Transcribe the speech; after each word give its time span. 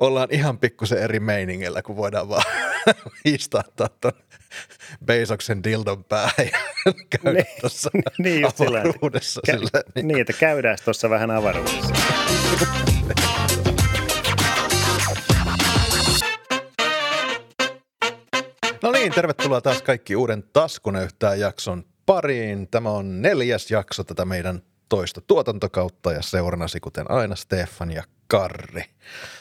ollaan 0.00 0.28
ihan 0.30 0.58
pikkusen 0.58 0.98
eri 0.98 1.20
meiningillä, 1.20 1.82
kun 1.82 1.96
voidaan 1.96 2.28
vaan 2.28 2.42
istattaa 3.24 3.88
tuon 4.00 4.12
Beisoksen 5.04 5.64
dildon 5.64 6.04
päähän 6.04 6.32
ja 6.52 6.58
käydä 7.22 7.32
Niin, 7.42 7.46
tuossa 7.60 7.90
niin 8.18 8.46
sillä, 8.56 8.80
avaruudessa. 8.80 9.40
kä- 9.48 9.52
silleen, 9.52 9.84
niin 9.94 10.08
Niin, 10.08 10.20
että 10.20 10.32
käydään 10.32 10.78
tuossa 10.84 11.10
vähän 11.10 11.30
avaruudessa. 11.30 11.94
No 18.82 18.90
niin, 18.92 19.12
tervetuloa 19.12 19.60
taas 19.60 19.82
kaikki 19.82 20.16
uuden 20.16 20.44
Taskunöyhtää 20.52 21.34
jakson 21.34 21.84
pariin. 22.06 22.68
Tämä 22.68 22.90
on 22.90 23.22
neljäs 23.22 23.70
jakso 23.70 24.04
tätä 24.04 24.24
meidän 24.24 24.62
tuotantokautta 25.26 26.12
ja 26.12 26.22
seurannasi 26.22 26.80
kuten 26.80 27.10
aina 27.10 27.36
Stefan 27.36 27.90
ja 27.90 28.02
Karri. 28.28 28.84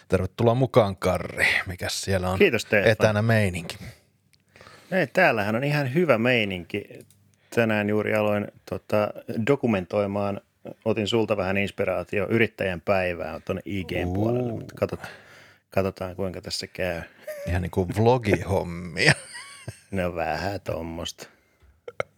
Tervetuloa 0.07 0.55
mukaan 0.55 0.95
Karri. 0.97 1.45
Mikäs 1.67 2.01
siellä 2.01 2.29
on 2.29 2.39
Kiitos, 2.39 2.61
Stefan. 2.61 2.91
etänä 2.91 3.21
meininki? 3.21 3.77
Ei, 4.91 5.07
täällähän 5.07 5.55
on 5.55 5.63
ihan 5.63 5.93
hyvä 5.93 6.17
meininki. 6.17 6.85
Tänään 7.55 7.89
juuri 7.89 8.15
aloin 8.15 8.47
tota, 8.69 9.09
dokumentoimaan, 9.47 10.41
otin 10.85 11.07
sulta 11.07 11.37
vähän 11.37 11.57
inspiraatio 11.57 12.27
yrittäjän 12.29 12.81
päivää 12.81 13.39
tuonne 13.39 13.61
IGn 13.65 14.05
Uu. 14.05 14.13
puolelle, 14.13 14.51
mutta 14.51 14.75
katsot, 14.75 14.99
katsotaan 15.69 16.15
kuinka 16.15 16.41
tässä 16.41 16.67
käy. 16.67 17.01
Ihan 17.47 17.61
niin 17.61 17.71
kuin 17.71 17.89
vlogihommia. 17.97 19.13
Ne 19.91 20.05
on 20.05 20.15
vähän 20.15 20.61
tuommoista. 20.61 21.27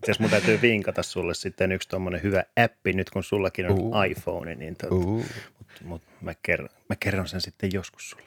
Jos 0.07 0.19
mun 0.19 0.29
täytyy 0.29 0.61
vinkata 0.61 1.03
sulle 1.03 1.33
sitten 1.33 1.71
yksi 1.71 1.89
tuommoinen 1.89 2.23
hyvä 2.23 2.43
appi, 2.63 2.93
nyt 2.93 3.09
kun 3.09 3.23
sullakin 3.23 3.65
on 3.71 3.79
Uu. 3.79 3.93
iPhone, 4.09 4.55
niin 4.55 4.75
tota, 4.75 4.95
Uh, 4.95 5.25
mut, 5.59 5.67
mut 5.83 6.01
mä, 6.21 6.33
kerron, 6.43 6.69
mä 6.89 6.95
kerron 6.99 7.27
sen 7.27 7.41
sitten 7.41 7.69
joskus 7.73 8.09
sulle. 8.09 8.23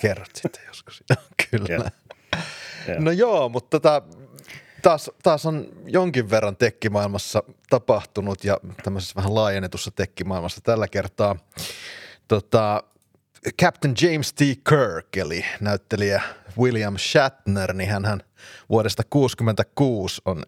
kerrot 0.00 0.30
sitten 0.34 0.62
joskus. 0.66 1.04
Kyllä. 1.50 1.68
Joo. 1.68 1.88
No 2.98 3.10
joo, 3.10 3.48
mutta 3.48 3.80
tota, 3.80 4.02
taas, 4.82 5.10
taas 5.22 5.46
on 5.46 5.68
jonkin 5.86 6.30
verran 6.30 6.56
tekkimaailmassa 6.56 7.42
tapahtunut 7.70 8.44
ja 8.44 8.58
tämmöisessä 8.84 9.16
vähän 9.16 9.34
laajennetussa 9.34 9.90
tekkimaailmassa 9.90 10.60
tällä 10.60 10.88
kertaa. 10.88 11.36
Tota, 12.28 12.82
Captain 13.62 13.94
James 14.02 14.32
T. 14.32 14.38
Kirk, 14.40 15.16
eli 15.16 15.44
näyttelijä 15.60 16.22
William 16.58 16.96
Shatner, 16.98 17.72
niin 17.72 17.90
hän 17.90 18.22
vuodesta 18.70 19.02
1966 19.10 20.22
on 20.24 20.42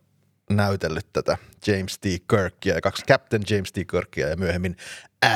näytellyt 0.50 1.06
tätä 1.12 1.38
James 1.66 1.98
T. 1.98 2.04
Kirkia 2.30 2.74
ja 2.74 2.80
kaksi 2.80 3.06
Captain 3.06 3.42
James 3.50 3.72
T. 3.72 3.76
Kirkia 3.90 4.28
ja 4.28 4.36
myöhemmin 4.36 4.76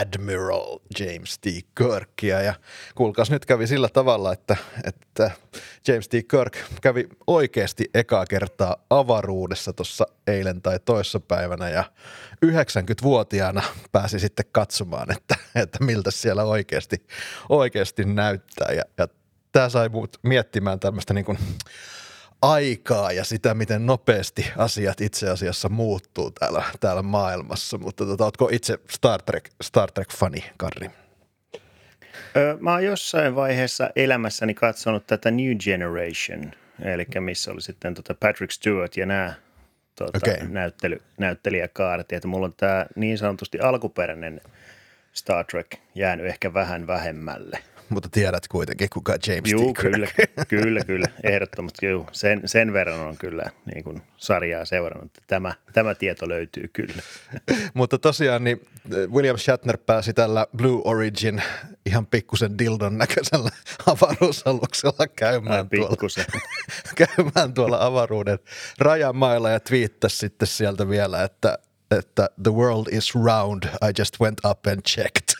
Admiral 0.01 0.79
James 0.99 1.39
T. 1.39 1.45
Kirkia. 1.79 2.41
Ja 2.41 2.55
kuulkaas 2.95 3.31
nyt 3.31 3.47
kävi 3.47 3.67
sillä 3.67 3.89
tavalla, 3.89 4.33
että, 4.33 4.57
että 4.85 5.31
James 5.89 6.09
T. 6.09 6.13
Kirk 6.13 6.57
kävi 6.83 7.09
oikeasti 7.27 7.85
ekaa 7.95 8.27
kertaa 8.27 8.77
avaruudessa 8.91 9.73
tuossa 9.73 10.07
eilen 10.27 10.63
tai 10.63 10.79
toissapäivänä 10.85 11.69
ja 11.69 11.85
90-vuotiaana 12.47 13.63
pääsi 13.93 14.19
sitten 14.19 14.47
katsomaan, 14.53 15.11
että, 15.11 15.37
että 15.55 15.85
miltä 15.85 16.11
siellä 16.11 16.45
oikeasti, 16.45 17.07
oikeasti 17.49 18.05
näyttää. 18.05 18.73
Ja, 18.73 18.83
ja 18.99 19.09
tämä 19.53 19.69
sai 19.69 19.89
mut 19.89 20.19
miettimään 20.23 20.81
tämmöistä 20.81 21.15
niin 21.15 21.25
kuin 21.25 21.39
aikaa 22.53 23.13
ja 23.13 23.25
sitä, 23.25 23.55
miten 23.55 23.87
nopeasti 23.87 24.47
asiat 24.57 25.01
itse 25.01 25.31
asiassa 25.31 25.69
muuttuu 25.69 26.31
täällä, 26.31 26.65
täällä 26.81 27.03
maailmassa. 27.03 27.79
Mutta 27.79 28.07
tota, 28.07 28.25
ootko 28.25 28.49
itse 28.53 28.79
Star 28.91 29.23
Trek, 29.23 29.51
Star 29.63 29.91
Trek-fani, 29.91 30.45
Karri? 30.57 30.91
Ö, 32.37 32.57
Mä 32.61 32.73
oon 32.73 32.85
jossain 32.85 33.35
vaiheessa 33.35 33.91
elämässäni 33.97 34.55
katsonut 34.55 35.07
tätä 35.07 35.31
New 35.31 35.57
Generation, 35.57 36.53
eli 36.83 37.07
missä 37.21 37.53
oli 37.53 37.63
sitten 37.63 37.95
tota 37.95 38.15
Patrick 38.15 38.51
Stewart 38.53 38.97
ja 38.97 39.07
nämä 39.07 39.35
tota, 39.95 40.19
Okei. 40.19 40.49
näyttely, 40.49 41.03
näyttelijäkaaret. 41.19 42.13
Että 42.13 42.29
mulla 42.29 42.47
on 42.47 42.55
tämä 42.57 42.87
niin 42.97 43.19
sanotusti 43.19 43.61
alkuperäinen 43.61 44.41
Star 45.13 45.45
Trek 45.45 45.77
jäänyt 45.95 46.27
ehkä 46.27 46.55
vähän 46.55 46.87
vähemmälle. 46.87 47.59
Mutta 47.89 48.09
tiedät 48.09 48.49
kuitenkin, 48.49 48.89
kuka 48.93 49.17
James 49.27 49.51
Juu, 49.51 49.73
T. 49.73 49.79
Kirk. 49.81 49.93
kyllä, 49.93 50.09
kyllä, 50.49 50.85
kyllä, 50.85 51.07
ehdottomasti 51.23 51.87
juu. 51.87 52.07
Sen, 52.13 52.43
sen 52.45 52.73
verran 52.73 53.01
on 53.01 53.17
kyllä 53.17 53.51
niin 53.75 53.85
kuin 53.85 54.03
sarjaa 54.17 54.65
seurannut, 54.65 55.13
tämä, 55.27 55.55
tämä 55.73 55.95
tieto 55.95 56.29
löytyy 56.29 56.69
kyllä. 56.73 57.03
Mutta 57.75 57.99
tosiaan 57.99 58.45
niin 58.45 58.61
William 59.13 59.39
Shatner 59.39 59.79
pääsi 59.79 60.13
tällä 60.13 60.47
Blue 60.57 60.83
Origin 60.85 61.43
ihan 61.87 62.07
pikkusen 62.07 62.59
dildon 62.59 62.99
näköisellä 62.99 63.51
avaruusaluksella 63.93 65.07
käymään 65.17 65.69
Ai 65.73 65.79
tuolla, 65.79 65.97
käymään 67.17 67.55
tuolla 67.55 67.87
avaruuden 67.87 68.39
rajamailla 68.79 69.51
ja 69.51 69.61
twiittasi 69.61 70.17
sitten 70.17 70.49
sieltä 70.49 70.89
vielä, 70.89 71.23
että, 71.23 71.59
että 71.99 72.31
the 72.43 72.53
world 72.53 72.87
is 72.93 73.15
round, 73.15 73.63
I 73.65 73.93
just 73.99 74.21
went 74.21 74.41
up 74.51 74.67
and 74.67 74.81
checked. 74.89 75.35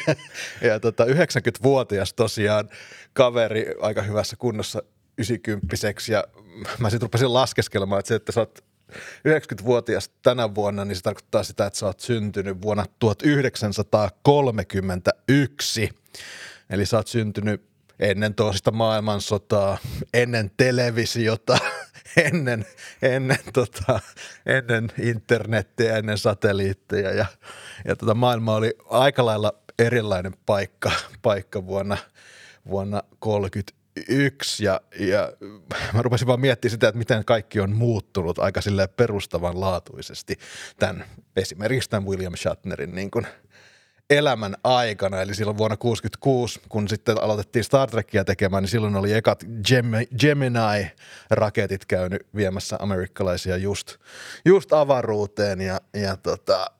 ja 0.68 0.80
tota, 0.80 1.04
90-vuotias 1.04 2.14
tosiaan 2.14 2.68
kaveri 3.12 3.66
aika 3.80 4.02
hyvässä 4.02 4.36
kunnossa 4.36 4.82
90 5.18 5.76
ja 6.12 6.24
mä 6.78 6.90
sitten 6.90 7.06
rupesin 7.06 7.34
laskeskelemaan, 7.34 7.98
että 7.98 8.08
se, 8.08 8.14
että 8.14 8.32
sä 8.32 8.40
oot 8.40 8.64
90-vuotias 9.28 10.10
tänä 10.22 10.54
vuonna, 10.54 10.84
niin 10.84 10.96
se 10.96 11.02
tarkoittaa 11.02 11.42
sitä, 11.42 11.66
että 11.66 11.78
sä 11.78 11.86
oot 11.86 12.00
syntynyt 12.00 12.62
vuonna 12.62 12.84
1931. 12.98 15.90
Eli 16.70 16.86
sä 16.86 16.96
oot 16.96 17.06
syntynyt 17.06 17.62
ennen 17.98 18.34
toista 18.34 18.70
maailmansotaa, 18.70 19.78
ennen 20.14 20.50
televisiota, 20.56 21.58
ennen, 22.16 22.66
ennen, 23.02 23.38
tota, 23.52 24.00
ennen 24.46 24.88
internettiä, 25.02 25.96
ennen 25.96 26.18
satelliitteja. 26.18 27.12
Ja, 27.12 27.26
ja 27.84 27.96
tota, 27.96 28.14
maailma 28.14 28.54
oli 28.54 28.74
aika 28.90 29.26
lailla 29.26 29.52
erilainen 29.78 30.34
paikka, 30.46 30.92
paikka 31.22 31.66
vuonna, 31.66 31.96
vuonna 32.68 33.02
31 33.18 34.64
ja, 34.64 34.80
ja 34.98 35.32
mä 35.92 36.02
rupesin 36.02 36.26
vaan 36.26 36.40
miettimään 36.40 36.70
sitä, 36.70 36.88
että 36.88 36.98
miten 36.98 37.24
kaikki 37.24 37.60
on 37.60 37.76
muuttunut 37.76 38.38
aika 38.38 38.60
perustavanlaatuisesti 38.96 40.38
tämän, 40.78 41.04
esimerkiksi 41.36 41.90
tämän 41.90 42.06
William 42.06 42.36
Shatnerin 42.36 42.94
niin 42.94 43.10
kuin 43.10 43.26
elämän 44.10 44.56
aikana, 44.64 45.22
eli 45.22 45.34
silloin 45.34 45.58
vuonna 45.58 45.76
1966, 45.76 46.60
kun 46.68 46.88
sitten 46.88 47.22
aloitettiin 47.22 47.64
Star 47.64 47.90
Trekia 47.90 48.24
tekemään, 48.24 48.62
niin 48.62 48.70
silloin 48.70 48.96
oli 48.96 49.12
ekat 49.12 49.44
Gem- 49.44 50.16
Gemini-raketit 50.20 51.84
käynyt 51.88 52.26
viemässä 52.36 52.76
amerikkalaisia 52.80 53.56
just, 53.56 53.96
just 54.44 54.72
avaruuteen 54.72 55.60
ja, 55.60 55.80
ja 55.94 56.16
tota, 56.16 56.70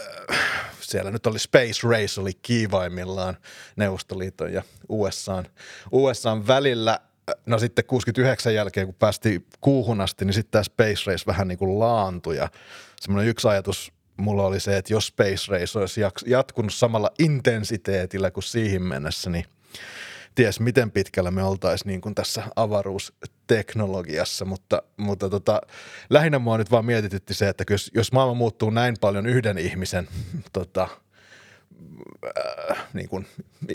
äh, 0.00 0.38
siellä 0.80 1.10
nyt 1.10 1.26
oli 1.26 1.38
Space 1.38 1.88
Race 1.88 2.20
oli 2.20 2.32
kiivaimmillaan 2.42 3.36
Neuvostoliiton 3.76 4.52
ja 4.52 4.62
USAn, 4.88 5.44
USAn 5.92 6.46
välillä. 6.46 7.00
No 7.46 7.58
sitten 7.58 7.84
69 7.84 8.54
jälkeen, 8.54 8.86
kun 8.86 8.94
päästiin 8.94 9.46
kuuhun 9.60 10.00
asti, 10.00 10.24
niin 10.24 10.34
sitten 10.34 10.50
tämä 10.50 10.62
Space 10.62 11.02
Race 11.06 11.26
vähän 11.26 11.48
niin 11.48 11.58
kuin 11.58 11.78
laantui 11.78 12.36
ja 12.36 12.48
semmoinen 13.00 13.28
yksi 13.28 13.48
ajatus 13.48 13.92
mulla 14.18 14.46
oli 14.46 14.60
se, 14.60 14.76
että 14.76 14.92
jos 14.92 15.06
Space 15.06 15.44
Race 15.48 15.78
olisi 15.78 16.00
jatkunut 16.26 16.74
samalla 16.74 17.10
intensiteetillä 17.18 18.30
kuin 18.30 18.44
siihen 18.44 18.82
mennessä, 18.82 19.30
niin 19.30 19.44
ties 20.34 20.60
miten 20.60 20.90
pitkällä 20.90 21.30
me 21.30 21.42
oltaisiin 21.42 21.90
niin 21.90 22.00
kuin 22.00 22.14
tässä 22.14 22.42
avaruusteknologiassa, 22.56 24.44
mutta, 24.44 24.82
mutta 24.96 25.30
tota, 25.30 25.60
lähinnä 26.10 26.38
mua 26.38 26.58
nyt 26.58 26.70
vaan 26.70 26.84
mietitytti 26.84 27.34
se, 27.34 27.48
että 27.48 27.64
jos, 27.70 27.90
jos 27.94 28.12
maailma 28.12 28.34
muuttuu 28.34 28.70
näin 28.70 28.94
paljon 29.00 29.26
yhden 29.26 29.58
ihmisen 29.58 30.08
tota, 30.52 30.88
äh, 32.70 32.78
niin 32.92 33.08
kuin 33.08 33.26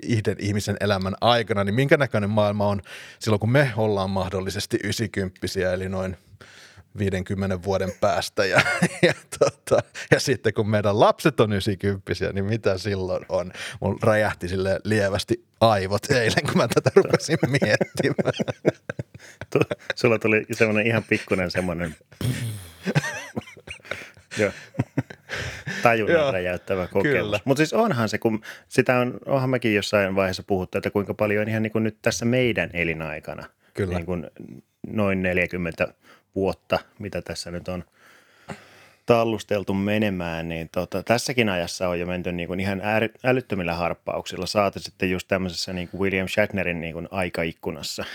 yhden 0.10 0.38
ihmisen 0.40 0.78
elämän 0.80 1.16
aikana, 1.22 1.64
niin 1.64 1.76
minkä 1.76 1.98
näköinen 1.98 2.30
maailma 2.30 2.68
on 2.68 2.82
silloin, 3.20 3.40
kun 3.40 3.52
me 3.52 3.74
ollaan 3.78 4.10
mahdollisesti 4.10 4.78
90 4.84 5.74
eli 5.74 5.90
noin 5.90 6.18
50 6.98 7.64
vuoden 7.64 7.92
päästä 8.02 8.46
ja, 8.46 8.62
ja, 9.08 9.14
tota, 9.40 9.84
ja 10.12 10.20
sitten 10.20 10.54
kun 10.54 10.70
meidän 10.70 11.00
lapset 11.00 11.40
on 11.40 11.54
90 11.54 12.34
niin 12.34 12.46
mitä 12.46 12.78
silloin 12.78 13.26
on? 13.30 13.52
Mulla 13.82 14.00
räjähti 14.04 14.48
sille 14.48 14.80
lievästi 14.84 15.46
aivot 15.62 16.12
eilen, 16.12 16.44
kun 16.46 16.58
mä 16.58 16.68
tätä 16.68 16.92
rupesin 16.96 17.38
miettimään. 17.48 18.34
Sulla 19.96 20.20
tuli 20.20 20.46
semmoinen 20.52 20.88
ihan 20.88 21.04
pikkuinen 21.04 21.52
semmoinen 21.52 21.96
Joo. 24.38 24.52
tajunnan 25.84 26.20
Joo, 26.20 26.32
räjäyttävä 26.32 26.88
kokemus. 26.88 27.46
Mutta 27.46 27.60
siis 27.60 27.74
onhan 27.74 28.10
se, 28.10 28.18
kun 28.18 28.42
sitä 28.68 29.00
on, 29.00 29.20
onhan 29.26 29.50
mekin 29.50 29.76
jossain 29.76 30.16
vaiheessa 30.16 30.44
puhuttu, 30.44 30.78
että 30.78 30.92
kuinka 30.92 31.14
paljon 31.14 31.50
ihan 31.50 31.64
niin 31.64 31.72
kuin 31.72 31.84
nyt 31.84 31.98
tässä 32.02 32.26
meidän 32.26 32.70
elinaikana, 32.74 33.44
Kyllä. 33.74 33.96
niin 33.96 34.06
kuin 34.06 34.28
noin 34.88 35.22
40 35.22 35.94
vuotta, 36.36 36.80
mitä 37.00 37.22
tässä 37.22 37.52
nyt 37.52 37.68
on 37.68 37.84
tallusteltu 39.06 39.74
menemään, 39.74 40.50
niin 40.50 40.70
tota, 40.72 41.04
tässäkin 41.04 41.50
ajassa 41.50 41.90
on 41.90 42.00
jo 42.00 42.06
menty 42.06 42.32
niin 42.32 42.48
kuin 42.48 42.60
ihan 42.60 42.82
älyttömillä 43.24 43.76
harppauksilla. 43.76 44.46
Saati 44.46 44.80
sitten 44.80 45.12
just 45.12 45.28
tämmöisessä 45.28 45.74
niin 45.74 45.88
kuin 45.88 46.02
William 46.02 46.28
Shatnerin 46.28 46.82
niin 46.82 46.94
kuin 46.94 47.08
aikaikkunassa. 47.12 48.06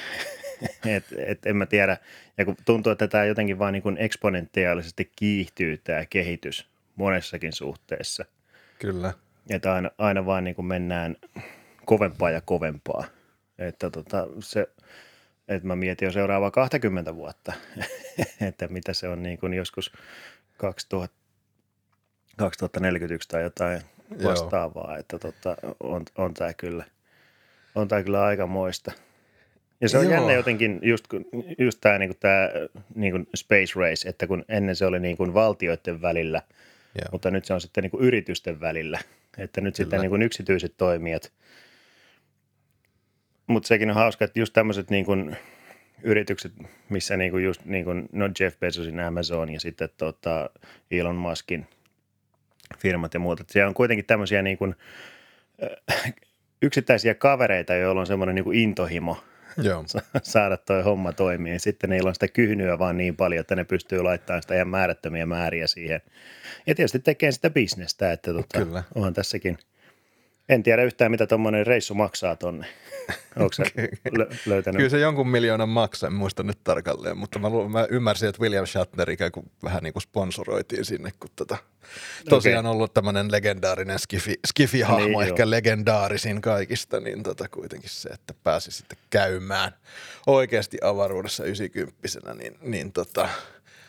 et, 0.96 1.04
et, 1.26 1.46
en 1.46 1.56
mä 1.56 1.66
tiedä, 1.66 1.96
ja 2.38 2.44
kun 2.44 2.56
tuntuu, 2.64 2.92
että 2.92 3.08
tämä 3.08 3.24
jotenkin 3.24 3.58
vaan 3.58 3.72
niin 3.72 3.82
kuin 3.82 3.96
eksponentiaalisesti 3.98 5.12
kiihtyy 5.16 5.80
tämä 5.84 6.06
kehitys 6.06 6.66
monessakin 6.96 7.52
suhteessa. 7.52 8.24
Kyllä. 8.78 9.12
Että 9.50 9.74
aina, 9.74 9.90
aina 9.98 10.26
vaan 10.26 10.44
niin 10.44 10.54
kuin 10.54 10.66
mennään 10.66 11.16
kovempaa 11.84 12.30
ja 12.30 12.40
kovempaa. 12.40 13.04
Että 13.58 13.90
tota, 13.90 14.26
se, 14.40 14.68
että 15.48 15.68
mä 15.68 15.76
mietin 15.76 16.06
jo 16.06 16.12
seuraavaa 16.12 16.50
20 16.50 17.14
vuotta, 17.14 17.52
että 18.48 18.68
mitä 18.68 18.92
se 18.92 19.08
on 19.08 19.22
niin 19.22 19.38
kuin 19.38 19.54
joskus 19.54 19.92
2000, 20.56 21.16
2041 22.36 23.28
tai 23.28 23.42
jotain 23.42 23.80
vastaavaa, 24.24 24.90
Joo. 24.90 24.98
että 24.98 25.18
tota, 25.18 25.56
on, 25.80 26.04
on 26.16 26.34
tämä 26.34 26.54
kyllä, 26.54 26.84
on 27.74 27.88
tää 27.88 28.02
kyllä 28.02 28.24
aika 28.24 28.46
moista. 28.46 28.92
Ja 29.80 29.88
se 29.88 29.98
on 29.98 30.04
Joo. 30.04 30.12
jännä 30.12 30.32
jotenkin 30.32 30.78
just, 30.82 31.04
just 31.58 31.78
tämä 31.80 31.98
niinku 31.98 32.16
tää, 32.20 32.50
niinku 32.94 33.30
space 33.36 33.72
race, 33.76 34.08
että 34.08 34.26
kun 34.26 34.44
ennen 34.48 34.76
se 34.76 34.86
oli 34.86 35.00
niinku 35.00 35.34
valtioiden 35.34 36.02
välillä, 36.02 36.42
Joo. 36.94 37.08
mutta 37.12 37.30
nyt 37.30 37.44
se 37.44 37.54
on 37.54 37.60
sitten 37.60 37.82
niinku 37.82 37.98
yritysten 38.00 38.60
välillä. 38.60 38.98
Että 39.38 39.60
nyt 39.60 39.76
Kyllä. 39.76 39.86
sitten 39.86 40.00
niinku 40.00 40.16
yksityiset 40.16 40.74
toimijat. 40.76 41.32
Mutta 43.48 43.66
sekin 43.66 43.90
on 43.90 43.96
hauska, 43.96 44.24
että 44.24 44.40
just 44.40 44.52
tämmöiset 44.52 44.90
niinku 44.90 45.12
yritykset, 46.02 46.52
missä 46.88 47.16
niinku 47.16 47.38
just 47.38 47.64
niinku, 47.64 47.90
no 48.12 48.30
Jeff 48.40 48.60
Bezosin 48.60 49.00
Amazon 49.00 49.50
ja 49.50 49.60
sitten 49.60 49.88
tota 49.96 50.50
Elon 50.90 51.16
Muskin 51.16 51.66
firmat 52.78 53.14
ja 53.14 53.20
muuta. 53.20 53.44
Siellä 53.46 53.68
on 53.68 53.74
kuitenkin 53.74 54.06
tämmöisiä 54.06 54.42
niinku, 54.42 54.74
yksittäisiä 56.62 57.14
kavereita, 57.14 57.74
joilla 57.74 58.00
on 58.00 58.06
semmoinen 58.06 58.34
niinku 58.34 58.50
intohimo 58.52 59.24
Joo. 59.62 59.84
saada 60.22 60.56
toi 60.56 60.82
homma 60.82 61.12
toimii. 61.12 61.58
Sitten 61.58 61.90
niillä 61.90 62.08
on 62.08 62.14
sitä 62.14 62.28
kyhnyä 62.28 62.78
vaan 62.78 62.96
niin 62.96 63.16
paljon, 63.16 63.40
että 63.40 63.56
ne 63.56 63.64
pystyy 63.64 64.02
laittamaan 64.02 64.42
sitä 64.42 64.54
ihan 64.54 64.68
määrättömiä 64.68 65.26
määriä 65.26 65.66
siihen. 65.66 66.00
Ja 66.66 66.74
tietysti 66.74 66.98
tekee 66.98 67.32
sitä 67.32 67.50
bisnestä, 67.50 68.12
että 68.12 68.32
tota, 68.32 68.58
Kyllä. 68.58 68.82
onhan 68.94 69.14
tässäkin– 69.14 69.58
en 70.48 70.62
tiedä 70.62 70.82
yhtään, 70.82 71.10
mitä 71.10 71.26
tuommoinen 71.26 71.66
reissu 71.66 71.94
maksaa 71.94 72.36
tonne. 72.36 72.66
Onko 73.36 73.52
se 73.52 73.62
lö- 74.18 74.36
löytänyt? 74.46 74.76
Kyllä 74.76 74.90
se 74.90 74.98
jonkun 74.98 75.28
miljoonan 75.28 75.68
maksaa, 75.68 76.06
en 76.06 76.12
muista 76.12 76.42
nyt 76.42 76.58
tarkalleen, 76.64 77.18
mutta 77.18 77.38
mä, 77.38 77.48
mä 77.68 77.86
ymmärsin, 77.90 78.28
että 78.28 78.42
William 78.42 78.66
Shatner 78.66 79.10
ikään 79.10 79.32
kuin 79.32 79.50
vähän 79.62 79.82
niin 79.82 79.92
kuin 79.92 80.02
sponsoroitiin 80.02 80.84
sinne, 80.84 81.10
kun 81.20 81.30
tota, 81.36 81.56
tosiaan 82.28 82.66
okay. 82.66 82.72
ollut 82.72 82.94
tämmöinen 82.94 83.32
legendaarinen 83.32 83.98
skifi, 83.98 84.34
skifi-hahmo, 84.46 85.18
niin, 85.18 85.28
ehkä 85.28 85.42
joo. 85.42 85.50
legendaarisin 85.50 86.40
kaikista, 86.40 87.00
niin 87.00 87.22
tota 87.22 87.48
kuitenkin 87.48 87.90
se, 87.90 88.08
että 88.08 88.34
pääsi 88.42 88.70
sitten 88.70 88.98
käymään 89.10 89.72
oikeasti 90.26 90.78
avaruudessa 90.82 91.44
90 91.44 92.34
niin, 92.34 92.58
niin 92.62 92.92
tota, 92.92 93.28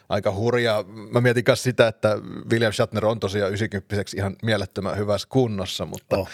aika 0.09 0.31
hurjaa. 0.31 0.83
Mä 0.83 1.21
mietin 1.21 1.43
myös 1.47 1.63
sitä, 1.63 1.87
että 1.87 2.17
William 2.51 2.73
Shatner 2.73 3.05
on 3.05 3.19
tosiaan 3.19 3.51
90 3.51 3.95
ihan 4.17 4.35
mielettömän 4.43 4.97
hyvässä 4.97 5.27
kunnossa, 5.31 5.85
mutta 5.85 6.17
oh. 6.17 6.29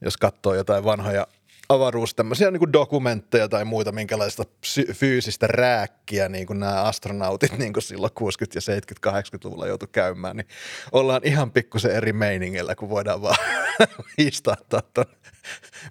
jos 0.00 0.16
katsoo 0.16 0.54
jotain 0.54 0.84
vanhoja 0.84 1.26
avaruus 1.68 2.14
tämmöisiä 2.14 2.50
niin 2.50 2.58
kuin 2.58 2.72
dokumentteja 2.72 3.48
tai 3.48 3.64
muita, 3.64 3.92
minkälaista 3.92 4.44
fyysistä 4.92 5.46
rääkkiä 5.46 6.28
niin 6.28 6.46
kuin 6.46 6.60
nämä 6.60 6.82
astronautit 6.82 7.58
niin 7.58 7.72
kuin 7.72 7.82
silloin 7.82 8.12
60- 8.20 8.22
ja 8.54 9.10
70-80-luvulla 9.10 9.66
joutu 9.66 9.86
käymään, 9.86 10.36
niin 10.36 10.46
ollaan 10.92 11.20
ihan 11.24 11.52
pikkusen 11.52 11.90
eri 11.90 12.12
meiningillä, 12.12 12.74
kun 12.74 12.88
voidaan 12.88 13.22
vaan 13.22 13.36
istahtaa 14.18 14.82
tuon 14.94 15.06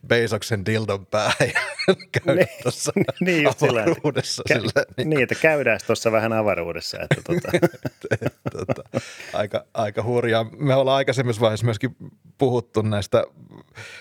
Beisoksen 0.08 0.66
dildon 0.66 1.06
päähän 1.06 1.36
ja 1.40 1.62
käydä 2.12 2.42
niin, 2.42 2.64
tuossa 2.64 2.92
niin 3.20 3.48
avaruudessa. 3.48 4.44
Sillä, 4.48 4.60
sillä, 4.60 4.86
niin, 4.98 5.10
niin, 5.10 5.24
että 5.24 5.36
käydään 5.36 5.80
tuossa 5.88 6.12
vähän 6.12 6.34
avaruudessa. 6.34 6.98
Että 7.02 7.22
tota. 7.24 7.52
tota, 8.52 8.84
aika, 9.34 9.66
aika 9.74 10.04
hurjaa. 10.04 10.44
Me 10.44 10.76
ollaan 10.76 10.98
aikaisemmissa 10.98 11.42
vaiheessa 11.42 11.66
myöskin 11.66 11.96
puhuttu 12.38 12.82
näistä, 12.82 13.24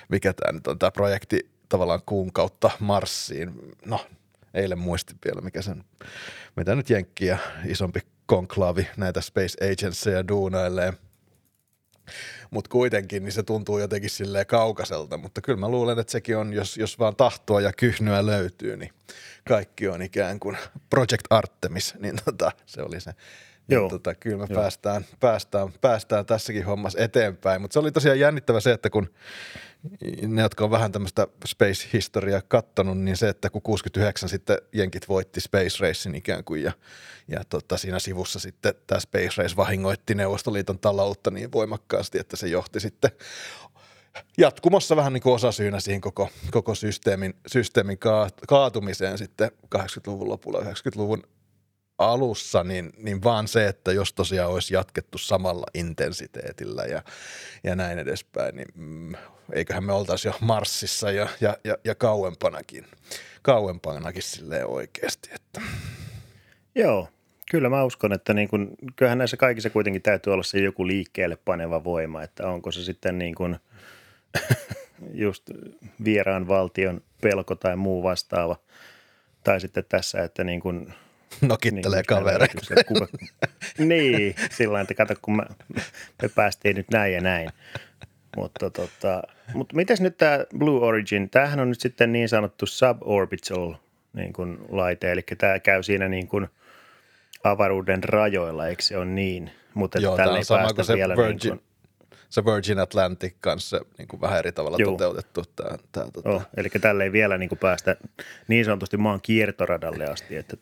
mikä 0.08 0.32
tämä 0.32 0.52
nyt 0.52 0.66
on 0.66 0.78
tämä 0.78 0.90
projekti 0.90 1.55
tavallaan 1.68 2.02
kuun 2.06 2.32
kautta 2.32 2.70
Marsiin. 2.80 3.52
No, 3.86 4.06
eilen 4.54 4.78
muistin 4.78 5.18
vielä, 5.24 5.40
mikä 5.40 5.62
sen, 5.62 5.84
mitä 6.56 6.74
nyt 6.74 6.90
Jenkkiä 6.90 7.38
isompi 7.66 8.00
konklaavi 8.26 8.88
näitä 8.96 9.20
Space 9.20 9.72
Agencyja 9.72 10.28
duunailee. 10.28 10.92
Mutta 12.50 12.70
kuitenkin 12.70 13.24
niin 13.24 13.32
se 13.32 13.42
tuntuu 13.42 13.78
jotenkin 13.78 14.10
silleen 14.10 14.46
kaukaiselta, 14.46 15.16
mutta 15.16 15.40
kyllä 15.40 15.58
mä 15.58 15.68
luulen, 15.68 15.98
että 15.98 16.10
sekin 16.10 16.36
on, 16.36 16.52
jos, 16.52 16.76
jos 16.76 16.98
vaan 16.98 17.16
tahtoa 17.16 17.60
ja 17.60 17.72
kyhnyä 17.72 18.26
löytyy, 18.26 18.76
niin 18.76 18.92
kaikki 19.48 19.88
on 19.88 20.02
ikään 20.02 20.40
kuin 20.40 20.56
Project 20.90 21.26
Artemis, 21.30 21.94
niin 21.98 22.16
tota, 22.24 22.52
se 22.66 22.82
oli 22.82 23.00
se 23.00 23.12
niin 23.68 23.74
Joo. 23.74 23.88
Tota, 23.88 24.14
kyllä 24.14 24.36
me 24.36 24.46
Joo. 24.50 24.60
päästään, 24.60 25.04
päästään, 25.20 25.68
päästään 25.80 26.26
tässäkin 26.26 26.64
hommassa 26.64 26.98
eteenpäin. 26.98 27.60
Mutta 27.60 27.72
se 27.72 27.78
oli 27.78 27.92
tosiaan 27.92 28.20
jännittävä 28.20 28.60
se, 28.60 28.72
että 28.72 28.90
kun 28.90 29.10
ne, 30.26 30.42
jotka 30.42 30.64
on 30.64 30.70
vähän 30.70 30.92
tämmöistä 30.92 31.26
space-historiaa 31.46 32.42
kattonut, 32.48 32.98
niin 32.98 33.16
se, 33.16 33.28
että 33.28 33.50
kun 33.50 33.62
69 33.62 34.28
sitten 34.28 34.58
jenkit 34.72 35.08
voitti 35.08 35.40
Space 35.40 35.76
Racein 35.80 36.14
ikään 36.14 36.44
kuin 36.44 36.62
ja, 36.62 36.72
ja 37.28 37.44
tota, 37.48 37.76
siinä 37.76 37.98
sivussa 37.98 38.38
sitten 38.38 38.74
tämä 38.86 39.00
Space 39.00 39.42
Race 39.42 39.56
vahingoitti 39.56 40.14
Neuvostoliiton 40.14 40.78
taloutta 40.78 41.30
niin 41.30 41.52
voimakkaasti, 41.52 42.18
että 42.18 42.36
se 42.36 42.48
johti 42.48 42.80
sitten 42.80 43.10
jatkumossa 44.38 44.96
vähän 44.96 45.12
niin 45.12 45.22
kuin 45.22 45.34
osasyynä 45.34 45.80
siihen 45.80 46.00
koko, 46.00 46.28
koko 46.50 46.74
systeemin, 46.74 47.34
systeemin 47.46 47.98
kaatumiseen 48.48 49.18
sitten 49.18 49.50
80-luvun 49.76 50.28
lopulla, 50.28 50.60
90-luvun 50.60 51.22
alussa, 51.98 52.64
niin, 52.64 52.92
niin 52.96 53.22
vaan 53.22 53.48
se, 53.48 53.68
että 53.68 53.92
jos 53.92 54.12
tosiaan 54.12 54.52
olisi 54.52 54.74
jatkettu 54.74 55.18
samalla 55.18 55.66
intensiteetillä 55.74 56.84
ja, 56.84 57.02
ja 57.64 57.76
näin 57.76 57.98
edespäin, 57.98 58.56
niin 58.56 58.68
mm, 58.74 59.14
eiköhän 59.52 59.84
me 59.84 59.92
oltaisi 59.92 60.28
jo 60.28 60.34
Marsissa 60.40 61.10
ja, 61.10 61.28
ja, 61.40 61.56
ja, 61.64 61.76
ja 61.84 61.94
kauempanakin, 61.94 62.86
kauempanakin 63.42 64.22
silleen 64.22 64.66
oikeasti. 64.66 65.30
Että. 65.34 65.60
Joo, 66.74 67.08
kyllä 67.50 67.68
mä 67.68 67.84
uskon, 67.84 68.12
että 68.12 68.34
niin 68.34 68.48
kun, 68.48 68.74
kyllähän 68.96 69.18
näissä 69.18 69.36
kaikissa 69.36 69.70
kuitenkin 69.70 70.02
täytyy 70.02 70.32
olla 70.32 70.42
se 70.42 70.58
joku 70.58 70.86
liikkeelle 70.86 71.36
paneva 71.44 71.84
voima, 71.84 72.22
että 72.22 72.48
onko 72.48 72.72
se 72.72 72.84
sitten 72.84 73.18
niin 73.18 73.34
kuin 73.34 73.56
just 75.12 75.50
vieraan 76.04 76.48
valtion 76.48 77.00
pelko 77.20 77.54
tai 77.54 77.76
muu 77.76 78.02
vastaava, 78.02 78.56
tai 79.44 79.60
sitten 79.60 79.84
tässä, 79.88 80.22
että 80.22 80.44
niin 80.44 80.60
kuin– 80.60 80.92
Nokittelee 81.48 81.98
niin, 81.98 82.06
kavereita. 82.06 82.74
Kuka... 82.88 83.06
niin, 83.78 84.34
sillä 84.50 84.80
että 84.80 84.94
kato, 84.94 85.14
kun 85.22 85.36
mä, 85.36 85.46
me 86.22 86.28
päästiin 86.34 86.76
nyt 86.76 86.86
näin 86.90 87.14
ja 87.14 87.20
näin. 87.20 87.50
Mutta 88.36 88.70
tota, 88.70 89.22
mutta 89.54 89.76
mitäs 89.76 90.00
nyt 90.00 90.16
tämä 90.16 90.38
Blue 90.58 90.86
Origin, 90.86 91.30
tämähän 91.30 91.60
on 91.60 91.68
nyt 91.68 91.80
sitten 91.80 92.12
niin 92.12 92.28
sanottu 92.28 92.66
suborbital 92.66 93.74
niin 94.12 94.32
kuin 94.32 94.58
laite, 94.68 95.12
eli 95.12 95.22
tämä 95.38 95.58
käy 95.58 95.82
siinä 95.82 96.08
niin 96.08 96.28
kuin 96.28 96.48
avaruuden 97.44 98.04
rajoilla, 98.04 98.66
eikö 98.66 98.82
se 98.82 98.96
ole 98.96 99.04
niin? 99.04 99.50
Mutta 99.74 99.98
Joo, 99.98 100.16
tällä 100.16 100.38
ei 100.38 100.44
sama 100.44 100.72
kuin 100.72 100.84
se 100.84 100.94
vielä 100.94 101.16
Virgin, 101.16 101.50
niin 101.50 101.58
kuin, 101.58 101.62
se 102.30 102.44
Virgin 102.44 102.78
Atlantic 102.78 103.34
kanssa 103.40 103.80
niin 103.98 104.08
kuin 104.08 104.20
vähän 104.20 104.38
eri 104.38 104.52
tavalla 104.52 104.76
Joo. 104.80 104.92
toteutettu. 104.92 105.44
Tämä, 105.56 105.78
tämä, 105.92 106.06
tota. 106.12 106.30
oh, 106.30 106.42
eli 106.56 106.68
tälle 106.80 107.04
ei 107.04 107.12
vielä 107.12 107.38
niin 107.38 107.48
kuin 107.48 107.58
päästä 107.58 107.96
niin 108.48 108.64
sanotusti 108.64 108.96
maan 108.96 109.20
kiertoradalle 109.20 110.06
asti, 110.06 110.36
että 110.36 110.56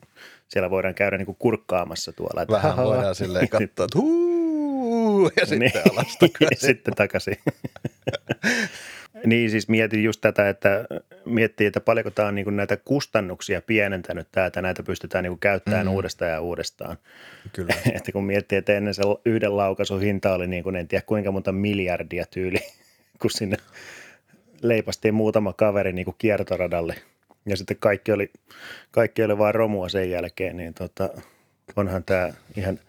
siellä 0.47 0.69
voidaan 0.69 0.95
käydä 0.95 1.17
niin 1.17 1.25
kuin 1.25 1.37
kurkkaamassa 1.39 2.13
tuolla. 2.13 2.41
Että, 2.41 2.53
vähän 2.53 2.77
voidaan 2.77 3.15
silleen 3.15 3.49
katsoa, 3.49 3.85
että 3.85 3.99
huu, 3.99 5.31
ja 5.39 5.45
sitten 5.45 5.59
niin, 5.59 5.91
alas 5.91 6.17
takaisin. 6.19 6.67
sitten 6.67 6.93
takaisin. 6.93 7.37
Niin 9.25 9.49
siis 9.49 9.69
mietin 9.69 10.03
just 10.03 10.21
tätä, 10.21 10.49
että 10.49 10.85
miettii, 11.25 11.67
että 11.67 11.79
paljonko 11.79 12.11
tämä 12.11 12.27
on 12.27 12.35
niin 12.35 12.43
kuin 12.43 12.55
näitä 12.55 12.77
kustannuksia 12.77 13.61
pienentänyt 13.61 14.27
tämä, 14.31 14.45
että 14.45 14.61
näitä 14.61 14.83
pystytään 14.83 15.23
niin 15.23 15.31
kuin 15.31 15.39
käyttämään 15.39 15.85
mm. 15.85 15.93
uudestaan 15.93 16.31
ja 16.31 16.41
uudestaan. 16.41 16.97
Kyllä. 17.53 17.73
että 17.95 18.11
kun 18.11 18.25
miettii, 18.25 18.57
että 18.57 18.77
ennen 18.77 18.93
se 18.93 19.03
yhden 19.25 19.57
laukaisun 19.57 20.01
hinta 20.01 20.33
oli 20.33 20.47
niin 20.47 20.63
kuin 20.63 20.75
en 20.75 20.87
tiedä 20.87 21.03
kuinka 21.07 21.31
monta 21.31 21.51
miljardia 21.51 22.25
tyyli, 22.25 22.59
kun 23.21 23.31
sinne 23.31 23.57
leipastiin 24.61 25.13
muutama 25.13 25.53
kaveri 25.53 25.93
niin 25.93 26.05
kuin 26.05 26.15
kiertoradalle 26.17 26.95
ja 27.45 27.57
sitten 27.57 27.77
kaikki 27.79 28.11
oli, 28.11 28.31
kaikki 28.91 29.23
oli 29.23 29.37
vaan 29.37 29.55
romua 29.55 29.89
sen 29.89 30.11
jälkeen, 30.11 30.57
niin 30.57 30.73
tota, 30.73 31.09
onhan 31.75 32.03
tämä 32.03 32.33
ihan 32.57 32.79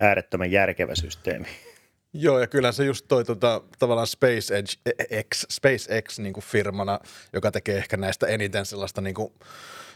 äärettömän 0.00 0.50
järkevä 0.50 0.94
systeemi. 0.94 1.46
Joo, 2.18 2.40
ja 2.40 2.46
kyllä 2.46 2.72
se 2.72 2.84
just 2.84 3.04
toi 3.08 3.24
tota, 3.24 3.60
tavallaan 3.78 4.06
SpaceX, 4.06 4.78
X, 5.34 5.44
SpaceX 5.50 6.18
niin 6.18 6.32
kuin 6.32 6.44
firmana, 6.44 7.00
joka 7.32 7.50
tekee 7.50 7.76
ehkä 7.76 7.96
näistä 7.96 8.26
eniten 8.26 8.66
sellaista, 8.66 9.00
niin 9.00 9.14
kuin, 9.14 9.32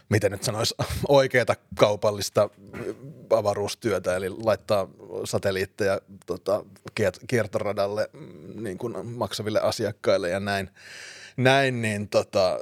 miten 0.09 0.31
nyt 0.31 0.43
sanoisi, 0.43 0.75
oikeata 1.07 1.55
kaupallista 1.75 2.49
avaruustyötä, 3.29 4.15
eli 4.15 4.29
laittaa 4.29 4.87
satelliitteja 5.23 6.01
tota, 6.25 6.65
kiertoradalle 7.27 8.09
mm, 8.13 8.63
niin 8.63 8.77
kuin 8.77 9.07
maksaville 9.07 9.59
asiakkaille 9.59 10.29
ja 10.29 10.39
näin 10.39 10.69
näin, 11.37 11.81
niin 11.81 12.09
tota, 12.09 12.59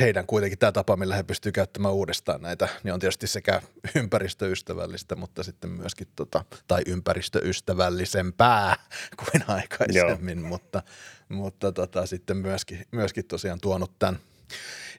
heidän 0.00 0.26
kuitenkin 0.26 0.58
tämä 0.58 0.72
tapa, 0.72 0.96
millä 0.96 1.16
he 1.16 1.22
pystyvät 1.22 1.54
käyttämään 1.54 1.94
uudestaan 1.94 2.42
näitä, 2.42 2.68
niin 2.82 2.94
on 2.94 3.00
tietysti 3.00 3.26
sekä 3.26 3.62
ympäristöystävällistä, 3.94 5.16
mutta 5.16 5.42
sitten 5.42 5.70
myöskin, 5.70 6.08
tota, 6.16 6.44
tai 6.68 6.82
ympäristöystävällisempää 6.86 8.76
kuin 9.16 9.44
aikaisemmin, 9.48 10.38
Joo. 10.38 10.48
mutta, 10.48 10.82
mutta 11.28 11.72
tota, 11.72 12.06
sitten 12.06 12.36
myöskin, 12.36 12.86
myöskin 12.90 13.24
tosiaan 13.24 13.60
tuonut 13.60 13.98
tämän 13.98 14.18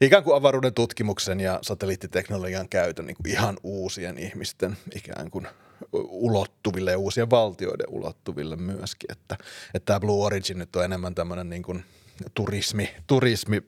ikään 0.02 0.24
kuin 0.24 0.36
avaruuden 0.36 0.74
tutkimuksen 0.74 1.40
ja 1.40 1.60
satelliittiteknologian 1.62 2.70
käytön 2.70 3.06
niin 3.06 3.16
kuin 3.16 3.32
ihan 3.32 3.58
uusien 3.64 4.18
ihmisten 4.18 4.78
ikään 4.96 5.32
kuin 5.32 5.48
ulottuville 5.94 6.92
ja 6.92 6.98
uusien 6.98 7.30
valtioiden 7.30 7.90
ulottuville 7.90 8.56
myöskin, 8.56 9.12
että, 9.12 9.38
että 9.74 9.86
tämä 9.86 10.00
Blue 10.00 10.26
Origin 10.26 10.58
nyt 10.58 10.76
on 10.76 10.84
enemmän 10.84 11.16
tämmöinen 11.16 11.50
niin 11.50 11.64
kuin– 11.64 11.84
turismi, 12.34 12.90
turismi 13.08 13.62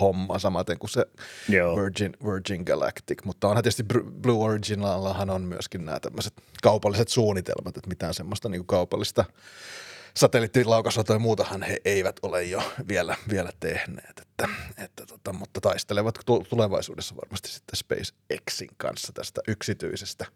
homma 0.00 0.38
samaten 0.38 0.78
kuin 0.78 0.90
se 0.90 1.06
Joo. 1.48 1.76
Virgin, 1.76 2.16
Virgin 2.24 2.62
Galactic, 2.62 3.24
mutta 3.24 3.48
onhan 3.48 3.62
tietysti 3.62 3.84
Blue 4.22 4.44
Originallahan 4.44 5.30
on 5.30 5.42
myöskin 5.42 5.84
nämä 5.84 6.00
tämmöiset 6.00 6.34
kaupalliset 6.62 7.08
suunnitelmat, 7.08 7.76
että 7.76 7.88
mitään 7.88 8.14
semmoista 8.14 8.48
niin 8.48 8.66
kaupallista 8.66 9.24
satelliittilaukasotoja 10.16 11.14
ja 11.14 11.20
muutahan 11.20 11.62
he 11.62 11.76
eivät 11.84 12.16
ole 12.22 12.44
jo 12.44 12.62
vielä, 12.88 13.16
vielä 13.30 13.50
tehneet, 13.60 14.20
että, 14.22 14.48
että 14.78 15.06
tota, 15.06 15.32
mutta 15.32 15.60
taistelevat 15.60 16.14
tulevaisuudessa 16.48 17.16
varmasti 17.16 17.48
sitten 17.48 17.76
SpaceXin 17.76 18.68
kanssa 18.76 19.12
tästä 19.12 19.40
yksityisestä 19.48 20.26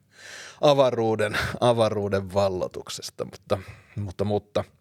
avaruuden, 0.61 1.39
avaruuden 1.61 2.35
vallotuksesta, 2.35 3.25
mutta, 3.25 3.59
mutta, 3.97 4.25
mutta– 4.25 4.65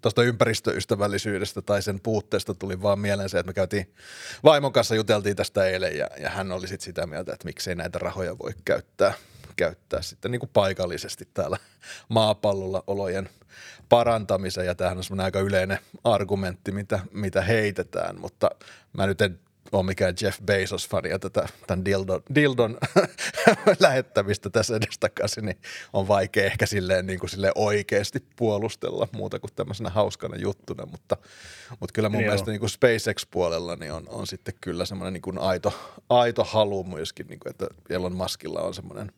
tuosta 0.00 0.22
ympäristöystävällisyydestä 0.22 1.62
tai 1.62 1.82
sen 1.82 2.00
puutteesta 2.00 2.54
tuli 2.54 2.82
vaan 2.82 2.98
mieleen 2.98 3.28
se, 3.28 3.38
että 3.38 3.50
me 3.50 3.54
käytiin 3.54 3.94
vaimon 4.44 4.72
kanssa 4.72 4.94
juteltiin 4.94 5.36
tästä 5.36 5.64
eilen 5.64 5.98
ja, 5.98 6.06
ja 6.20 6.30
hän 6.30 6.52
oli 6.52 6.68
sitten 6.68 6.84
sitä 6.84 7.06
mieltä, 7.06 7.32
että 7.32 7.44
miksei 7.44 7.74
näitä 7.74 7.98
rahoja 7.98 8.38
voi 8.38 8.52
käyttää, 8.64 9.12
käyttää 9.56 10.02
sitten 10.02 10.30
niin 10.30 10.40
kuin 10.40 10.50
paikallisesti 10.52 11.28
täällä 11.34 11.56
maapallolla 12.08 12.84
olojen 12.86 13.28
parantamiseen. 13.88 14.66
Ja 14.66 14.74
tämähän 14.74 14.98
on 14.98 15.04
semmoinen 15.04 15.24
aika 15.24 15.40
yleinen 15.40 15.78
argumentti, 16.04 16.72
mitä, 16.72 17.00
mitä 17.12 17.42
heitetään, 17.42 18.20
mutta 18.20 18.50
mä 18.92 19.06
nyt 19.06 19.20
en 19.20 19.40
ole 19.72 19.82
mikään 19.82 20.14
Jeff 20.22 20.40
Bezos-fani 20.44 21.08
ja 21.08 21.18
tätä, 21.18 21.48
tämän 21.66 21.84
dildon, 21.84 22.22
dildon 22.34 22.78
lähettämistä 23.80 24.50
tässä 24.50 24.76
edestakaisin, 24.76 25.44
niin 25.44 25.58
on 25.92 26.08
vaikea 26.08 26.44
ehkä 26.44 26.66
silleen, 26.66 27.06
niin 27.06 27.18
kuin 27.18 27.30
silleen 27.30 27.52
oikeasti 27.54 28.24
puolustella 28.36 29.08
muuta 29.12 29.40
kuin 29.40 29.50
tämmöisenä 29.56 29.90
hauskana 29.90 30.36
juttuna, 30.36 30.86
mutta, 30.86 31.16
mutta 31.80 31.92
kyllä 31.92 32.08
mun 32.08 32.20
Joo. 32.20 32.28
mielestä 32.28 32.50
niin 32.50 32.60
kuin 32.60 32.70
SpaceX-puolella 32.70 33.76
niin 33.76 33.92
on, 33.92 34.08
on 34.08 34.26
sitten 34.26 34.54
kyllä 34.60 34.84
semmoinen 34.84 35.12
niin 35.12 35.22
kuin 35.22 35.38
aito, 35.38 35.72
aito 36.08 36.44
halu 36.44 36.84
myöskin, 36.84 37.26
niin 37.26 37.40
kuin, 37.40 37.50
että 37.50 37.66
Elon 37.90 38.16
Muskilla 38.16 38.60
on 38.60 38.74
semmoinen 38.74 39.12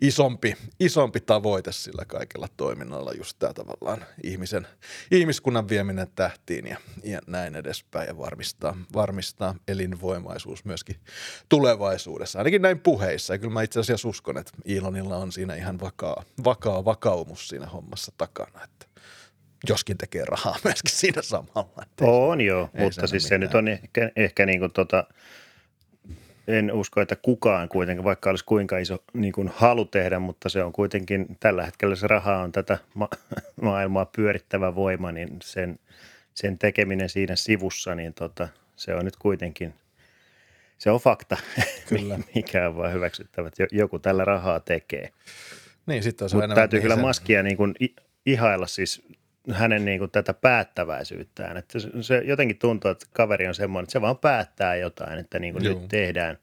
isompi, 0.00 0.56
isompi 0.80 1.20
tavoite 1.20 1.72
sillä 1.72 2.04
kaikella 2.04 2.48
toiminnalla, 2.56 3.12
just 3.12 3.38
tämä 3.38 3.52
tavallaan 3.52 4.06
ihmisen, 4.22 4.66
ihmiskunnan 5.10 5.68
vieminen 5.68 6.08
tähtiin 6.14 6.66
ja, 6.66 6.76
ja 7.04 7.20
näin 7.26 7.56
edespäin 7.56 8.08
ja 8.08 8.18
varmistaa, 8.18 8.76
varmistaa 8.94 9.54
elin 9.68 9.93
voimaisuus 10.00 10.64
myöskin 10.64 10.96
tulevaisuudessa, 11.48 12.38
ainakin 12.38 12.62
näin 12.62 12.80
puheissa. 12.80 13.34
Ja 13.34 13.38
kyllä 13.38 13.52
mä 13.52 13.62
itse 13.62 13.80
asiassa 13.80 14.08
uskon, 14.08 14.38
että 14.38 14.52
Elonilla 14.64 15.16
on 15.16 15.32
siinä 15.32 15.54
ihan 15.54 15.80
vakaa, 15.80 16.24
vakaa 16.44 16.84
vakaumus 16.84 17.48
siinä 17.48 17.66
hommassa 17.66 18.12
takana, 18.18 18.64
että 18.64 18.86
joskin 19.68 19.98
tekee 19.98 20.24
rahaa 20.24 20.56
myöskin 20.64 20.92
siinä 20.92 21.22
samalla. 21.22 21.82
Että 21.82 22.04
on 22.04 22.40
ei, 22.40 22.46
joo, 22.46 22.70
ei 22.74 22.84
mutta 22.84 23.06
siis 23.06 23.28
se 23.28 23.38
nyt 23.38 23.54
on 23.54 23.68
ehkä, 23.68 24.10
ehkä 24.16 24.46
niin 24.46 24.60
kuin 24.60 24.72
tota, 24.72 25.04
en 26.48 26.72
usko, 26.72 27.00
että 27.00 27.16
kukaan 27.16 27.68
kuitenkin, 27.68 28.04
vaikka 28.04 28.30
olisi 28.30 28.44
kuinka 28.44 28.78
iso 28.78 28.98
niin 29.12 29.32
kuin 29.32 29.50
halu 29.54 29.84
tehdä, 29.84 30.18
mutta 30.18 30.48
se 30.48 30.62
on 30.62 30.72
kuitenkin, 30.72 31.26
tällä 31.40 31.64
hetkellä 31.64 31.96
se 31.96 32.06
raha 32.06 32.36
on 32.36 32.52
tätä 32.52 32.78
ma- 32.94 33.08
maailmaa 33.62 34.06
pyörittävä 34.06 34.74
voima, 34.74 35.12
niin 35.12 35.36
sen, 35.42 35.78
sen 36.34 36.58
tekeminen 36.58 37.08
siinä 37.08 37.36
sivussa, 37.36 37.94
niin 37.94 38.14
tota, 38.14 38.48
se 38.76 38.94
on 38.94 39.04
nyt 39.04 39.16
kuitenkin 39.16 39.74
se 40.78 40.90
on 40.90 41.00
fakta, 41.00 41.36
kyllä. 41.88 42.18
mikä 42.34 42.68
on 42.68 42.76
vaan 42.76 42.92
hyväksyttävä, 42.92 43.48
että 43.48 43.66
joku 43.72 43.98
tällä 43.98 44.24
rahaa 44.24 44.60
tekee. 44.60 45.08
Niin, 45.86 46.02
sitten 46.02 46.24
on 46.24 46.40
Mutta 46.40 46.54
täytyy 46.54 46.80
kyllä 46.80 46.96
maskia 46.96 47.42
niin 47.42 47.56
kuin 47.56 47.74
ihailla 48.26 48.66
siis 48.66 49.02
hänen 49.52 49.84
niin 49.84 49.98
kuin 49.98 50.10
tätä 50.10 50.34
päättäväisyyttään. 50.34 51.56
Että 51.56 51.78
se, 51.78 51.88
se 52.00 52.22
jotenkin 52.24 52.58
tuntuu, 52.58 52.90
että 52.90 53.06
kaveri 53.12 53.48
on 53.48 53.54
semmoinen, 53.54 53.84
että 53.84 53.92
se 53.92 54.00
vaan 54.00 54.18
päättää 54.18 54.76
jotain, 54.76 55.18
että 55.18 55.38
niin 55.38 55.52
kuin 55.52 55.64
nyt 55.64 55.88
tehdään 55.88 56.38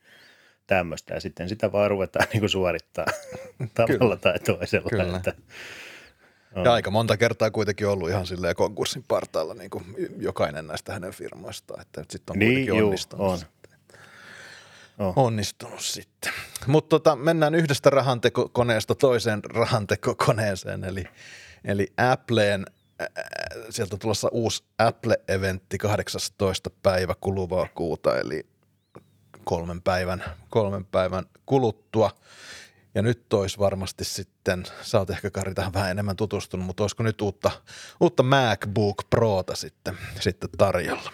tämmöistä 0.67 1.13
ja 1.13 1.21
sitten 1.21 1.49
sitä 1.49 1.71
vaan 1.71 1.89
ruvetaan 1.89 2.27
niin 2.33 2.39
kuin 2.39 2.49
suorittaa 2.49 3.05
tavalla 3.73 4.17
tai 4.17 4.39
toisella. 4.39 4.89
Kyllä. 4.89 5.17
Että, 5.17 5.33
on. 6.55 6.65
Ja 6.65 6.73
aika 6.73 6.91
monta 6.91 7.17
kertaa 7.17 7.51
kuitenkin 7.51 7.87
ollut 7.87 8.09
ihan 8.09 8.25
silleen 8.25 8.55
konkurssin 8.55 9.03
partaalla 9.07 9.53
niin 9.53 9.69
kuin 9.69 9.85
jokainen 10.17 10.67
näistä 10.67 10.93
hänen 10.93 11.13
firmoistaan, 11.13 11.81
että 11.81 12.05
sitten 12.09 12.33
on 12.33 12.39
niin, 12.39 12.51
kuitenkin 12.51 12.83
onnistunut. 12.83 13.27
On 13.27 13.39
oh. 14.99 15.13
onnistunut 15.15 15.81
sitten. 15.81 16.33
Mutta 16.67 16.89
tota, 16.89 17.15
mennään 17.15 17.55
yhdestä 17.55 17.89
rahantekokoneesta 17.89 18.95
toiseen 18.95 19.43
rahantekokoneeseen, 19.43 20.83
eli, 20.83 21.03
eli 21.65 21.93
Appleen 21.97 22.65
sieltä 23.69 23.95
on 23.95 23.99
tulossa 23.99 24.29
uusi 24.31 24.63
Apple-eventti 24.77 25.77
18. 25.77 26.69
päivä 26.83 27.15
kuluvaa 27.21 27.67
kuuta, 27.75 28.19
eli 28.19 28.45
kolmen 29.43 29.81
päivän, 29.81 30.23
kolmen 30.49 30.85
päivän 30.85 31.25
kuluttua. 31.45 32.11
Ja 32.95 33.01
nyt 33.01 33.33
olisi 33.33 33.59
varmasti 33.59 34.03
sitten, 34.03 34.63
sä 34.81 34.99
oot 34.99 35.09
ehkä 35.09 35.29
Kari 35.29 35.53
tähän 35.53 35.73
vähän 35.73 35.91
enemmän 35.91 36.15
tutustunut, 36.15 36.65
mutta 36.65 36.83
olisiko 36.83 37.03
nyt 37.03 37.21
uutta, 37.21 37.51
uutta 37.99 38.23
MacBook 38.23 39.03
Prota 39.09 39.55
sitten, 39.55 39.97
sitten 40.19 40.49
tarjolla? 40.57 41.11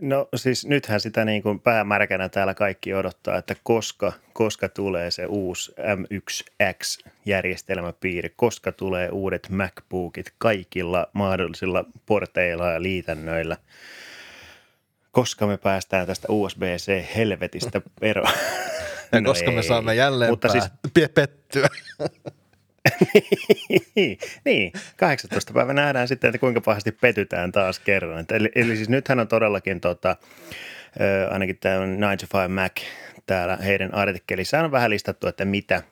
No 0.00 0.28
siis 0.36 0.66
nythän 0.66 1.00
sitä 1.00 1.24
niin 1.24 1.42
kuin 1.42 1.60
päämärkänä 1.60 2.28
täällä 2.28 2.54
kaikki 2.54 2.94
odottaa, 2.94 3.38
että 3.38 3.56
koska, 3.62 4.12
koska 4.32 4.68
tulee 4.68 5.10
se 5.10 5.26
uusi 5.26 5.72
M1X-järjestelmäpiiri, 5.72 8.32
koska 8.36 8.72
tulee 8.72 9.08
uudet 9.08 9.48
MacBookit 9.50 10.32
kaikilla 10.38 11.06
mahdollisilla 11.12 11.84
porteilla 12.06 12.70
ja 12.70 12.82
liitännöillä, 12.82 13.56
koska 15.10 15.46
me 15.46 15.56
päästään 15.56 16.06
tästä 16.06 16.26
USB-C-helvetistä 16.30 17.80
eroon. 18.02 18.32
Ja 19.12 19.20
no 19.20 19.30
koska 19.30 19.50
ei. 19.50 19.56
me 19.56 19.62
saamme 19.62 19.94
jälleen 19.94 20.30
Mutta 20.30 20.48
pää- 20.48 20.60
siis... 20.60 20.72
pettyä. 21.14 21.68
niin, 24.44 24.72
18. 24.96 25.52
päivä 25.52 25.72
nähdään 25.72 26.08
sitten, 26.08 26.28
että 26.28 26.38
kuinka 26.38 26.60
pahasti 26.60 26.92
petytään 26.92 27.52
taas 27.52 27.78
kerran. 27.78 28.24
Eli, 28.32 28.48
eli 28.54 28.76
siis 28.76 28.88
nythän 28.88 29.20
on 29.20 29.28
todellakin 29.28 29.80
tota, 29.80 30.16
ainakin 31.30 31.58
tämä 31.60 31.76
9 31.76 32.18
to 32.18 32.38
5 32.38 32.48
Mac 32.48 32.80
täällä 33.26 33.56
heidän 33.56 33.94
artikkelissaan 33.94 34.64
on 34.64 34.72
vähän 34.72 34.90
listattu, 34.90 35.26
että 35.26 35.44
mitä, 35.44 35.82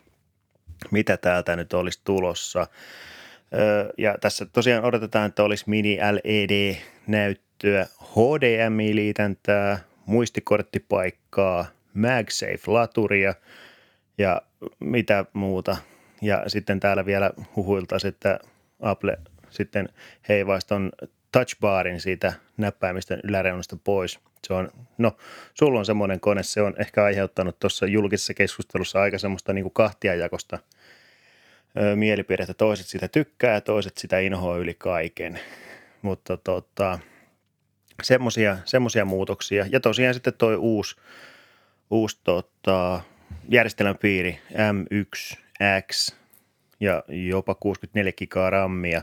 mitä 0.91 1.17
täältä 1.17 1.57
nyt 1.57 1.73
olisi 1.73 2.01
tulossa. 2.05 2.67
Ja 3.99 4.19
tässä 4.21 4.47
tosiaan 4.47 4.85
odotetaan, 4.85 5.29
että 5.29 5.43
olisi 5.43 5.65
mini 5.67 5.99
LED-näyttöä, 6.13 7.87
HDMI-liitäntää, 8.03 9.79
muistikorttipaikkaa, 10.07 11.67
MagSafe-laturia 11.95 13.35
ja 14.19 14.43
mitä 14.81 15.25
muuta– 15.33 15.77
ja 16.23 16.45
sitten 16.47 16.81
täällä 16.81 17.07
vielä 17.07 17.31
huhuiltaisiin, 17.57 18.09
että 18.09 18.39
Apple 18.81 19.19
sitten 19.51 19.89
heivaisi 20.29 20.67
tuon 20.67 20.93
touchbarin 21.33 22.01
siitä 22.01 22.33
näppäimisten 22.57 23.21
yläreunasta 23.25 23.77
pois. 23.85 24.19
Se 24.47 24.55
on, 24.55 24.71
no, 24.99 25.17
sulla 25.55 25.79
on 25.79 25.87
semmoinen 25.87 26.21
kone, 26.21 26.43
se 26.43 26.63
on 26.63 26.75
ehkä 26.79 27.05
aiheuttanut 27.05 27.59
tuossa 27.59 27.87
julkisessa 27.87 28.35
keskustelussa 28.35 29.01
aika 29.01 29.19
semmoista 29.19 29.53
niin 29.53 29.71
kahtiajakosta 29.71 30.59
mielipidettä. 31.95 32.55
Toiset 32.55 32.87
sitä 32.87 33.09
tykkää 33.09 33.55
ja 33.55 33.61
toiset 33.61 33.99
sitä 33.99 34.19
inhoa 34.19 34.57
yli 34.57 34.75
kaiken. 34.75 35.41
Mutta 36.03 36.37
tota, 36.37 36.99
semmoisia, 38.03 38.57
semmoisia 38.65 39.05
muutoksia. 39.05 39.67
Ja 39.73 39.81
tosiaan 39.81 40.15
sitten 40.15 40.35
toi 40.39 40.57
uusi, 40.57 40.97
uusi 41.91 42.21
tota, 42.25 43.01
järjestelmäpiiri 43.49 44.39
M1 44.53 45.40
X 45.87 46.17
ja 46.81 47.03
jopa 47.09 47.55
64 47.55 48.13
gigaa 48.13 48.51
rammia. 48.51 49.03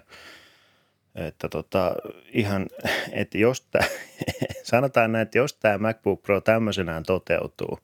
Että 1.15 1.49
tota, 1.49 1.95
ihan, 2.33 2.67
että 3.11 3.37
jos 3.37 3.61
tää, 3.61 3.85
sanotaan 4.63 5.11
näin, 5.11 5.23
että 5.23 5.37
jos 5.37 5.53
tämä 5.53 5.77
MacBook 5.77 6.21
Pro 6.21 6.41
tämmöisenään 6.41 7.03
toteutuu, 7.03 7.79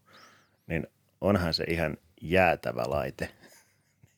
niin 0.68 0.88
onhan 1.22 1.54
se 1.54 1.64
ihan 1.64 1.98
jäätävä 2.22 2.84
laite. 2.88 3.30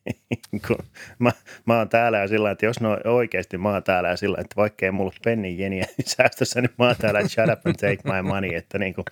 kun 0.68 0.78
mä, 1.18 1.32
mä 1.66 1.78
oon 1.78 1.88
täällä 1.88 2.18
ja 2.18 2.28
sillä 2.28 2.50
että 2.50 2.66
jos 2.66 2.80
no 2.80 2.98
oikeasti 3.04 3.58
mä 3.58 3.70
oon 3.70 3.82
täällä 3.82 4.08
ja 4.08 4.16
sillä 4.16 4.38
että 4.40 4.56
vaikka 4.56 4.86
ei 4.86 4.92
mulla 4.92 5.10
ole 5.14 5.20
pennin 5.24 5.58
jeniä 5.58 5.86
säästössä, 6.16 6.60
niin 6.60 6.70
mä 6.78 6.86
oon 6.86 6.96
täällä, 6.96 7.20
että 7.20 7.32
shut 7.32 7.52
up 7.52 7.66
and 7.66 7.74
take 7.74 7.98
my 8.04 8.22
money, 8.22 8.54
että 8.54 8.78
niin 8.78 8.94
kuin, 8.94 9.04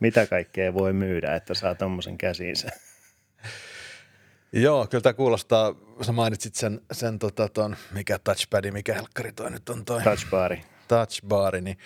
mitä 0.00 0.26
kaikkea 0.26 0.74
voi 0.74 0.92
myydä, 0.92 1.34
että 1.34 1.54
saa 1.54 1.74
tommosen 1.74 2.18
käsiinsä. 2.18 2.68
Joo, 4.52 4.86
kyllä 4.86 5.02
tämä 5.02 5.12
kuulostaa, 5.12 5.74
sä 6.02 6.12
mainitsit 6.12 6.54
sen, 6.54 6.80
sen 6.92 7.18
tota, 7.18 7.48
ton, 7.48 7.76
mikä 7.92 8.18
touchpadi, 8.18 8.70
mikä 8.70 8.94
helkkari 8.94 9.32
toi 9.32 9.50
nyt 9.50 9.68
on 9.68 9.84
toi. 9.84 10.02
Touchbari. 10.02 10.62
Touchbari, 10.88 11.60
niin 11.60 11.78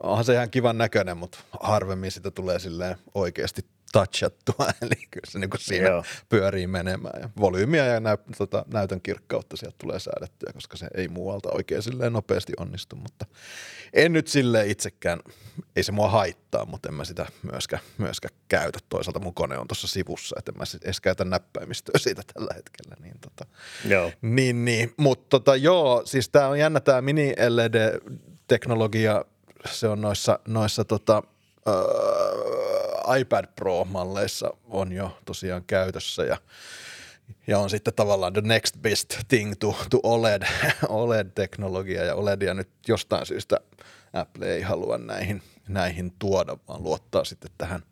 onhan 0.00 0.24
se 0.24 0.34
ihan 0.34 0.50
kivan 0.50 0.78
näköinen, 0.78 1.16
mutta 1.16 1.38
harvemmin 1.60 2.10
sitä 2.10 2.30
tulee 2.30 2.58
silleen 2.58 2.96
oikeasti 3.14 3.64
touchattua, 3.92 4.66
eli 4.82 5.06
kyllä 5.10 5.30
se 5.30 5.38
niin 5.38 5.50
kuin 5.50 5.60
siinä 5.60 5.88
Joo. 5.88 6.04
pyörii 6.28 6.66
menemään. 6.66 7.22
Ja 7.22 7.30
volyymiä 7.40 7.86
ja 7.86 8.00
näy, 8.00 8.16
tota, 8.38 8.64
näytön 8.72 9.00
kirkkautta 9.00 9.56
sieltä 9.56 9.76
tulee 9.78 9.98
säädettyä, 9.98 10.52
koska 10.52 10.76
se 10.76 10.88
ei 10.94 11.08
muualta 11.08 11.48
oikein 11.52 11.82
silleen 11.82 12.12
nopeasti 12.12 12.52
onnistu, 12.56 12.96
mutta 12.96 13.26
en 13.92 14.12
nyt 14.12 14.28
sille 14.28 14.66
itsekään, 14.66 15.20
ei 15.76 15.82
se 15.82 15.92
mua 15.92 16.08
haittaa, 16.08 16.64
mutta 16.64 16.88
en 16.88 16.94
mä 16.94 17.04
sitä 17.04 17.26
myöskään, 17.52 17.82
myöskään 17.98 18.34
käytä. 18.48 18.78
Toisaalta 18.88 19.20
mun 19.20 19.34
kone 19.34 19.58
on 19.58 19.68
tuossa 19.68 19.88
sivussa, 19.88 20.36
että 20.38 20.52
en 20.52 20.58
mä 20.58 20.64
edes 20.84 21.00
käytä 21.00 21.24
näppäimistöä 21.24 21.98
siitä 21.98 22.22
tällä 22.34 22.54
hetkellä. 22.54 22.96
Niin, 23.00 23.14
tota, 23.20 23.46
joo. 23.84 24.12
niin, 24.22 24.64
niin. 24.64 24.94
mutta 24.96 25.26
tota, 25.30 25.56
joo, 25.56 26.02
siis 26.04 26.28
tämä 26.28 26.46
on 26.46 26.58
jännä 26.58 26.80
tämä 26.80 27.00
mini-LED-teknologia, 27.00 29.24
se 29.70 29.88
on 29.88 30.00
noissa, 30.00 30.38
noissa 30.48 30.84
tota, 30.84 31.22
öö, 31.68 32.79
iPad 33.18 33.46
Pro-malleissa 33.56 34.50
on 34.64 34.92
jo 34.92 35.18
tosiaan 35.24 35.64
käytössä 35.66 36.24
ja 36.24 36.36
ja 37.46 37.58
on 37.58 37.70
sitten 37.70 37.94
tavallaan 37.94 38.32
the 38.32 38.42
next 38.44 38.76
best 38.82 39.14
thing 39.28 39.52
to, 39.58 39.76
to 39.90 40.00
OLED, 40.02 40.42
OLED-teknologia 40.88 42.04
ja 42.04 42.14
OLEDia 42.14 42.54
nyt 42.54 42.68
jostain 42.88 43.26
syystä 43.26 43.60
Apple 44.12 44.54
ei 44.54 44.62
halua 44.62 44.98
näihin, 44.98 45.42
näihin 45.68 46.12
tuoda, 46.18 46.56
vaan 46.68 46.82
luottaa 46.82 47.24
sitten 47.24 47.50
tähän 47.58 47.82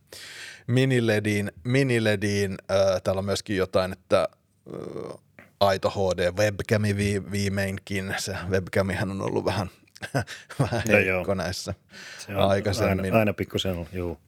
minilediin. 0.67 1.53
minilediin. 1.65 2.59
Äh, 2.71 3.03
täällä 3.05 3.19
on 3.19 3.25
myöskin 3.25 3.57
jotain, 3.57 3.93
että 3.93 4.29
äh, 4.75 5.19
aito 5.61 5.91
HD 5.91 6.33
webcami 6.33 6.97
vi, 6.97 7.31
viimeinkin. 7.31 8.15
Se 8.19 8.37
webcamihän 8.49 9.11
on 9.11 9.23
ollut 9.23 9.45
vähän, 9.45 9.71
vähän 10.61 10.83
heikko 10.89 11.35
näissä 11.35 11.75
se 12.19 12.37
on 12.37 12.51
aikaisemmin. 12.51 13.05
Aina, 13.05 13.19
aina 13.19 13.33
pikkusen, 13.33 13.89
joo. 13.93 14.19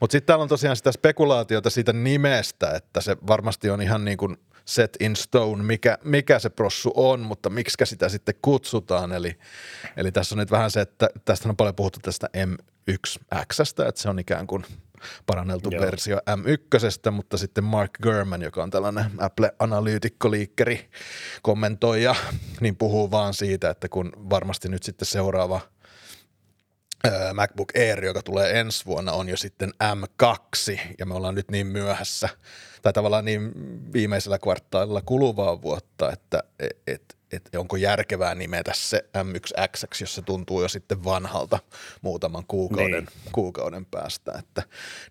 Mutta 0.00 0.12
sitten 0.12 0.26
täällä 0.26 0.42
on 0.42 0.48
tosiaan 0.48 0.76
sitä 0.76 0.92
spekulaatiota 0.92 1.70
siitä 1.70 1.92
nimestä, 1.92 2.70
että 2.70 3.00
se 3.00 3.16
varmasti 3.26 3.70
on 3.70 3.82
ihan 3.82 4.04
niin 4.04 4.18
kuin 4.18 4.36
set 4.64 4.96
in 5.00 5.16
stone, 5.16 5.62
mikä, 5.62 5.98
mikä 6.04 6.38
se 6.38 6.50
prossu 6.50 6.92
on, 6.94 7.20
mutta 7.20 7.50
miksi 7.50 7.76
sitä 7.84 8.08
sitten 8.08 8.34
kutsutaan. 8.42 9.12
Eli, 9.12 9.38
eli 9.96 10.12
tässä 10.12 10.34
on 10.34 10.38
nyt 10.38 10.50
vähän 10.50 10.70
se, 10.70 10.80
että 10.80 11.08
tästä 11.24 11.48
on 11.48 11.56
paljon 11.56 11.74
puhuttu 11.74 12.00
tästä 12.02 12.28
M1X, 12.36 13.60
että 13.88 14.02
se 14.02 14.08
on 14.08 14.18
ikään 14.18 14.46
kuin 14.46 14.64
paranneltu 15.26 15.70
Joo. 15.70 15.82
versio 15.82 16.16
M1, 16.16 17.10
mutta 17.10 17.36
sitten 17.36 17.64
Mark 17.64 17.90
Gurman, 18.02 18.42
joka 18.42 18.62
on 18.62 18.70
tällainen 18.70 19.04
Apple-analyytikkoliikkeri, 19.18 20.90
kommentoija, 21.42 22.14
niin 22.60 22.76
puhuu 22.76 23.10
vaan 23.10 23.34
siitä, 23.34 23.70
että 23.70 23.88
kun 23.88 24.12
varmasti 24.30 24.68
nyt 24.68 24.82
sitten 24.82 25.06
seuraava– 25.06 25.60
MacBook 27.34 27.68
Air, 27.76 28.04
joka 28.04 28.22
tulee 28.22 28.60
ensi 28.60 28.86
vuonna, 28.86 29.12
on 29.12 29.28
jo 29.28 29.36
sitten 29.36 29.70
M2, 29.70 30.80
ja 30.98 31.06
me 31.06 31.14
ollaan 31.14 31.34
nyt 31.34 31.50
niin 31.50 31.66
myöhässä, 31.66 32.28
tai 32.82 32.92
tavallaan 32.92 33.24
niin 33.24 33.52
viimeisellä 33.92 34.38
kvartaalilla 34.38 35.02
kuluvaa 35.02 35.62
vuotta, 35.62 36.12
että 36.12 36.42
et, 36.58 36.78
et, 36.86 37.16
et 37.32 37.54
onko 37.56 37.76
järkevää 37.76 38.34
nimetä 38.34 38.72
se 38.74 39.04
M1X, 39.18 40.00
jos 40.00 40.14
se 40.14 40.22
tuntuu 40.22 40.62
jo 40.62 40.68
sitten 40.68 41.04
vanhalta 41.04 41.58
muutaman 42.02 42.44
kuukauden, 42.48 43.04
niin. 43.04 43.32
kuukauden 43.32 43.86
päästä. 43.86 44.32
Että 44.38 44.62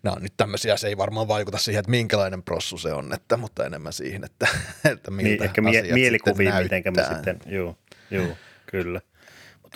nämä 0.02 0.16
on 0.16 0.22
nyt 0.22 0.34
tämmöisiä, 0.36 0.76
se 0.76 0.88
ei 0.88 0.96
varmaan 0.96 1.28
vaikuta 1.28 1.58
siihen, 1.58 1.80
että 1.80 1.90
minkälainen 1.90 2.42
prossu 2.42 2.78
se 2.78 2.92
on, 2.92 3.12
että, 3.12 3.36
mutta 3.36 3.66
enemmän 3.66 3.92
siihen, 3.92 4.24
että, 4.24 4.48
että 4.92 5.10
miltä 5.10 5.28
niin, 5.28 5.42
ehkä 5.42 5.60
mie- 5.60 5.92
mielikuviin, 5.92 6.54
miten 6.54 6.96
me 6.96 7.04
sitten, 7.14 7.38
joo, 7.46 7.76
joo, 8.10 8.36
kyllä. 8.66 9.00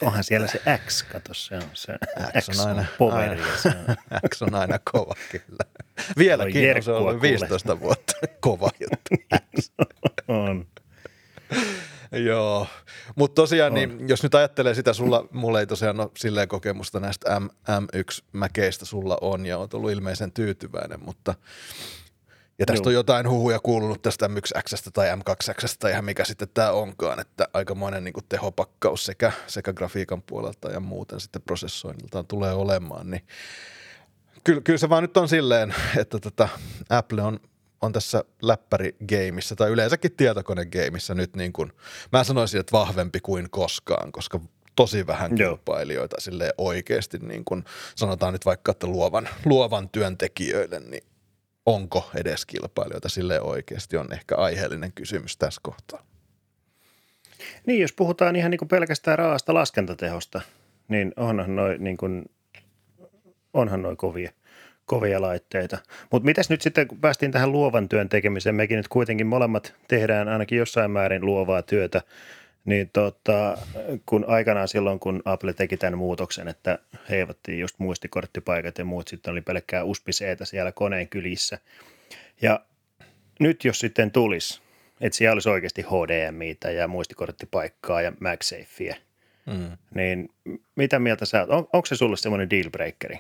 Onhan 0.03 0.25
siellä 0.25 0.47
se 0.47 0.61
X, 0.87 1.03
kato, 1.03 1.35
se 1.35 1.55
on 1.57 1.63
se 1.75 1.93
X, 2.41 2.59
on 2.59 2.69
aina, 2.69 2.85
poveri. 2.99 3.41
Aina, 3.65 3.97
X 4.35 4.43
on 4.43 4.55
aina 4.55 4.79
kova, 4.93 5.15
kyllä. 5.31 5.65
Vieläkin 6.19 6.77
on 6.77 6.83
se 6.83 6.93
ollut 6.93 7.23
15 7.23 7.69
kuule. 7.69 7.81
vuotta 7.81 8.13
kova 8.41 8.71
juttu. 8.81 9.39
On. 10.29 10.67
Joo, 12.13 12.67
mutta 13.17 13.35
tosiaan, 13.35 13.75
niin, 13.75 14.09
jos 14.09 14.23
nyt 14.23 14.35
ajattelee 14.35 14.75
sitä, 14.75 14.93
sulla, 14.93 15.29
mulla 15.31 15.61
ei 15.61 15.67
tosiaan 15.67 16.01
ole 16.01 16.11
silleen 16.17 16.49
kokemusta 16.49 17.01
näistä 17.01 17.41
M, 17.41 17.47
M1-mäkeistä 17.47 18.85
sulla 18.85 19.19
on 19.21 19.47
ja 19.47 19.59
olet 19.59 19.75
ollut 19.75 19.91
ilmeisen 19.91 20.33
tyytyväinen, 20.33 21.05
mutta 21.05 21.35
ja 22.61 22.67
tästä 22.67 22.87
Joo. 22.87 22.91
on 22.91 22.95
jotain 22.95 23.29
huhuja 23.29 23.59
kuulunut 23.59 24.03
tästä 24.03 24.27
M1X 24.27 24.91
tai 24.93 25.09
M2X 25.17 25.77
tai 25.79 25.91
ihan 25.91 26.05
mikä 26.05 26.25
sitten 26.25 26.49
tämä 26.55 26.71
onkaan, 26.71 27.21
että 27.21 27.49
aikamoinen 27.53 28.05
niin 28.05 28.15
tehopakkaus 28.29 29.05
sekä, 29.05 29.33
sekä 29.47 29.73
grafiikan 29.73 30.23
puolelta 30.23 30.71
ja 30.71 30.81
muuten 30.81 31.21
sitten 31.21 31.43
prosessoinniltaan 31.43 32.27
tulee 32.27 32.53
olemaan, 32.53 33.11
niin 33.11 33.23
kyllä, 34.45 34.61
kyllä 34.61 34.79
se 34.79 34.89
vaan 34.89 35.03
nyt 35.03 35.17
on 35.17 35.29
silleen, 35.29 35.75
että 35.97 36.19
tota, 36.19 36.49
Apple 36.91 37.23
on, 37.23 37.41
on 37.81 37.93
tässä 37.93 38.25
läppärigeimissä 38.43 39.57
tai 39.57 39.71
yleensäkin 39.71 40.13
tietokonegeimissä 40.13 41.15
nyt 41.15 41.37
niin 41.37 41.53
kuin, 41.53 41.73
mä 42.13 42.25
sanoisin, 42.25 42.61
että 42.61 42.73
vahvempi 42.73 43.21
kuin 43.21 43.51
koskaan, 43.51 44.13
koska 44.13 44.41
tosi 44.77 45.07
vähän 45.07 45.35
kilpailijoita 45.35 46.17
sille 46.21 46.55
oikeasti, 46.59 47.19
niin 47.19 47.45
kuin 47.45 47.65
sanotaan 47.97 48.33
nyt 48.33 48.47
vaikka, 48.47 48.73
että 48.73 48.87
luovan, 48.87 49.29
luovan 49.45 49.89
työntekijöille, 49.89 50.81
niin 50.81 51.03
onko 51.67 52.11
edes 52.15 52.47
kilpailijoita 52.47 53.09
sille 53.09 53.41
oikeasti 53.41 53.97
on 53.97 54.13
ehkä 54.13 54.37
aiheellinen 54.37 54.93
kysymys 54.93 55.37
tässä 55.37 55.61
kohtaa. 55.65 56.03
Niin, 57.67 57.81
jos 57.81 57.93
puhutaan 57.93 58.37
ihan 58.37 58.51
niin 58.51 58.59
kuin 58.59 58.69
pelkästään 58.69 59.19
raasta 59.19 59.55
laskentatehosta, 59.55 60.41
niin 60.89 61.13
onhan 61.17 61.57
noin 61.57 61.85
niin 61.85 61.97
kuin, 61.97 62.25
onhan 63.55 63.83
noin 63.83 63.97
kovia, 63.97 64.33
kovia 64.87 65.21
laitteita. 65.21 65.79
Mutta 66.13 66.27
mitäs 66.27 66.51
nyt 66.51 66.63
sitten, 66.63 66.89
kun 66.89 67.01
päästiin 67.01 67.33
tähän 67.33 67.53
luovan 67.53 67.89
työn 67.89 68.09
tekemiseen, 68.09 68.55
mekin 68.55 68.77
nyt 68.77 68.89
kuitenkin 68.89 69.27
molemmat 69.27 69.75
tehdään 69.89 70.29
ainakin 70.29 70.59
jossain 70.59 70.91
määrin 70.91 71.27
luovaa 71.27 71.63
työtä, 71.63 72.03
niin 72.65 72.91
tota, 72.93 73.59
kun 74.07 74.25
aikanaan 74.29 74.69
silloin, 74.69 75.01
kun 75.01 75.23
Apple 75.25 75.53
teki 75.53 75.77
tämän 75.77 75.99
muutoksen, 75.99 76.49
että 76.49 76.79
heivattiin 77.11 77.59
just 77.59 77.79
muistikorttipaikat 77.79 78.79
ja 78.79 78.85
muut, 78.85 79.09
sitten 79.09 79.33
oli 79.33 79.41
pelkkää 79.41 79.85
usb 79.85 80.07
siellä 80.45 80.73
koneen 80.73 81.09
kylissä. 81.09 81.59
Ja 82.43 82.61
nyt 83.41 83.65
jos 83.65 83.79
sitten 83.79 84.11
tulisi, 84.11 84.61
että 85.01 85.17
siellä 85.17 85.33
olisi 85.35 85.49
oikeasti 85.49 85.83
HDMI 85.83 86.59
ja 86.77 86.89
muistikorttipaikkaa 86.89 88.03
ja 88.03 88.13
MagSafea, 88.21 88.95
mm. 89.47 89.77
niin 89.95 90.29
mitä 90.77 90.99
mieltä 90.99 91.27
sä 91.27 91.41
oot? 91.41 91.51
On, 91.51 91.69
onko 91.73 91.87
se 91.87 91.97
sulle 91.97 92.17
semmoinen 92.17 92.51
dealbreakeri? 92.51 93.19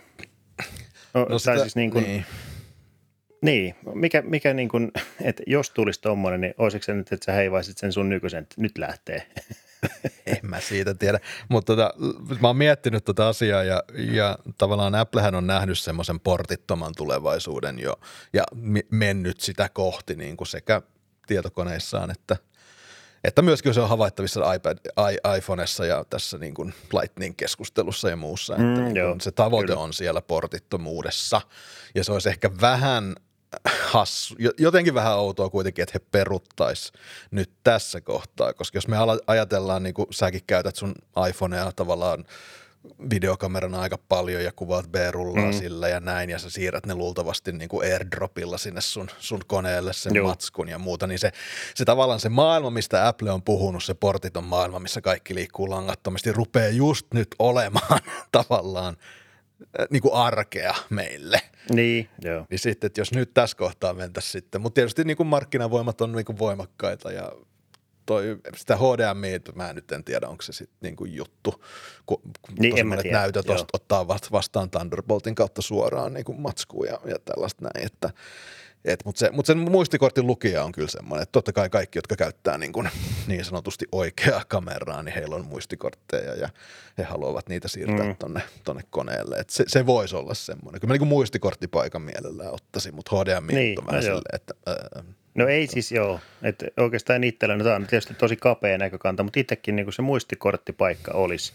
No, 1.14 1.26
no 1.28 1.38
sitä, 1.38 1.58
siis 1.58 1.76
niin 1.76 1.90
kuin, 1.90 2.04
niin. 2.04 2.24
Niin, 3.42 3.74
mikä, 3.94 4.22
mikä 4.22 4.54
niin 4.54 4.68
kuin, 4.68 4.90
että 5.22 5.42
jos 5.46 5.70
tulisi 5.70 6.00
tuommoinen, 6.00 6.40
niin 6.40 6.54
olisiko 6.58 6.82
se 6.82 6.94
nyt, 6.94 7.12
että 7.12 7.24
sä 7.24 7.32
heivaisit 7.32 7.78
sen 7.78 7.92
sun 7.92 8.08
nykyisen, 8.08 8.42
että 8.42 8.54
nyt 8.58 8.78
lähtee? 8.78 9.26
en 10.26 10.38
mä 10.42 10.60
siitä 10.60 10.94
tiedä, 10.94 11.20
mutta 11.48 11.76
tota, 11.76 11.94
mä 12.40 12.48
oon 12.48 12.56
miettinyt 12.56 13.04
tota 13.04 13.28
asiaa 13.28 13.62
ja, 13.62 13.82
ja 13.94 14.38
tavallaan 14.58 14.94
Applehän 14.94 15.34
on 15.34 15.46
nähnyt 15.46 15.78
semmoisen 15.78 16.20
portittoman 16.20 16.92
tulevaisuuden 16.96 17.78
jo 17.78 18.00
ja 18.32 18.44
mennyt 18.90 19.40
sitä 19.40 19.68
kohti 19.68 20.14
niin 20.14 20.36
kuin 20.36 20.48
sekä 20.48 20.82
tietokoneissaan 21.26 22.10
että, 22.10 22.36
että 23.24 23.42
myöskin 23.42 23.74
se 23.74 23.80
on 23.80 23.88
havaittavissa 23.88 24.54
iPad, 24.54 24.78
i, 25.12 25.36
iPhoneessa 25.38 25.86
ja 25.86 26.04
tässä 26.10 26.38
niin 26.38 26.54
kuin 26.54 26.74
Lightning-keskustelussa 26.92 28.10
ja 28.10 28.16
muussa, 28.16 28.54
että 28.54 28.66
mm, 28.66 28.84
niin 28.84 28.96
joo, 28.96 29.16
se 29.20 29.30
tavoite 29.30 29.66
kyllä. 29.66 29.80
on 29.80 29.92
siellä 29.92 30.20
portittomuudessa 30.20 31.40
ja 31.94 32.04
se 32.04 32.12
olisi 32.12 32.28
ehkä 32.28 32.50
vähän– 32.60 33.14
hassu, 33.86 34.34
jotenkin 34.58 34.94
vähän 34.94 35.18
outoa 35.18 35.50
kuitenkin, 35.50 35.82
että 35.82 35.92
he 35.94 36.06
peruttais 36.12 36.92
nyt 37.30 37.50
tässä 37.64 38.00
kohtaa, 38.00 38.52
koska 38.52 38.76
jos 38.76 38.88
me 38.88 38.96
ajatellaan, 39.26 39.82
niin 39.82 39.94
kuin 39.94 40.06
säkin 40.10 40.42
käytät 40.46 40.76
sun 40.76 40.94
iPhonea 41.28 41.72
tavallaan 41.72 42.24
videokamerana 43.10 43.80
aika 43.80 43.98
paljon 44.08 44.44
ja 44.44 44.52
kuvaat 44.52 44.86
B-rullaa 44.92 45.44
mm. 45.44 45.52
sillä 45.52 45.88
ja 45.88 46.00
näin, 46.00 46.30
ja 46.30 46.38
sä 46.38 46.50
siirrät 46.50 46.86
ne 46.86 46.94
luultavasti 46.94 47.52
niin 47.52 47.68
kuin 47.68 47.92
airdropilla 47.92 48.58
sinne 48.58 48.80
sun, 48.80 49.08
sun 49.18 49.40
koneelle 49.46 49.92
sen 49.92 50.14
Joo. 50.14 50.28
matskun 50.28 50.68
ja 50.68 50.78
muuta, 50.78 51.06
niin 51.06 51.18
se, 51.18 51.32
se 51.74 51.84
tavallaan 51.84 52.20
se 52.20 52.28
maailma, 52.28 52.70
mistä 52.70 53.08
Apple 53.08 53.30
on 53.30 53.42
puhunut, 53.42 53.84
se 53.84 53.94
portiton 53.94 54.44
maailma, 54.44 54.78
missä 54.78 55.00
kaikki 55.00 55.34
liikkuu 55.34 55.70
langattomasti, 55.70 56.32
rupeaa 56.32 56.68
just 56.68 57.06
nyt 57.14 57.28
olemaan 57.38 58.00
tavallaan 58.32 58.96
niin 59.90 60.02
kuin 60.02 60.14
arkea 60.14 60.74
meille. 60.90 61.40
Niin, 61.72 62.08
joo. 62.22 62.46
Niin 62.50 62.58
sitten, 62.58 62.86
että 62.86 63.00
jos 63.00 63.12
nyt 63.12 63.34
tässä 63.34 63.56
kohtaa 63.56 63.94
mentäisiin 63.94 64.32
sitten, 64.32 64.60
mutta 64.60 64.74
tietysti 64.74 65.04
niin 65.04 65.16
kuin 65.16 65.26
markkinavoimat 65.26 66.00
on 66.00 66.12
niin 66.12 66.24
kuin 66.24 66.38
voimakkaita 66.38 67.12
ja 67.12 67.32
toi, 68.06 68.38
sitä 68.56 68.76
HDMI, 68.76 69.40
mä 69.54 69.72
nyt 69.72 69.92
en 69.92 70.04
tiedä, 70.04 70.28
onko 70.28 70.42
se 70.42 70.52
sitten 70.52 70.78
niin 70.82 70.96
kuin 70.96 71.14
juttu, 71.14 71.64
kun 72.06 72.22
niin, 72.58 72.70
tosi 72.70 72.84
monet 72.84 73.10
näytöt 73.10 73.46
joo. 73.46 73.66
ottaa 73.72 74.08
vastaan 74.08 74.70
Thunderboltin 74.70 75.34
kautta 75.34 75.62
suoraan 75.62 76.14
niin 76.14 76.24
kuin 76.24 76.40
matskuun 76.40 76.86
ja, 76.86 77.00
ja 77.04 77.16
tällaista 77.24 77.64
näin, 77.64 77.86
että 77.86 78.10
mutta 79.04 79.18
se, 79.18 79.30
mut 79.30 79.46
sen 79.46 79.58
muistikortin 79.58 80.26
lukija 80.26 80.64
on 80.64 80.72
kyllä 80.72 80.88
semmoinen, 80.88 81.22
että 81.22 81.32
totta 81.32 81.52
kai 81.52 81.70
kaikki, 81.70 81.98
jotka 81.98 82.16
käyttää 82.16 82.58
niin, 82.58 82.72
kuin, 82.72 82.88
niin 83.26 83.44
sanotusti 83.44 83.86
oikeaa 83.92 84.42
kameraa, 84.48 85.02
niin 85.02 85.14
heillä 85.14 85.36
on 85.36 85.46
muistikortteja 85.46 86.34
ja 86.34 86.48
he 86.98 87.02
haluavat 87.02 87.48
niitä 87.48 87.68
siirtää 87.68 88.06
mm. 88.06 88.16
tonne, 88.16 88.42
tonne 88.64 88.82
koneelle. 88.90 89.36
Et 89.36 89.50
se, 89.50 89.64
se 89.66 89.86
voisi 89.86 90.16
olla 90.16 90.34
semmoinen. 90.34 90.80
Kyllä 90.80 90.94
mä 90.94 90.98
niin 90.98 91.08
muistikorttipaikan 91.08 92.02
mielellään 92.02 92.52
ottaisin, 92.52 92.94
mutta 92.94 93.16
HDMI 93.16 93.52
niin, 93.52 93.78
on 93.78 93.86
vähän 93.86 94.00
no 94.00 94.02
silleen, 94.02 94.34
että... 94.34 94.54
Ää, 94.66 95.02
No 95.34 95.48
ei 95.48 95.66
siis 95.66 95.92
joo, 95.92 96.20
että 96.42 96.66
oikeastaan 96.76 97.24
itsellä, 97.24 97.56
no 97.56 97.64
tämä 97.64 97.76
on 97.76 97.86
tietysti 97.86 98.14
tosi 98.14 98.36
kapea 98.36 98.78
näkökanta, 98.78 99.22
mutta 99.22 99.40
itsekin 99.40 99.76
niin 99.76 99.92
se 99.92 100.02
muistikorttipaikka 100.02 101.12
olisi 101.12 101.52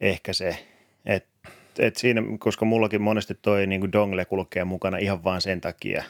ehkä 0.00 0.32
se, 0.32 0.66
että 1.06 1.50
et 1.78 1.96
siinä, 1.96 2.22
koska 2.38 2.64
mullakin 2.64 3.02
monesti 3.02 3.38
toi 3.42 3.66
niin 3.66 3.80
kuin 3.80 3.92
dongle 3.92 4.24
kulkee 4.24 4.64
mukana 4.64 4.98
ihan 4.98 5.24
vaan 5.24 5.40
sen 5.40 5.60
takia, 5.60 6.04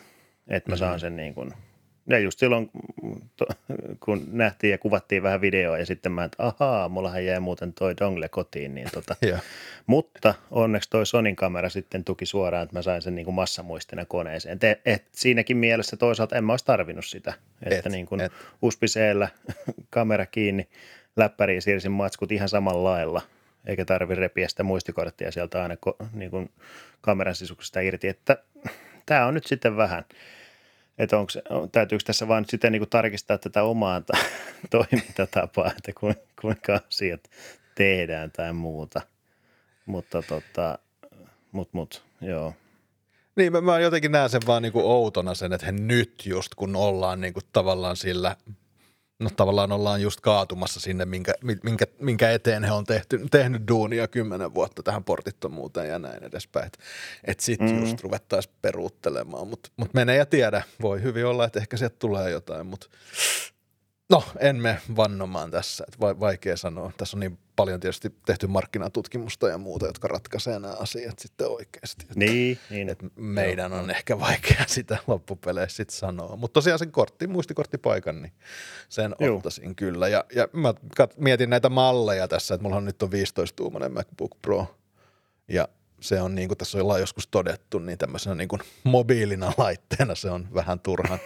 että 0.48 0.70
mä 0.70 0.76
saan 0.76 0.90
mm-hmm. 0.90 1.00
sen 1.00 1.16
niin 1.16 1.34
kuin, 1.34 1.52
ja 2.08 2.18
just 2.18 2.38
silloin, 2.38 2.70
kun 4.00 4.24
nähtiin 4.32 4.70
ja 4.70 4.78
kuvattiin 4.78 5.22
vähän 5.22 5.40
videoa 5.40 5.78
ja 5.78 5.86
sitten 5.86 6.12
mä, 6.12 6.24
että 6.24 6.36
ahaa, 6.46 6.88
mullahan 6.88 7.24
jäi 7.24 7.40
muuten 7.40 7.72
toi 7.72 7.94
dongle 8.00 8.28
kotiin, 8.28 8.74
niin 8.74 8.88
tota, 8.92 9.16
yeah. 9.26 9.42
mutta 9.86 10.34
onneksi 10.50 10.90
toi 10.90 11.06
Sonin 11.06 11.36
kamera 11.36 11.68
sitten 11.68 12.04
tuki 12.04 12.26
suoraan, 12.26 12.62
että 12.62 12.76
mä 12.76 12.82
sain 12.82 13.02
sen 13.02 13.14
niin 13.14 13.24
kuin 13.24 13.34
massamuistina 13.34 14.04
koneeseen. 14.04 14.58
Et, 14.62 14.80
et, 14.84 15.04
siinäkin 15.12 15.56
mielessä 15.56 15.96
toisaalta 15.96 16.36
en 16.36 16.44
mä 16.44 16.52
olisi 16.52 16.64
tarvinnut 16.64 17.06
sitä, 17.06 17.32
että 17.62 17.88
et, 17.88 17.92
niin 17.92 18.06
kuin 18.06 18.20
usb 18.62 18.82
kamera 19.90 20.26
kiinni, 20.26 20.68
läppäriin 21.16 21.62
siirsin 21.62 21.92
matskut 21.92 22.32
ihan 22.32 22.48
samalla 22.48 22.90
lailla– 22.90 23.22
eikä 23.66 23.84
tarvi 23.84 24.14
repiä 24.14 24.48
sitä 24.48 24.62
muistikorttia 24.62 25.32
sieltä 25.32 25.62
aina 25.62 25.76
niin 26.12 26.30
kuin 26.30 26.50
kameran 27.00 27.34
sisuksesta 27.34 27.80
irti, 27.80 28.08
että 28.08 28.36
tämä 29.06 29.26
on 29.26 29.34
nyt 29.34 29.46
sitten 29.46 29.76
vähän, 29.76 30.04
että 30.98 31.18
onko, 31.18 31.32
täytyykö 31.72 32.04
tässä 32.04 32.28
vaan 32.28 32.44
sitten 32.48 32.72
niin 32.72 32.80
kuin 32.80 32.90
tarkistaa 32.90 33.38
tätä 33.38 33.62
omaa 33.62 34.02
toimintatapaa, 34.70 35.72
että 35.76 35.92
kuinka 36.40 36.80
asiat 36.88 37.20
tehdään 37.74 38.30
tai 38.30 38.52
muuta, 38.52 39.00
mutta 39.86 40.22
tota, 40.22 40.78
mut, 41.52 41.68
mut, 41.72 42.02
joo. 42.20 42.54
Niin, 43.36 43.52
mä, 43.52 43.60
mä 43.60 43.78
jotenkin 43.78 44.12
näen 44.12 44.30
sen 44.30 44.40
vaan 44.46 44.62
niin 44.62 44.72
kuin 44.72 44.84
outona 44.84 45.34
sen, 45.34 45.52
että 45.52 45.66
he 45.66 45.72
nyt 45.72 46.26
just 46.26 46.54
kun 46.54 46.76
ollaan 46.76 47.20
niin 47.20 47.34
kuin 47.34 47.44
tavallaan 47.52 47.96
sillä 47.96 48.36
no 49.20 49.30
tavallaan 49.36 49.72
ollaan 49.72 50.02
just 50.02 50.20
kaatumassa 50.20 50.80
sinne, 50.80 51.04
minkä, 51.04 51.34
minkä, 51.62 51.86
minkä 51.98 52.30
eteen 52.30 52.64
he 52.64 52.72
on 52.72 52.84
tehty, 52.84 53.20
tehnyt 53.30 53.62
duunia 53.68 54.08
kymmenen 54.08 54.54
vuotta 54.54 54.82
tähän 54.82 55.04
portittomuuteen 55.04 55.88
ja 55.88 55.98
näin 55.98 56.24
edespäin. 56.24 56.66
Että 56.66 56.78
et 57.24 57.40
sitten 57.40 57.70
mm. 57.70 57.80
just 57.80 58.00
ruvettaisiin 58.00 58.54
peruuttelemaan, 58.62 59.48
mutta 59.48 59.70
mut 59.76 59.94
menee 59.94 60.16
ja 60.16 60.26
tiedä. 60.26 60.62
Voi 60.82 61.02
hyvin 61.02 61.26
olla, 61.26 61.44
että 61.44 61.58
ehkä 61.60 61.76
sieltä 61.76 61.96
tulee 61.98 62.30
jotain, 62.30 62.66
mutta 62.66 62.86
No, 64.10 64.24
en 64.38 64.56
me 64.56 64.78
vannomaan 64.96 65.50
tässä, 65.50 65.84
että 65.88 66.20
vaikea 66.20 66.56
sanoa. 66.56 66.92
Tässä 66.96 67.16
on 67.16 67.20
niin 67.20 67.38
paljon 67.56 67.80
tietysti 67.80 68.14
tehty 68.26 68.46
markkinatutkimusta 68.46 69.48
ja 69.48 69.58
muuta, 69.58 69.86
jotka 69.86 70.08
ratkaisee 70.08 70.58
nämä 70.58 70.74
asiat 70.74 71.18
sitten 71.18 71.48
oikeasti. 71.48 72.02
Että, 72.02 72.14
niin, 72.16 72.58
niin. 72.70 72.88
Että 72.88 73.06
meidän 73.16 73.72
on 73.72 73.90
ehkä 73.90 74.18
vaikea 74.20 74.64
sitä 74.76 74.98
loppupeleissä 75.06 75.76
sitten 75.76 75.96
sanoa. 75.96 76.36
Mutta 76.36 76.54
tosiaan 76.54 76.78
sen 76.78 76.92
kortti, 76.92 77.26
muistikorttipaikan, 77.26 78.22
niin 78.22 78.32
sen 78.88 79.14
Juu. 79.20 79.36
ottaisin 79.36 79.76
kyllä. 79.76 80.08
Ja, 80.08 80.24
ja 80.34 80.48
mä 80.52 80.74
kat, 80.96 81.18
mietin 81.18 81.50
näitä 81.50 81.68
malleja 81.68 82.28
tässä, 82.28 82.54
että 82.54 82.62
mulla 82.62 82.80
nyt 82.80 83.02
on 83.02 83.10
15-tuumainen 83.10 83.92
MacBook 83.92 84.42
Pro 84.42 84.76
ja 85.48 85.68
se 86.00 86.20
on 86.20 86.34
niin 86.34 86.48
kuin 86.48 86.58
tässä 86.58 86.78
ollaan 86.78 87.00
joskus 87.00 87.26
todettu, 87.26 87.78
niin 87.78 87.98
tämmöisenä 87.98 88.34
niin 88.34 88.48
kuin 88.48 88.62
mobiilina 88.84 89.52
laitteena 89.58 90.14
se 90.14 90.30
on 90.30 90.48
vähän 90.54 90.80
turhan 90.80 91.18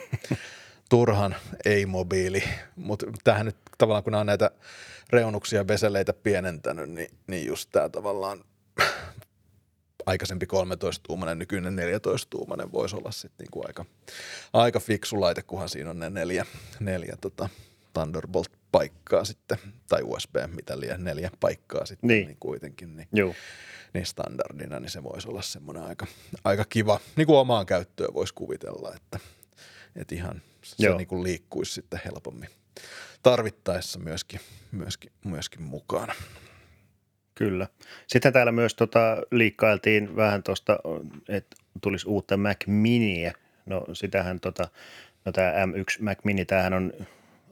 turhan 0.95 1.37
ei-mobiili, 1.65 2.43
mutta 2.77 3.07
tähän 3.25 3.47
nyt 3.47 3.57
tavallaan 3.79 4.05
kun 4.05 4.11
nämä 4.11 4.21
on 4.21 4.27
näitä 4.27 4.51
reunuksia 5.11 5.65
beseleitä 5.65 6.13
pienentänyt, 6.13 6.91
niin, 6.91 7.09
niin 7.27 7.47
just 7.47 7.69
tämä 7.73 7.89
tavallaan 7.89 8.45
aikaisempi 10.07 10.47
13-tuumainen, 10.47 11.39
nykyinen 11.39 11.77
14-tuumainen 11.79 12.73
voisi 12.73 12.97
olla 12.97 13.11
sitten 13.11 13.45
niinku 13.45 13.63
aika, 13.67 13.85
aika 14.53 14.81
fiksu 14.81 15.21
laite, 15.21 15.43
kunhan 15.43 15.69
siinä 15.69 15.91
on 15.91 15.99
ne 15.99 16.11
neljä, 16.11 16.47
neljä 16.81 17.17
tota 17.21 17.49
Thunderbolt-paikkaa 17.93 19.25
sitten, 19.25 19.59
tai 19.89 20.03
USB, 20.03 20.37
mitä 20.55 20.81
liian 20.81 21.05
neljä 21.05 21.31
paikkaa 21.41 21.87
sitten 21.87 22.09
niin. 22.09 22.27
niin 22.27 22.37
kuitenkin, 22.41 22.97
niin, 22.97 23.09
Joo. 23.13 23.35
niin 23.95 24.07
standardina, 24.07 24.81
niin 24.81 24.91
se 24.91 25.03
voisi 25.03 25.29
olla 25.29 25.43
semmoinen 25.43 25.83
aika, 25.83 26.07
aika 26.45 26.65
kiva, 26.69 27.01
niin 27.17 27.27
kuin 27.27 27.39
omaan 27.39 27.67
käyttöön 27.67 28.15
voisi 28.15 28.35
kuvitella, 28.35 28.93
että, 28.97 29.19
että 29.97 30.15
ihan– 30.15 30.43
se 30.65 30.95
niin 30.95 31.07
kuin 31.07 31.23
liikkuisi 31.23 31.73
sitten 31.73 32.01
helpommin 32.05 32.49
tarvittaessa 33.23 33.99
myöskin, 33.99 34.41
myöskin, 34.73 35.13
myöskin 35.25 35.63
mukana. 35.63 36.15
Kyllä. 37.35 37.67
Sitten 38.07 38.33
täällä 38.33 38.53
myös 38.53 38.75
tota, 38.75 39.17
liikkailtiin 39.31 40.17
vähän 40.17 40.43
tuosta, 40.43 40.79
että 41.29 41.57
tulisi 41.83 42.09
uutta 42.09 42.37
Mac 42.37 42.67
Miniä. 42.67 43.33
No 43.67 43.85
sitähän 43.93 44.41
tota, 44.41 44.69
no 45.25 45.33
tämä 45.33 45.53
M1 45.53 46.03
Mac 46.03 46.19
Mini, 46.25 46.45
tämähän 46.45 46.73
on 46.73 46.93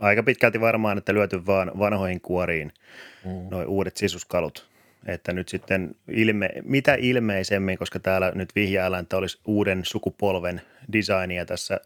aika 0.00 0.22
pitkälti 0.22 0.61
varmaan, 0.61 0.98
että 0.98 1.14
lyöty 1.14 1.46
vaan 1.46 1.72
vanhoihin 1.78 2.20
kuoriin 2.20 2.72
mm. 3.24 3.31
noin 3.50 3.68
uudet 3.68 3.96
sisuskalut. 3.96 4.72
Että 5.07 5.33
nyt 5.33 5.48
sitten 5.48 5.94
ilme, 6.09 6.50
mitä 6.64 6.94
ilmeisemmin, 6.94 7.78
koska 7.78 8.00
täällä 8.00 8.33
nyt 8.35 8.55
vihjaillaan, 8.55 9.02
että 9.02 9.16
olisi 9.16 9.40
uuden 9.46 9.85
sukupolven 9.85 10.62
designia 10.92 11.46
tässä 11.46 11.81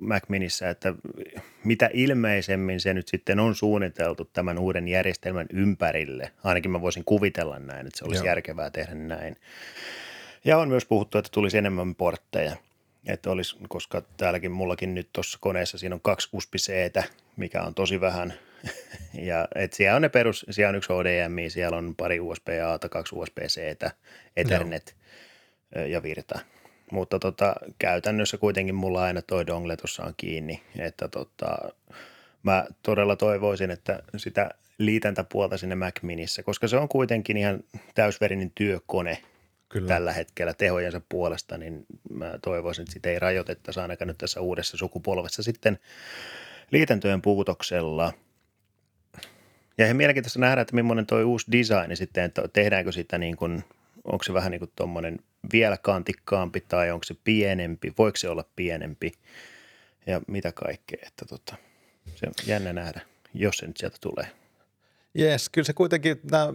Mac 0.00 0.22
Minissä, 0.28 0.70
että 0.70 0.94
mitä 1.64 1.90
ilmeisemmin 1.92 2.80
se 2.80 2.94
nyt 2.94 3.08
sitten 3.08 3.40
on 3.40 3.54
suunniteltu 3.54 4.24
tämän 4.24 4.58
uuden 4.58 4.88
järjestelmän 4.88 5.46
ympärille. 5.52 6.32
Ainakin 6.44 6.70
mä 6.70 6.80
voisin 6.80 7.04
kuvitella 7.04 7.58
näin, 7.58 7.86
että 7.86 7.98
se 7.98 8.04
olisi 8.04 8.18
Joo. 8.18 8.26
järkevää 8.26 8.70
tehdä 8.70 8.94
näin. 8.94 9.36
Ja 10.44 10.58
on 10.58 10.68
myös 10.68 10.84
puhuttu, 10.84 11.18
että 11.18 11.30
tulisi 11.32 11.58
enemmän 11.58 11.94
portteja. 11.94 12.56
Että 13.06 13.30
olisi, 13.30 13.56
koska 13.68 14.02
täälläkin 14.16 14.52
mullakin 14.52 14.94
nyt 14.94 15.08
tuossa 15.12 15.38
koneessa 15.40 15.78
siinä 15.78 15.94
on 15.94 16.00
kaksi 16.00 16.28
usb 16.32 16.54
mikä 17.36 17.62
on 17.62 17.74
tosi 17.74 18.00
vähän. 18.00 18.34
ja 19.28 19.48
et 19.54 19.72
siellä 19.72 19.96
on 19.96 20.02
ne 20.02 20.08
perus, 20.08 20.46
siellä 20.50 20.68
on 20.68 20.74
yksi 20.74 20.92
HDMI, 20.92 21.50
siellä 21.50 21.76
on 21.76 21.94
pari 21.96 22.20
USB-A, 22.20 22.88
kaksi 22.88 23.14
USB-C, 23.14 23.60
Ethernet 24.36 24.96
Joo. 25.74 25.84
ja 25.84 26.02
virta 26.02 26.38
mutta 26.90 27.18
tota, 27.18 27.54
käytännössä 27.78 28.38
kuitenkin 28.38 28.74
mulla 28.74 29.02
aina 29.02 29.22
toi 29.22 29.46
dongle 29.46 29.76
tuossa 29.76 30.04
on 30.04 30.14
kiinni, 30.16 30.62
että 30.78 31.08
tota, 31.08 31.56
mä 32.42 32.66
todella 32.82 33.16
toivoisin, 33.16 33.70
että 33.70 34.02
sitä 34.16 34.50
liitäntäpuolta 34.78 35.56
sinne 35.56 35.74
Mac 35.74 36.02
Minissä, 36.02 36.42
koska 36.42 36.68
se 36.68 36.76
on 36.76 36.88
kuitenkin 36.88 37.36
ihan 37.36 37.60
täysverinen 37.94 38.52
työkone 38.54 39.22
Kyllä. 39.68 39.88
tällä 39.88 40.12
hetkellä 40.12 40.54
tehojensa 40.54 41.00
puolesta, 41.08 41.58
niin 41.58 41.86
mä 42.12 42.34
toivoisin, 42.42 42.82
että 42.82 42.92
sitä 42.92 43.10
ei 43.10 43.18
rajoitettaisi 43.18 43.80
ainakaan 43.80 44.08
nyt 44.08 44.18
tässä 44.18 44.40
uudessa 44.40 44.76
sukupolvessa 44.76 45.42
sitten 45.42 45.78
liitäntöjen 46.70 47.22
puutoksella. 47.22 48.12
Ja 49.78 49.84
ihan 49.84 49.96
mielenkiintoista 49.96 50.40
nähdä, 50.40 50.60
että 50.60 50.74
millainen 50.74 51.06
tuo 51.06 51.22
uusi 51.22 51.52
design 51.52 51.96
sitten, 51.96 52.24
että 52.24 52.48
tehdäänkö 52.52 52.92
sitä 52.92 53.18
niin 53.18 53.36
kuin, 53.36 53.64
onko 54.04 54.24
se 54.24 54.34
vähän 54.34 54.50
niin 54.50 54.58
kuin 54.58 54.72
tuommoinen 54.76 55.18
vielä 55.52 55.76
kantikkaampi 55.76 56.60
tai 56.60 56.90
onko 56.90 57.04
se 57.04 57.14
pienempi, 57.24 57.92
voiko 57.98 58.16
se 58.16 58.28
olla 58.28 58.44
pienempi 58.56 59.12
ja 60.06 60.20
mitä 60.26 60.52
kaikkea. 60.52 60.98
Että 61.06 61.24
tota, 61.24 61.56
se 62.14 62.26
on 62.26 62.32
jännä 62.46 62.72
nähdä, 62.72 63.00
jos 63.34 63.56
se 63.56 63.66
nyt 63.66 63.76
sieltä 63.76 63.96
tulee. 64.00 64.26
Jees, 65.14 65.48
kyllä 65.48 65.66
se 65.66 65.72
kuitenkin, 65.72 66.20
nämä 66.30 66.46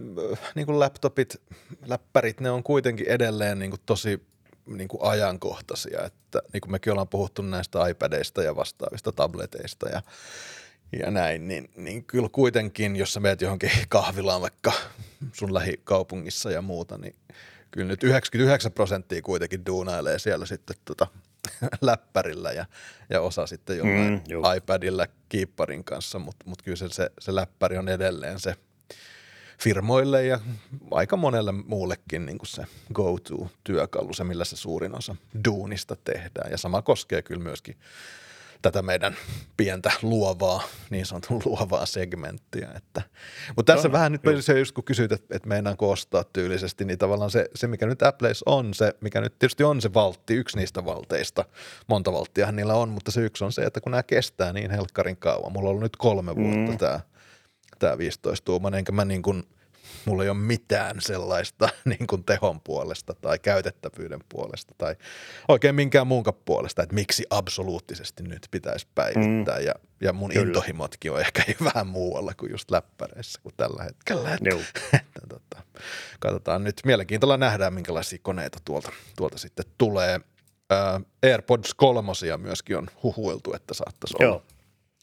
niin 0.54 0.66
kuin 0.66 0.80
laptopit, 0.80 1.42
läppärit, 1.86 2.40
ne 2.40 2.50
on 2.50 2.62
kuitenkin 2.62 3.06
edelleen 3.08 3.58
niin 3.58 3.70
kuin 3.70 3.80
tosi 3.86 4.26
niin 4.66 4.88
kuin 4.88 5.02
ajankohtaisia, 5.02 6.04
että 6.04 6.42
niin 6.52 6.60
kuin 6.60 6.72
mekin 6.72 6.92
ollaan 6.92 7.08
puhuttu 7.08 7.42
näistä 7.42 7.88
iPadeista 7.88 8.42
ja 8.42 8.56
vastaavista 8.56 9.12
tableteista 9.12 9.88
ja, 9.88 10.02
ja 10.92 11.10
näin, 11.10 11.48
niin, 11.48 11.70
niin 11.76 12.04
kyllä 12.04 12.28
kuitenkin, 12.32 12.96
jos 12.96 13.12
sä 13.12 13.20
meet 13.20 13.40
johonkin 13.40 13.70
kahvilaan 13.88 14.40
vaikka 14.40 14.72
sun 15.32 15.54
lähikaupungissa 15.54 16.50
ja 16.50 16.62
muuta, 16.62 16.98
niin 16.98 17.14
kyllä 17.70 17.88
nyt 17.88 18.02
99 18.02 18.72
prosenttia 18.72 19.22
kuitenkin 19.22 19.66
duunailee 19.66 20.18
siellä 20.18 20.46
sitten 20.46 20.76
tota, 20.84 21.06
läppärillä 21.80 22.52
ja, 22.52 22.66
ja 23.10 23.20
osa 23.20 23.46
sitten 23.46 23.78
jollain 23.78 24.22
mm, 24.28 24.56
iPadilla 24.56 25.06
kiipparin 25.28 25.84
kanssa, 25.84 26.18
mutta 26.18 26.44
mut 26.48 26.62
kyllä 26.62 26.76
se, 26.76 26.88
se, 26.88 27.10
se 27.20 27.34
läppäri 27.34 27.78
on 27.78 27.88
edelleen 27.88 28.40
se, 28.40 28.54
firmoille 29.58 30.26
ja 30.26 30.40
aika 30.90 31.16
monelle 31.16 31.52
muullekin 31.52 32.26
niin 32.26 32.38
kuin 32.38 32.48
se 32.48 32.64
go-to-työkalu, 32.92 34.12
se 34.12 34.24
millä 34.24 34.44
se 34.44 34.56
suurin 34.56 34.98
osa 34.98 35.16
duunista 35.44 35.96
tehdään. 36.04 36.50
Ja 36.50 36.58
sama 36.58 36.82
koskee 36.82 37.22
kyllä 37.22 37.42
myöskin 37.42 37.76
tätä 38.62 38.82
meidän 38.82 39.16
pientä 39.56 39.90
luovaa, 40.02 40.62
niin 40.90 41.06
sanotun 41.06 41.42
luovaa 41.44 41.86
segmenttiä. 41.86 42.68
Että. 42.76 43.02
Mutta 43.56 43.72
tässä 43.72 43.88
no, 43.88 43.92
vähän 43.92 44.12
nyt 44.12 44.22
se 44.40 44.58
just 44.58 44.72
kun 44.72 44.84
kysyt, 44.84 45.12
että, 45.12 45.36
että 45.36 45.48
meidän 45.48 45.76
ostaa 45.78 46.24
tyylisesti, 46.24 46.84
niin 46.84 46.98
tavallaan 46.98 47.30
se, 47.30 47.48
se, 47.54 47.66
mikä 47.66 47.86
nyt 47.86 48.02
Appleissa 48.02 48.50
on, 48.50 48.74
se, 48.74 48.94
mikä 49.00 49.20
nyt 49.20 49.38
tietysti 49.38 49.64
on 49.64 49.80
se 49.80 49.94
valtti, 49.94 50.34
yksi 50.34 50.56
niistä 50.56 50.84
valteista, 50.84 51.44
monta 51.86 52.12
valttiahan 52.12 52.56
niillä 52.56 52.74
on, 52.74 52.88
mutta 52.88 53.10
se 53.10 53.20
yksi 53.20 53.44
on 53.44 53.52
se, 53.52 53.62
että 53.62 53.80
kun 53.80 53.90
nämä 53.90 54.02
kestää 54.02 54.52
niin 54.52 54.70
helkkarin 54.70 55.16
kauan, 55.16 55.52
mulla 55.52 55.68
on 55.68 55.70
ollut 55.70 55.82
nyt 55.82 55.96
kolme 55.96 56.36
vuotta 56.36 56.72
mm. 56.72 56.78
tämä 56.78 57.00
tämä 57.78 57.98
15 57.98 58.44
tuumainen, 58.44 58.78
enkä 58.78 58.92
mä 58.92 59.04
niin 59.04 59.22
kuin 59.22 59.42
mulla 60.04 60.22
ei 60.22 60.28
ole 60.28 60.38
mitään 60.38 60.96
sellaista 61.00 61.68
niin 61.84 62.06
kuin 62.06 62.24
tehon 62.24 62.60
puolesta 62.60 63.14
tai 63.14 63.38
käytettävyyden 63.38 64.20
puolesta 64.28 64.74
tai 64.78 64.96
oikein 65.48 65.74
minkään 65.74 66.06
muunkaan 66.06 66.36
puolesta, 66.44 66.82
että 66.82 66.94
miksi 66.94 67.26
absoluuttisesti 67.30 68.22
nyt 68.22 68.48
pitäisi 68.50 68.86
päivittää. 68.94 69.58
Mm. 69.58 69.64
Ja, 69.64 69.74
ja 70.00 70.12
mun 70.12 70.30
Kyllä. 70.30 70.46
intohimotkin 70.46 71.12
on 71.12 71.20
ehkä 71.20 71.42
vähän 71.74 71.86
muualla 71.86 72.32
kuin 72.34 72.50
just 72.50 72.70
läppäreissä 72.70 73.40
kuin 73.42 73.54
tällä 73.56 73.82
hetkellä. 73.82 74.34
Että, 74.34 74.50
että, 74.96 75.20
tota, 75.28 75.62
katsotaan 76.20 76.64
nyt. 76.64 76.80
Mielenkiintoilla 76.84 77.36
nähdään, 77.36 77.74
minkälaisia 77.74 78.18
koneita 78.22 78.58
tuolta, 78.64 78.92
tuolta 79.16 79.38
sitten 79.38 79.64
tulee. 79.78 80.20
Ää, 80.70 81.00
AirPods 81.22 81.74
kolmosia 81.74 82.38
myöskin 82.38 82.76
on 82.76 82.88
huhuiltu, 83.02 83.54
että 83.54 83.74
saattaisi 83.74 84.14
Joo. 84.20 84.32
olla 84.32 84.42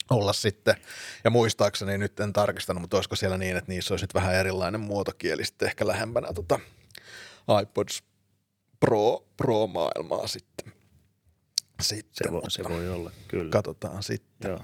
olla 0.10 0.34
sitten. 0.34 0.76
Ja 1.24 1.30
muistaakseni 1.30 1.98
nyt 1.98 2.20
en 2.20 2.34
tarkistanut, 2.34 2.82
mutta 2.82 2.98
olisiko 2.98 3.16
siellä 3.16 3.38
niin, 3.38 3.58
että 3.58 3.72
niissä 3.72 3.94
olisi 3.94 4.04
nyt 4.04 4.14
vähän 4.14 4.36
erilainen 4.36 4.82
muotokieli 4.82 5.46
sitten 5.46 5.68
ehkä 5.68 5.88
lähempänä 5.88 6.34
tota 6.34 6.60
iPods 7.62 8.04
Pro, 8.80 9.26
Pro-maailmaa 9.38 10.28
sitten. 10.28 10.74
sitten 11.82 12.28
se, 12.28 12.32
voi, 12.32 12.42
se 12.48 12.64
voi 12.64 12.90
olla, 12.90 13.12
kyllä. 13.28 13.50
Katsotaan 13.50 14.04
sitten. 14.04 14.50
Joo. 14.50 14.60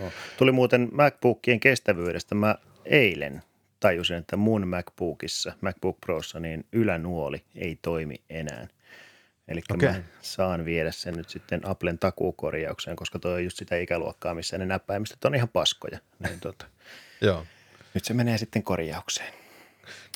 Joo. 0.00 0.12
Tuli 0.38 0.52
muuten 0.52 0.88
MacBookien 0.92 1.60
kestävyydestä. 1.60 2.34
Mä 2.34 2.54
eilen 2.84 3.42
tajusin, 3.80 4.16
että 4.16 4.36
mun 4.36 4.68
MacBookissa, 4.68 5.52
MacBook 5.60 6.00
Prossa, 6.00 6.40
niin 6.40 6.66
ylänuoli 6.72 7.44
ei 7.54 7.78
toimi 7.82 8.22
enää. 8.30 8.68
Eli 9.48 9.60
okay. 9.74 9.88
mä 9.88 10.02
saan 10.20 10.64
viedä 10.64 10.92
sen 10.92 11.14
nyt 11.14 11.28
sitten 11.28 11.60
Applen 11.68 11.98
takuukorjaukseen, 11.98 12.96
koska 12.96 13.18
tuo 13.18 13.30
on 13.30 13.44
just 13.44 13.56
sitä 13.56 13.76
ikäluokkaa, 13.76 14.34
missä 14.34 14.58
ne 14.58 14.66
näppäimistöt 14.66 15.24
on 15.24 15.34
ihan 15.34 15.48
paskoja. 15.48 15.98
Niin 16.18 16.40
tota, 16.40 16.66
Joo. 17.20 17.46
Nyt 17.94 18.04
se 18.04 18.14
menee 18.14 18.38
sitten 18.38 18.62
korjaukseen. 18.62 19.34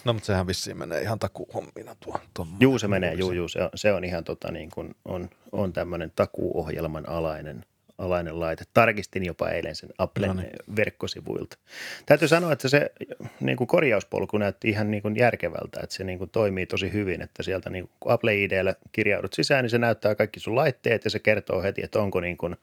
No 0.05 0.12
mutta 0.12 0.27
sehän 0.27 0.47
vissiin 0.47 0.79
menee 0.79 1.03
ihan 1.03 1.19
takuuhommina 1.19 1.97
tuo 2.01 2.21
juu 2.61 2.79
se 2.79 2.88
menee, 2.88 3.14
juu, 3.14 3.33
juu 3.33 3.49
se, 3.49 3.62
on, 3.62 3.71
se 3.75 3.93
on 3.93 4.05
ihan 4.05 4.25
tota 4.25 4.53
niin 4.53 4.71
kuin 4.71 4.95
on, 5.05 5.31
on 5.53 5.73
tämmöinen 5.73 6.12
takuuohjelman 6.16 7.09
alainen 7.09 7.64
alainen 8.00 8.40
laite. 8.40 8.64
Tarkistin 8.74 9.24
jopa 9.24 9.48
eilen 9.48 9.76
sen 9.76 9.90
Applen 9.98 10.28
no 10.28 10.34
niin. 10.34 10.52
verkkosivuilta. 10.76 11.58
Täytyy 12.06 12.28
sanoa, 12.28 12.52
että 12.52 12.68
se 12.68 12.92
niin 13.40 13.56
kuin 13.56 13.68
korjauspolku 13.68 14.38
näytti 14.38 14.68
ihan 14.68 14.90
niin 14.90 15.02
kuin 15.02 15.16
järkevältä, 15.16 15.80
että 15.82 15.96
se 15.96 16.04
niin 16.04 16.18
kuin 16.18 16.30
toimii 16.30 16.66
tosi 16.66 16.92
hyvin, 16.92 17.22
että 17.22 17.42
sieltä 17.42 17.70
niin 17.70 17.90
kuin 18.00 18.12
Apple 18.12 18.42
IDllä 18.42 18.74
kirjaudut 18.92 19.32
sisään, 19.32 19.64
niin 19.64 19.70
se 19.70 19.78
näyttää 19.78 20.14
kaikki 20.14 20.40
sun 20.40 20.56
laitteet 20.56 21.04
ja 21.04 21.10
se 21.10 21.18
kertoo 21.18 21.62
heti, 21.62 21.82
että 21.84 22.00
onko, 22.00 22.20
niin 22.20 22.36
kuin, 22.36 22.56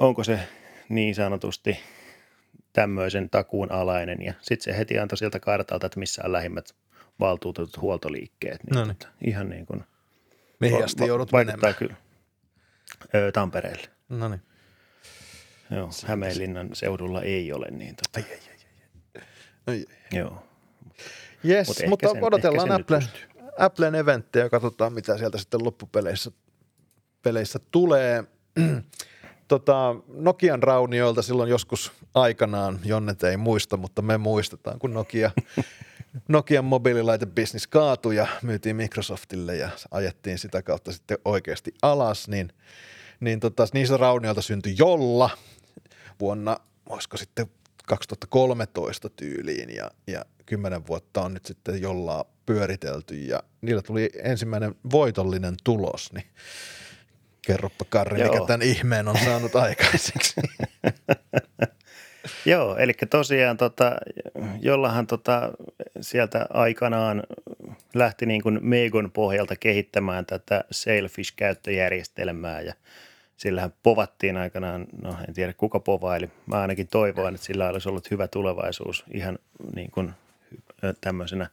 onko 0.00 0.24
se 0.24 0.38
niin 0.88 1.14
sanotusti 1.14 1.78
tämmöisen 2.72 3.30
takuun 3.30 3.72
alainen 3.72 4.22
ja 4.22 4.34
sitten 4.40 4.74
se 4.74 4.78
heti 4.78 4.98
antoi 4.98 5.18
sieltä 5.18 5.40
kartalta, 5.40 5.86
että 5.86 5.98
missä 5.98 6.22
on 6.24 6.32
lähimmät 6.32 6.74
valtuutetut 7.20 7.80
huoltoliikkeet. 7.80 8.64
Niin 8.64 8.74
no 8.74 8.84
niin. 8.84 8.96
Ihan 9.26 9.48
niin 9.48 9.66
kuin, 9.66 9.84
Mihin 10.60 10.84
asti 10.84 11.06
joudut 11.06 11.32
menemään? 11.32 11.74
Kyllä. 11.74 11.94
Öö, 13.14 13.32
Tampereelle. 13.32 13.88
No 14.08 14.28
niin. 14.28 14.42
Joo, 15.70 15.92
se, 15.92 16.06
Hämeenlinnan 16.06 16.70
seudulla 16.72 17.22
ei 17.22 17.52
ole 17.52 17.66
niin. 17.70 17.96
Tota. 17.96 18.26
Ai, 18.26 18.32
ai, 18.32 18.40
ai, 18.50 19.22
ai. 19.66 19.76
ai. 19.76 20.18
Joo. 20.18 20.46
Yes, 21.48 21.68
Mut 21.68 21.76
mutta 21.88 22.08
sen, 22.08 22.24
odotellaan 22.24 22.72
Apple, 22.72 23.02
Applen 23.58 23.94
eventtejä 23.94 24.44
ja 24.44 24.50
katsotaan, 24.50 24.92
mitä 24.92 25.18
sieltä 25.18 25.38
sitten 25.38 25.64
loppupeleissä 25.64 26.30
peleissä 27.22 27.58
tulee. 27.70 28.24
tota, 29.48 29.94
Nokian 30.08 30.62
raunioilta 30.62 31.22
silloin 31.22 31.50
joskus 31.50 31.92
aikanaan, 32.14 32.80
Jonnet 32.84 33.24
ei 33.24 33.36
muista, 33.36 33.76
mutta 33.76 34.02
me 34.02 34.18
muistetaan, 34.18 34.78
kun 34.78 34.94
Nokia, 34.94 35.30
Nokian 36.28 36.64
mobiililaitebisnis 36.64 37.66
kaatui 37.66 38.16
ja 38.16 38.26
myytiin 38.42 38.76
Microsoftille 38.76 39.56
ja 39.56 39.70
ajettiin 39.90 40.38
sitä 40.38 40.62
kautta 40.62 40.92
sitten 40.92 41.18
oikeasti 41.24 41.74
alas, 41.82 42.28
niin– 42.28 42.52
niin 43.20 43.40
tota, 43.40 43.66
niissä 43.72 43.96
raunioilta 43.96 44.42
syntyi 44.42 44.74
jolla 44.78 45.30
vuonna, 46.20 46.56
olisiko 46.88 47.16
sitten 47.16 47.46
2013 47.86 49.08
tyyliin 49.08 49.74
ja, 49.74 49.90
ja 50.06 50.24
kymmenen 50.46 50.86
vuotta 50.86 51.22
on 51.22 51.34
nyt 51.34 51.46
sitten 51.46 51.82
jollaa 51.82 52.24
pyöritelty 52.46 53.14
ja 53.14 53.42
niillä 53.60 53.82
tuli 53.82 54.10
ensimmäinen 54.22 54.74
voitollinen 54.92 55.54
tulos, 55.64 56.12
niin 56.12 56.26
kerropa 57.46 57.84
Karri, 57.88 58.20
Joo. 58.20 58.32
mikä 58.32 58.46
tämän 58.46 58.62
ihmeen 58.62 59.08
on 59.08 59.18
saanut 59.24 59.56
aikaiseksi. 59.56 60.40
Joo, 62.46 62.76
eli 62.76 62.92
tosiaan 63.10 63.56
tota, 63.56 63.96
jollahan 64.60 65.06
tota, 65.06 65.52
sieltä 66.00 66.46
aikanaan 66.50 67.22
lähti 67.94 68.26
niin 68.26 68.42
kuin 68.42 68.58
Megon 68.62 69.10
pohjalta 69.10 69.56
kehittämään 69.56 70.26
tätä 70.26 70.64
Sailfish-käyttöjärjestelmää 70.70 72.60
ja 72.60 72.74
sillähän 73.36 73.72
povattiin 73.82 74.36
aikanaan, 74.36 74.86
no 75.02 75.16
en 75.28 75.34
tiedä 75.34 75.52
kuka 75.52 75.80
povaili. 75.80 76.30
Mä 76.46 76.60
ainakin 76.60 76.88
toivoin, 76.88 77.34
että 77.34 77.46
sillä 77.46 77.68
olisi 77.68 77.88
ollut 77.88 78.10
hyvä 78.10 78.28
tulevaisuus 78.28 79.04
ihan 79.14 79.38
niin 79.74 79.90
kuin 79.90 80.12
tämmöisenä 81.00 81.50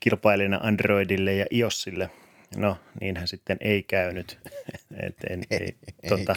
kilpailijana 0.00 0.60
Androidille 0.62 1.34
ja 1.34 1.46
iOSille. 1.52 2.10
No, 2.56 2.76
niinhän 3.00 3.28
sitten 3.28 3.56
ei 3.60 3.82
käynyt. 3.82 4.38
et, 5.06 5.16
en, 5.30 5.42
ei, 5.50 5.76
tota, 6.08 6.34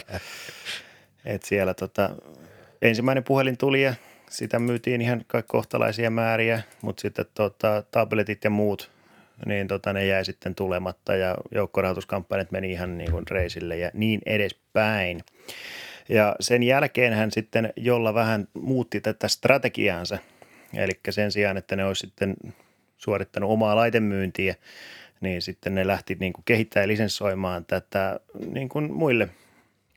et 1.24 1.42
siellä 1.42 1.74
tota, 1.74 2.10
ensimmäinen 2.82 3.24
puhelin 3.24 3.58
tuli 3.58 3.82
ja 3.82 3.94
sitä 4.30 4.58
myytiin 4.58 5.00
ihan 5.00 5.24
kohtalaisia 5.46 6.10
määriä, 6.10 6.62
mutta 6.82 7.00
sitten 7.00 7.26
tota, 7.34 7.82
tabletit 7.90 8.44
ja 8.44 8.50
muut 8.50 8.90
niin 9.46 9.68
tota, 9.68 9.92
ne 9.92 10.06
jäi 10.06 10.24
sitten 10.24 10.54
tulematta 10.54 11.16
ja 11.16 11.36
joukkorahoituskampanjat 11.54 12.50
meni 12.50 12.72
ihan 12.72 12.98
niin 12.98 13.10
kuin 13.10 13.24
reisille 13.30 13.76
ja 13.76 13.90
niin 13.94 14.20
edespäin. 14.26 15.20
Ja 16.08 16.36
sen 16.40 16.62
jälkeen 16.62 17.12
hän 17.12 17.30
sitten 17.30 17.72
jolla 17.76 18.14
vähän 18.14 18.48
muutti 18.54 19.00
tätä 19.00 19.28
strategiaansa, 19.28 20.18
eli 20.74 20.92
sen 21.10 21.32
sijaan, 21.32 21.56
että 21.56 21.76
ne 21.76 21.84
olisi 21.84 22.00
sitten 22.00 22.36
suorittanut 22.98 23.50
omaa 23.50 23.76
laitemyyntiä, 23.76 24.54
niin 25.20 25.42
sitten 25.42 25.74
ne 25.74 25.86
lähti 25.86 26.16
niin 26.20 26.32
kuin 26.32 26.44
kehittämään 26.44 26.84
ja 26.84 26.88
lisenssoimaan 26.88 27.64
tätä 27.64 28.20
niin 28.52 28.68
kuin 28.68 28.92
muille, 28.92 29.28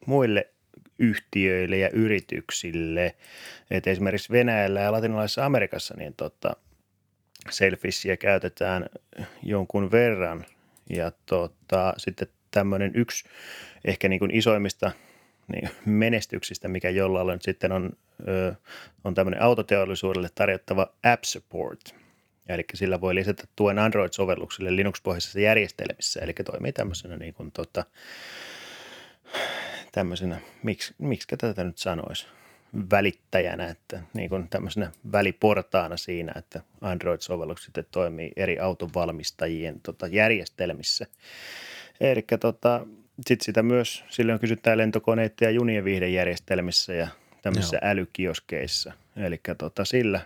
muille 0.05 0.49
yhtiöille 0.99 1.77
ja 1.77 1.89
yrityksille. 1.89 3.15
Et 3.71 3.87
esimerkiksi 3.87 4.33
Venäjällä 4.33 4.79
ja 4.79 4.91
latinalaisessa 4.91 5.45
Amerikassa 5.45 5.93
niin 5.97 6.13
tota, 6.13 6.55
selfishia 7.49 8.17
käytetään 8.17 8.85
jonkun 9.43 9.91
verran. 9.91 10.45
Ja 10.89 11.11
tota, 11.25 11.93
sitten 11.97 12.27
tämmöinen 12.51 12.91
yksi 12.95 13.25
ehkä 13.85 14.09
niin 14.09 14.19
kuin 14.19 14.31
isoimmista 14.31 14.91
niin 15.47 15.69
menestyksistä, 15.85 16.67
mikä 16.67 16.89
jollain 16.89 17.27
nyt 17.27 17.41
sitten 17.41 17.71
on, 17.71 17.91
on 19.03 19.13
tämmöinen 19.13 19.41
autoteollisuudelle 19.41 20.29
tarjottava 20.35 20.93
App 21.03 21.23
Support. 21.23 21.95
Eli 22.49 22.65
sillä 22.73 23.01
voi 23.01 23.15
lisätä 23.15 23.43
tuen 23.55 23.79
Android-sovelluksille 23.79 24.75
Linux-pohjaisissa 24.75 25.39
järjestelmissä, 25.39 26.19
eli 26.19 26.33
toimii 26.33 26.71
tämmöisenä 26.71 27.17
niin 27.17 27.33
kuin 27.33 27.51
tota, 27.51 27.85
tämmöisenä, 29.95 30.39
miksi, 30.63 30.93
miksi 30.97 31.27
tätä 31.37 31.63
nyt 31.63 31.77
sanoisi, 31.77 32.27
välittäjänä, 32.91 33.67
että 33.67 33.99
niin 34.13 34.29
kuin 34.29 34.49
tämmöisenä 34.49 34.91
väliportaana 35.11 35.97
siinä, 35.97 36.33
että 36.35 36.61
Android-sovellukset 36.81 37.65
sitten 37.65 37.85
toimii 37.91 38.31
eri 38.35 38.59
autonvalmistajien 38.59 39.81
tota, 39.81 40.07
järjestelmissä. 40.07 41.05
Eli 42.01 42.25
tota, 42.39 42.87
sitten 43.27 43.45
sitä 43.45 43.63
myös 43.63 44.03
silloin 44.09 44.39
kysytään 44.39 44.77
lentokoneiden 44.77 45.35
ja 45.45 45.51
junien 45.51 45.85
viihdejärjestelmissä 45.85 46.93
ja 46.93 47.07
tämmöisissä 47.41 47.79
Joo. 47.81 47.91
älykioskeissa. 47.91 48.93
Eli 49.17 49.41
tota, 49.57 49.85
sillä, 49.85 50.21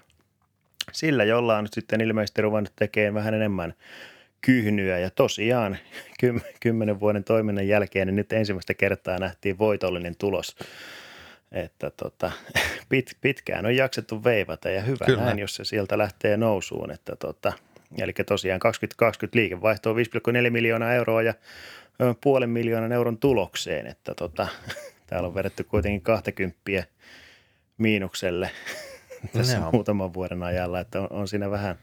sillä 0.92 1.24
jolla 1.24 1.58
on 1.58 1.64
nyt 1.64 1.74
sitten 1.74 2.02
ilmeisesti 2.02 2.42
ruvennut 2.42 2.74
tekemään 2.76 3.14
vähän 3.14 3.34
enemmän 3.34 3.74
kyhnyä. 4.42 5.00
Ja 5.00 5.10
tosiaan 5.10 5.78
kymmenen 6.60 7.00
vuoden 7.00 7.24
toiminnan 7.24 7.68
jälkeen 7.68 8.08
niin 8.08 8.16
nyt 8.16 8.34
ensimmäistä 8.34 8.74
kertaa 8.74 9.20
nähtiin 9.20 9.58
voitollinen 9.58 10.16
tulos– 10.16 10.56
että 11.52 11.90
tota, 11.90 12.32
pit, 12.90 13.18
pitkään 13.22 13.66
on 13.66 13.76
jaksettu 13.76 14.24
veivata 14.24 14.70
ja 14.70 14.82
hyvä 14.82 15.06
Kyllä. 15.06 15.24
näin, 15.24 15.40
jos 15.40 15.56
se 15.56 15.64
sieltä 15.64 15.98
lähtee 15.98 16.38
nousuun. 16.38 16.92
Että 16.92 17.16
tota, 17.16 17.54
eli 17.98 18.14
tosiaan 18.14 18.60
2020 18.60 19.40
liikevaihto 19.40 19.90
on 19.90 19.96
5,4 19.98 20.50
miljoonaa 20.50 20.94
euroa 20.94 21.22
ja 21.22 21.34
puolen 22.22 22.50
miljoonan 22.50 22.92
euron 22.92 23.18
tulokseen, 23.18 23.88
että 23.88 24.16
tota, 24.16 24.48
täällä 25.08 25.28
on 25.28 25.36
vedetty 25.36 25.64
kuitenkin 25.64 26.02
20 26.02 26.60
miinukselle 27.78 28.52
tässä 29.34 29.60
no. 29.60 29.72
muutaman 29.72 30.14
vuoden 30.14 30.44
ajalla, 30.44 30.80
että 30.80 31.02
on, 31.02 31.08
on, 31.10 31.28
siinä 31.28 31.52
vähän, 31.52 31.76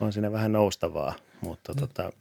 on 0.00 0.12
siinä 0.12 0.32
vähän 0.32 0.52
noustavaa, 0.52 1.14
mutta 1.40 1.72
mm. 1.72 1.78
tota, 1.78 2.12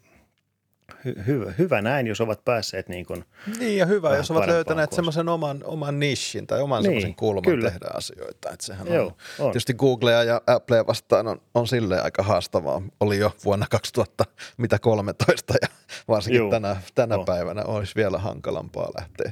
hy, 1.06 1.16
hyvä, 1.28 1.54
hyvä 1.58 1.82
näin, 1.82 2.08
jos 2.08 2.22
ovat 2.22 2.46
päässeet 2.46 2.90
niin 2.90 3.06
kuin 3.06 3.26
Niin 3.60 3.78
ja 3.78 3.86
hyvä, 3.86 4.16
jos 4.16 4.32
ovat 4.32 4.48
löytäneet 4.48 4.94
semmoisen 4.94 5.30
oman, 5.30 5.62
oman 5.64 6.00
nishin 6.00 6.48
tai 6.48 6.62
oman 6.62 6.84
niin, 6.84 6.86
semmoisen 6.86 7.16
kulman 7.16 7.44
kyllä. 7.44 7.70
tehdä 7.70 7.88
asioita. 7.94 8.50
Että 8.50 8.66
sehän 8.66 8.88
Joo, 8.88 9.06
on, 9.06 9.14
on. 9.40 9.52
Tietysti 9.52 9.74
Googlea 9.74 10.24
ja 10.24 10.42
Applea 10.48 10.88
vastaan 10.88 11.28
on, 11.28 11.42
on 11.54 11.68
silleen 11.68 12.04
aika 12.04 12.24
haastavaa. 12.24 12.82
Oli 13.00 13.18
jo 13.18 13.32
vuonna 13.46 13.66
2013 13.70 15.54
ja 15.62 15.68
varsinkin 16.08 16.40
Joo, 16.40 16.52
tänä, 16.52 16.76
tänä 16.96 17.16
päivänä 17.26 17.64
olisi 17.64 17.96
vielä 17.96 18.18
hankalampaa 18.18 18.90
lähteä, 18.98 19.32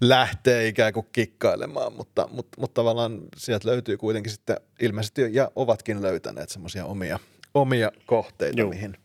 lähteä 0.00 0.62
ikään 0.62 0.92
kuin 0.92 1.06
kikkailemaan, 1.12 1.92
mutta, 1.92 2.28
mutta, 2.32 2.60
mutta 2.60 2.74
tavallaan 2.74 3.18
sieltä 3.36 3.68
löytyy 3.68 3.96
kuitenkin 3.96 4.32
sitten 4.32 4.56
ilmeisesti 4.80 5.22
ja 5.30 5.50
ovatkin 5.56 6.02
löytäneet 6.02 6.48
semmoisia 6.48 6.84
omia, 6.84 7.18
omia 7.54 7.92
kohteita, 8.06 8.60
Joo. 8.60 8.70
mihin– 8.70 8.96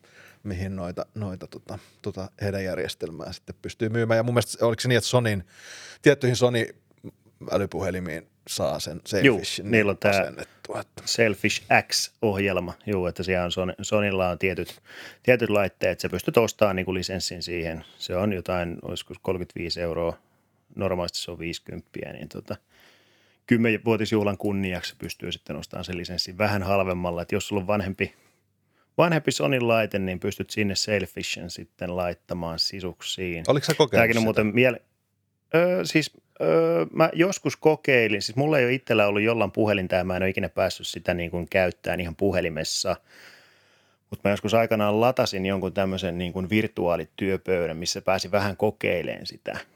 mihin 0.47 0.75
noita, 0.75 1.05
noita 1.15 1.47
tota, 1.47 1.79
tota 2.01 2.29
heidän 2.41 2.63
järjestelmää 2.63 3.33
sitten 3.33 3.55
pystyy 3.61 3.89
myymään. 3.89 4.17
Ja 4.17 4.23
mun 4.23 4.33
mielestä 4.33 4.65
oliko 4.65 4.79
se 4.79 4.87
niin, 4.87 4.97
että 4.97 5.09
Sonin, 5.09 5.43
tiettyihin 6.01 6.35
Sony 6.35 6.65
älypuhelimiin 7.51 8.27
saa 8.47 8.79
sen 8.79 9.01
Selfishin 9.05 9.65
Juu, 9.65 9.71
niillä 9.71 9.89
on 9.89 9.97
tämä 9.97 10.31
Selfish 11.05 11.65
X-ohjelma, 11.87 12.73
Juu, 12.85 13.05
että 13.05 13.23
siellä 13.23 13.45
on 13.45 13.51
Sony, 13.51 13.73
Sonilla 13.81 14.29
on 14.29 14.39
tietyt, 14.39 14.81
tietyt 15.23 15.49
laitteet, 15.49 15.99
sä 15.99 16.09
pystyt 16.09 16.37
ostamaan 16.37 16.75
niin 16.75 16.85
kuin 16.85 16.95
lisenssin 16.95 17.43
siihen. 17.43 17.85
Se 17.97 18.15
on 18.15 18.33
jotain, 18.33 18.77
olisiko 18.81 19.13
35 19.21 19.81
euroa, 19.81 20.17
normaalisti 20.75 21.19
se 21.19 21.31
on 21.31 21.39
50, 21.39 21.89
niin 22.13 22.29
tota, 22.29 22.55
kymmenvuotisjuhlan 23.47 24.37
kunniaksi 24.37 24.95
pystyy 24.97 25.31
sitten 25.31 25.55
ostamaan 25.55 25.85
sen 25.85 25.97
lisenssin 25.97 26.37
vähän 26.37 26.63
halvemmalla, 26.63 27.21
että 27.21 27.35
jos 27.35 27.47
sulla 27.47 27.61
on 27.61 27.67
vanhempi 27.67 28.13
vanhempi 28.97 29.31
Sonin 29.31 29.67
laite, 29.67 29.99
niin 29.99 30.19
pystyt 30.19 30.49
sinne 30.49 30.75
Selfishin 30.75 31.49
sitten 31.49 31.95
laittamaan 31.95 32.59
sisuksiin. 32.59 33.43
Oliko 33.47 33.65
sä 33.65 33.73
kokeillut 33.73 34.01
Tämäkin 34.01 34.17
on 34.17 34.23
muuten 34.23 34.53
miele- 34.53 34.81
öö, 35.55 35.85
siis 35.85 36.11
öö, 36.41 36.85
mä 36.93 37.09
joskus 37.13 37.55
kokeilin, 37.55 38.21
siis 38.21 38.35
mulla 38.35 38.59
ei 38.59 38.65
ole 38.65 38.73
itsellä 38.73 39.07
ollut 39.07 39.21
jollain 39.21 39.51
puhelinta 39.51 39.95
ja 39.95 40.03
mä 40.03 40.15
en 40.15 40.23
ole 40.23 40.29
ikinä 40.29 40.49
päässyt 40.49 40.87
sitä 40.87 41.13
niin 41.13 41.31
kuin 41.31 41.49
käyttämään 41.49 41.99
ihan 41.99 42.15
puhelimessa. 42.15 42.95
Mutta 44.09 44.29
mä 44.29 44.33
joskus 44.33 44.53
aikanaan 44.53 45.01
latasin 45.01 45.45
jonkun 45.45 45.73
tämmöisen 45.73 46.17
niin 46.17 46.33
kuin 46.33 46.49
virtuaalityöpöydän, 46.49 47.77
missä 47.77 48.01
pääsi 48.01 48.31
vähän 48.31 48.57
kokeileen 48.57 49.25
sitä– 49.25 49.59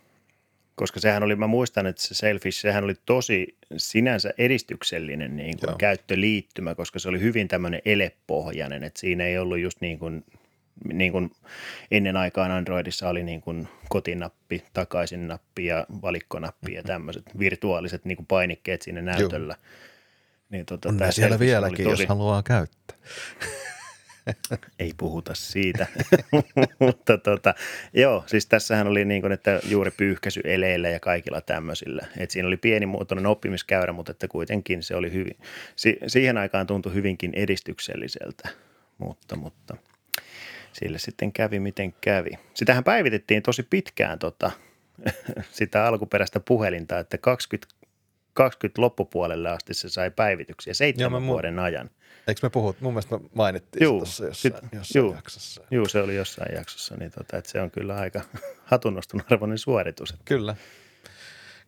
koska 0.82 1.00
sehän 1.00 1.24
oli, 1.24 1.36
mä 1.36 1.48
muistan, 1.48 1.88
että 1.88 2.02
se 2.02 2.14
Selfish, 2.14 2.62
sehän 2.62 2.84
oli 2.84 2.96
tosi 3.06 3.58
sinänsä 3.78 4.34
edistyksellinen 4.38 5.38
niin 5.38 5.58
kuin 5.60 5.78
käyttöliittymä, 5.78 6.76
koska 6.76 7.00
se 7.00 7.10
oli 7.10 7.20
hyvin 7.20 7.48
tämmöinen 7.48 7.82
elepohjainen, 7.86 8.84
että 8.84 9.00
siinä 9.00 9.24
ei 9.24 9.38
ollut 9.38 9.60
just 9.60 9.82
niin 9.82 10.00
kuin, 10.00 10.26
niin 10.94 11.12
kuin 11.12 11.32
ennen 11.92 12.18
aikaan 12.18 12.52
Androidissa 12.52 13.10
oli 13.10 13.24
niin 13.24 13.42
kuin 13.42 13.68
kotinappi, 13.90 14.64
takaisin 14.74 15.28
nappi 15.28 15.66
ja 15.66 15.86
valikkonappi 16.02 16.74
ja 16.74 16.84
tämmöiset 16.84 17.24
virtuaaliset 17.40 18.06
niin 18.06 18.16
kuin 18.16 18.28
painikkeet 18.28 18.82
siinä 18.82 19.02
näytöllä. 19.02 19.56
Niin 20.50 20.66
tota, 20.66 20.90
on 20.90 21.00
siellä 21.10 21.40
vieläkin, 21.40 21.86
tosi... 21.86 22.04
jos 22.04 22.10
haluaa 22.10 22.44
käyttää. 22.44 22.98
Ei 24.80 24.94
puhuta 24.98 25.34
siitä, 25.36 25.88
mutta 26.80 27.18
tota, 27.18 27.54
joo, 27.94 28.24
siis 28.28 28.46
tässähän 28.46 28.88
oli 28.88 29.06
niin 29.06 29.22
kuin, 29.22 29.34
että 29.34 29.60
juuri 29.66 29.92
eleillä 30.44 30.90
ja 30.90 31.00
kaikilla 31.00 31.42
tämmöisillä. 31.42 32.06
Et 32.18 32.32
siinä 32.32 32.48
oli 32.48 32.58
pienimuotoinen 32.58 33.26
oppimiskäyrä, 33.26 33.94
mutta 33.94 34.12
että 34.12 34.28
kuitenkin 34.28 34.84
se 34.84 34.96
oli 34.96 35.14
hyvin, 35.14 35.38
si- 35.76 36.00
siihen 36.08 36.38
aikaan 36.38 36.68
tuntui 36.68 36.94
hyvinkin 36.94 37.32
edistykselliseltä, 37.36 38.50
mutta, 38.98 39.36
mutta 39.36 39.78
sille 40.74 41.00
sitten 41.00 41.34
kävi 41.34 41.60
miten 41.60 41.94
kävi. 42.02 42.32
Sitähän 42.54 42.84
päivitettiin 42.84 43.44
tosi 43.44 43.64
pitkään 43.64 44.20
tota, 44.20 44.52
sitä 45.52 45.86
alkuperäistä 45.86 46.40
puhelinta, 46.40 47.00
että 47.00 47.18
20 47.18 47.81
20 48.34 48.82
loppupuolelle 48.82 49.50
asti 49.50 49.74
se 49.74 49.90
sai 49.90 50.12
päivityksiä 50.12 50.74
seitsemän 50.74 51.24
Joo, 51.24 51.34
vuoden 51.34 51.60
ajan. 51.60 51.90
Eikö 52.28 52.40
me 52.44 52.50
puhut, 52.50 52.82
mun 52.82 52.94
mielestä 52.94 53.18
me 53.18 53.30
mainittiin 53.36 53.84
juu, 53.84 53.98
tuossa 53.98 54.26
jossain, 54.26 54.54
sit, 54.54 54.64
jossain 54.74 55.04
juu, 55.04 55.14
jaksossa. 55.14 55.64
Joo, 55.72 55.88
se 55.88 56.02
oli 56.02 56.16
jossain 56.16 56.56
jaksossa, 56.56 56.96
niin 56.96 57.12
tota, 57.12 57.38
että 57.38 57.52
se 57.52 57.62
on 57.62 57.72
kyllä 57.72 57.96
aika 57.96 58.22
hatunnoston 58.72 59.22
arvoinen 59.32 59.58
suoritus. 59.58 60.10
Että. 60.10 60.24
Kyllä, 60.26 60.56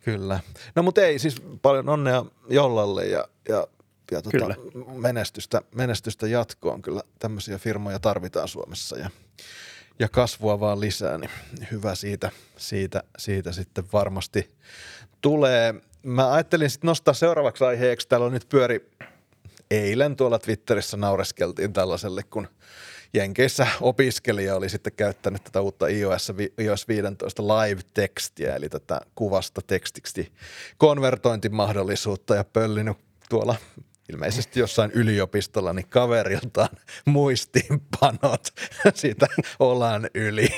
kyllä. 0.06 0.40
No 0.76 0.84
mutta 0.84 1.02
ei, 1.02 1.20
siis 1.20 1.42
paljon 1.62 1.90
onnea 1.90 2.26
Jollalle 2.50 3.06
ja, 3.06 3.28
ja, 3.50 3.68
ja 4.12 4.22
tota, 4.22 4.56
menestystä, 4.96 5.62
menestystä 5.76 6.28
jatkoon. 6.28 6.82
Kyllä 6.82 7.02
tämmöisiä 7.20 7.58
firmoja 7.58 8.00
tarvitaan 8.00 8.48
Suomessa 8.48 8.98
ja, 8.98 9.10
ja 10.00 10.10
kasvua 10.10 10.60
vaan 10.60 10.80
lisää, 10.80 11.18
niin 11.18 11.32
hyvä 11.72 11.96
siitä, 11.96 12.32
siitä, 12.58 13.04
siitä 13.18 13.52
sitten 13.52 13.84
varmasti 13.94 14.56
tulee. 15.22 15.74
Mä 16.04 16.34
ajattelin 16.34 16.70
sitten 16.70 16.88
nostaa 16.88 17.14
seuraavaksi 17.14 17.64
aiheeksi, 17.64 18.08
täällä 18.08 18.26
on 18.26 18.34
nyt 18.34 18.50
pyöri 18.50 18.90
eilen 19.72 20.16
tuolla 20.16 20.40
Twitterissä 20.40 20.98
naureskeltiin 20.98 21.74
tällaiselle, 21.74 22.24
kun 22.24 22.48
Jenkeissä 23.14 23.68
opiskelija 23.82 24.56
oli 24.56 24.70
sitten 24.70 24.94
käyttänyt 24.94 25.44
tätä 25.44 25.62
uutta 25.62 25.88
iOS, 25.88 26.32
iOS 26.60 26.88
15 26.88 27.44
live-tekstiä, 27.44 28.56
eli 28.56 28.70
tätä 28.70 29.02
kuvasta 29.16 29.62
tekstiksi 29.68 30.32
konvertointimahdollisuutta 30.78 32.36
ja 32.36 32.44
pöllinyt 32.44 32.98
tuolla 33.30 33.56
ilmeisesti 34.10 34.60
jossain 34.60 34.92
yliopistolla, 34.92 35.74
niin 35.74 35.90
kaveriltaan 35.90 36.70
muistiinpanot 37.06 38.48
siitä 38.96 39.28
olan 39.60 40.10
yli. 40.16 40.50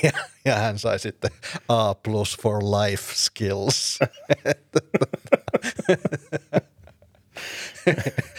Ja 0.45 0.55
hän 0.55 0.79
sai 0.79 0.99
sitten 0.99 1.31
A 1.69 1.95
plus 1.95 2.37
for 2.41 2.63
life 2.63 3.13
skills. 3.15 3.99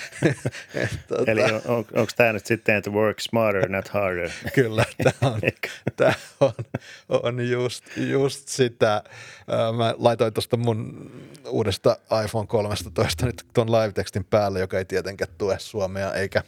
tota, 1.09 1.31
Eli 1.33 1.43
on, 1.43 1.63
on, 1.65 1.85
onko 1.95 2.13
tämä 2.17 2.33
nyt 2.33 2.47
sitten, 2.47 2.77
että 2.77 2.91
work 2.91 3.21
smarter, 3.21 3.69
not 3.69 3.89
harder? 3.89 4.31
Kyllä, 4.55 4.85
tämä 5.97 6.15
on, 6.41 6.53
on, 7.09 7.21
on 7.23 7.51
just, 7.51 7.85
just 7.97 8.49
sitä. 8.49 9.03
Mä 9.77 9.95
laitoin 9.99 10.33
tuosta 10.33 10.57
mun 10.57 11.11
uudesta 11.49 11.97
iPhone 12.25 12.47
13 12.47 13.27
nyt 13.27 13.45
tuon 13.55 13.73
live-tekstin 13.73 14.25
päälle, 14.25 14.61
joka 14.61 14.79
ei 14.79 14.85
tietenkään 14.85 15.31
tue 15.39 15.59
suomea 15.59 16.15
eikä, 16.15 16.43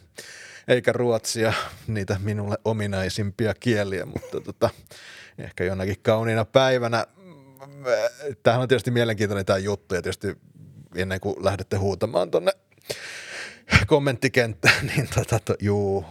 eikä 0.67 0.91
ruotsia, 0.91 1.53
niitä 1.87 2.17
minulle 2.23 2.57
ominaisimpia 2.65 3.53
kieliä, 3.53 4.05
mutta 4.05 4.41
tota, 4.41 4.69
ehkä 5.37 5.63
jonakin 5.63 5.95
kauniina 6.01 6.45
päivänä. 6.45 7.05
Tämähän 8.43 8.61
on 8.61 8.67
tietysti 8.67 8.91
mielenkiintoinen 8.91 9.45
tämä 9.45 9.59
juttu 9.59 9.95
ja 9.95 10.01
tietysti 10.01 10.37
ennen 10.95 11.19
kuin 11.19 11.45
lähdette 11.45 11.77
huutamaan 11.77 12.31
tuonne 12.31 12.51
kommenttikenttään, 13.87 14.85
niin 14.95 15.09
tota, 15.15 15.39
to, 15.39 15.55
juu, 15.59 16.05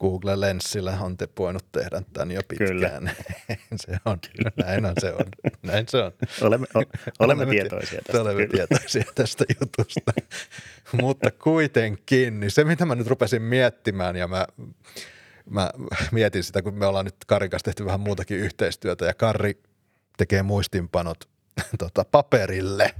Google 0.00 0.40
Lensillä 0.40 0.98
on 1.00 1.16
te 1.16 1.28
voinut 1.38 1.72
tehdä 1.72 2.02
tämän 2.12 2.30
jo 2.30 2.40
pitkään. 2.48 2.70
Kyllä. 2.70 3.14
se 3.76 3.96
on, 4.04 4.18
näin 4.56 4.86
on 4.86 4.94
se 5.00 5.12
on. 5.12 5.24
Näin 5.62 5.86
se 5.88 6.02
on. 6.02 6.12
Olemme, 6.40 6.66
o, 6.74 6.78
olemme, 6.78 6.88
olemme 7.18 7.46
tietoisia 7.50 8.02
tästä. 8.02 8.22
Olemme 8.22 8.46
kyllä. 8.46 8.66
tietoisia 8.66 9.04
tästä 9.14 9.44
jutusta. 9.60 10.12
Mutta 11.02 11.30
kuitenkin, 11.30 12.40
niin 12.40 12.50
se 12.50 12.64
mitä 12.64 12.86
mä 12.86 12.94
nyt 12.94 13.06
rupesin 13.06 13.42
miettimään 13.42 14.16
ja 14.16 14.28
mä, 14.28 14.46
mä 15.50 15.70
mietin 16.12 16.44
sitä, 16.44 16.62
kun 16.62 16.74
me 16.74 16.86
ollaan 16.86 17.04
nyt 17.04 17.16
Karin 17.26 17.50
kanssa 17.50 17.64
tehty 17.64 17.84
vähän 17.84 18.00
muutakin 18.00 18.38
yhteistyötä 18.38 19.04
ja 19.04 19.14
Karri 19.14 19.62
tekee 20.16 20.42
muistinpanot 20.42 21.28
tota, 21.78 22.04
paperille. 22.04 22.94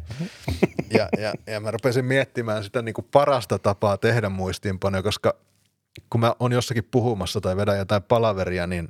Ja, 0.90 1.08
ja, 1.18 1.32
ja 1.46 1.60
mä 1.60 1.70
rupesin 1.70 2.04
miettimään 2.04 2.64
sitä 2.64 2.82
niin 2.82 2.94
kuin 2.94 3.06
parasta 3.12 3.58
tapaa 3.58 3.96
tehdä 3.96 4.28
muistiinpanoja, 4.28 5.02
koska 5.02 5.36
kun 6.10 6.20
mä 6.20 6.34
oon 6.40 6.52
jossakin 6.52 6.88
puhumassa 6.90 7.40
tai 7.40 7.56
vedän 7.56 7.78
jotain 7.78 8.02
palaveria, 8.02 8.66
niin 8.66 8.88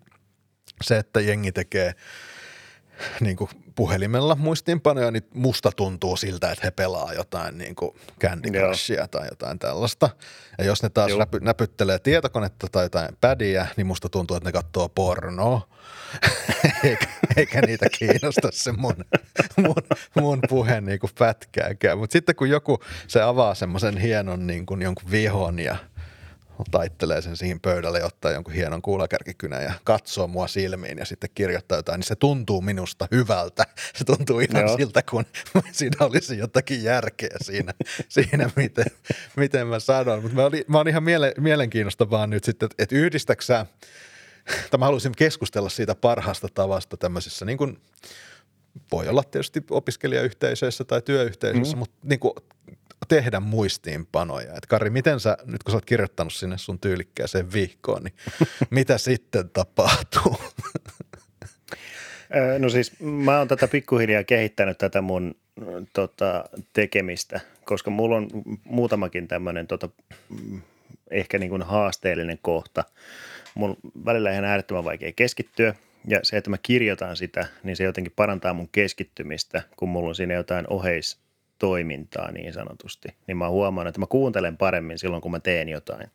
se, 0.83 0.99
että 0.99 1.21
jengi 1.21 1.53
tekee 1.53 1.95
niin 3.21 3.37
kuin 3.37 3.51
puhelimella 3.75 4.35
muistiinpanoja, 4.35 5.11
niin 5.11 5.25
musta 5.35 5.73
tuntuu 5.77 6.17
siltä, 6.17 6.51
että 6.51 6.67
he 6.67 6.71
pelaa 6.71 7.13
jotain 7.13 7.59
niin 7.59 7.75
kuin 7.75 7.91
Candy 8.21 8.51
Crushia 8.51 9.09
tai 9.09 9.27
jotain 9.31 9.59
tällaista. 9.59 10.11
Ja 10.59 10.65
jos 10.65 10.83
ne 10.83 10.89
taas 10.89 11.13
näpy, 11.19 11.41
näpyttelee 11.41 11.99
tietokonetta 11.99 12.67
tai 12.73 12.85
jotain 12.85 13.09
pädiä, 13.21 13.67
niin 13.77 13.87
musta 13.87 14.09
tuntuu, 14.09 14.37
että 14.37 14.49
ne 14.49 14.53
katsoo 14.53 14.89
pornoa. 14.89 15.69
eikä, 16.85 17.07
eikä, 17.37 17.61
niitä 17.61 17.87
kiinnosta 17.99 18.49
se 18.53 18.73
mun, 18.73 19.05
mun, 19.57 19.75
mun 20.21 20.39
puhe 20.49 20.81
niin 20.81 20.99
kuin 20.99 21.11
pätkääkään. 21.19 21.99
Mutta 21.99 22.13
sitten 22.13 22.37
kun 22.37 22.49
joku 22.49 22.79
se 23.09 23.23
avaa 23.23 23.55
semmoisen 23.55 23.99
hienon 23.99 24.47
niin 24.47 24.67
kuin 24.67 24.83
jonkun 24.83 25.11
vihon 25.11 25.59
ja– 25.59 25.77
taittelee 26.71 27.23
sen 27.23 27.37
siihen 27.37 27.61
pöydälle 27.61 27.99
ja 27.99 28.07
ottaa 28.07 28.31
jonkun 28.31 28.55
hienon 28.55 28.83
kuulakärkikynän 28.83 29.63
ja 29.63 29.73
katsoo 29.85 30.29
mua 30.29 30.47
silmiin 30.47 30.99
ja 30.99 31.05
sitten 31.05 31.31
kirjoittaa 31.35 31.79
jotain, 31.79 31.99
niin 31.99 32.07
se 32.07 32.17
tuntuu 32.17 32.61
minusta 32.61 33.09
hyvältä. 33.11 33.65
Se 33.95 34.05
tuntuu 34.05 34.41
ihan 34.41 34.67
Joo. 34.67 34.77
siltä, 34.77 35.03
kun 35.03 35.25
siinä 35.73 36.07
olisi 36.07 36.39
jotakin 36.39 36.83
järkeä 36.83 37.37
siinä, 37.43 37.75
siinä 38.09 38.51
miten, 38.57 38.87
miten 39.37 39.67
mä 39.67 39.79
sanon. 39.79 40.23
Mutta 40.23 40.37
mä, 40.37 40.43
mä 40.69 40.77
oon 40.77 40.89
ihan 40.89 41.03
miele, 41.03 41.35
mielenkiinnosta 41.39 42.11
vaan 42.11 42.31
nyt 42.31 42.45
sitten, 42.45 42.67
että, 42.67 42.83
että 42.83 42.95
yhdistäksä, 42.95 43.67
tai 44.71 44.79
mä 44.79 44.85
haluaisin 44.85 45.13
keskustella 45.17 45.69
siitä 45.69 45.95
parhaasta 45.95 46.49
tavasta 46.55 46.97
tämmöisissä 46.97 47.45
niin 47.45 47.59
kuin, 47.59 47.79
voi 48.93 49.09
olla 49.09 49.23
tietysti 49.23 49.63
opiskelijayhteisöissä 49.71 50.85
tai 50.85 51.03
työyhteisöissä, 51.03 51.77
mm. 51.77 51.79
mutta 51.79 51.97
niin 52.03 52.21
kuin 52.21 52.35
tehdä 53.09 53.41
muistiinpanoja. 53.41 54.55
Et 54.57 54.67
Kari, 54.67 54.91
miten 54.91 55.21
sä, 55.21 55.37
nyt 55.45 55.63
kun 55.63 55.73
sä 55.73 55.77
oot 55.77 55.85
kirjoittanut 55.85 56.33
sinne 56.33 56.59
sun 56.59 56.81
tyylikkääseen 56.81 57.53
vihkoon, 57.53 58.03
niin 58.03 58.15
mitä 58.71 58.99
sitten 58.99 59.51
tapahtuu? 59.51 60.37
No 62.59 62.69
siis 62.69 63.01
mä 63.01 63.39
oon 63.39 63.49
tätä 63.49 63.69
pikkuhiljaa 63.69 64.25
kehittänyt 64.25 64.79
tätä 64.79 65.01
mun 65.01 65.35
tota, 65.93 66.45
tekemistä, 66.73 67.41
koska 67.65 67.91
mulla 67.91 68.17
on 68.17 68.29
muutamakin 68.65 69.29
tämmöinen 69.29 69.67
tota, 69.67 69.89
ehkä 71.11 71.39
niin 71.39 71.51
kuin 71.51 71.63
haasteellinen 71.63 72.39
kohta. 72.43 72.85
Mun 73.55 73.77
välillä 74.05 74.33
ihan 74.33 74.45
äärettömän 74.45 74.85
vaikea 74.85 75.13
keskittyä 75.17 75.75
ja 76.09 76.21
se, 76.23 76.37
että 76.37 76.51
mä 76.51 76.59
kirjoitan 76.63 77.17
sitä, 77.17 77.47
niin 77.63 77.77
se 77.77 77.85
jotenkin 77.85 78.13
parantaa 78.17 78.55
mun 78.55 78.69
keskittymistä, 78.73 79.63
kun 79.77 79.89
mulla 79.89 80.09
on 80.09 80.15
siinä 80.15 80.35
jotain 80.35 80.67
oheis, 80.71 81.19
toimintaa 81.59 82.33
niin 82.33 82.53
sanotusti, 82.53 83.09
niin 83.27 83.37
mä 83.37 83.49
huomaan, 83.49 83.87
että 83.87 84.01
mä 84.01 84.07
kuuntelen 84.07 84.57
paremmin 84.57 84.99
silloin, 84.99 85.23
kun 85.23 85.31
mä 85.31 85.41
teen 85.41 85.69
jotain. 85.69 86.11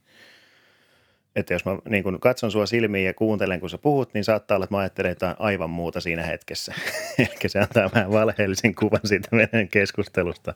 Että 1.35 1.53
jos 1.53 1.65
mä 1.65 1.77
niin 1.89 2.03
kun 2.03 2.19
katson 2.19 2.51
sua 2.51 2.65
silmiin 2.65 3.05
ja 3.05 3.13
kuuntelen, 3.13 3.59
kun 3.59 3.69
sä 3.69 3.77
puhut, 3.77 4.13
niin 4.13 4.23
saattaa 4.23 4.55
olla, 4.55 4.63
että 4.63 4.75
mä 4.75 4.79
ajattelen 4.79 5.09
jotain 5.09 5.35
aivan 5.39 5.69
muuta 5.69 6.01
siinä 6.01 6.23
hetkessä. 6.23 6.73
Eli 7.19 7.49
se 7.49 7.59
antaa 7.59 7.89
vähän 7.95 8.11
valheellisen 8.11 8.75
kuvan 8.75 8.99
siitä 9.05 9.27
meidän 9.31 9.67
keskustelusta. 9.67 10.53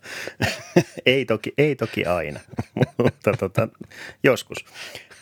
ei, 1.05 1.25
toki, 1.25 1.53
ei 1.57 1.75
toki 1.75 2.05
aina, 2.05 2.39
mutta 3.03 3.33
tota, 3.39 3.67
joskus. 4.23 4.65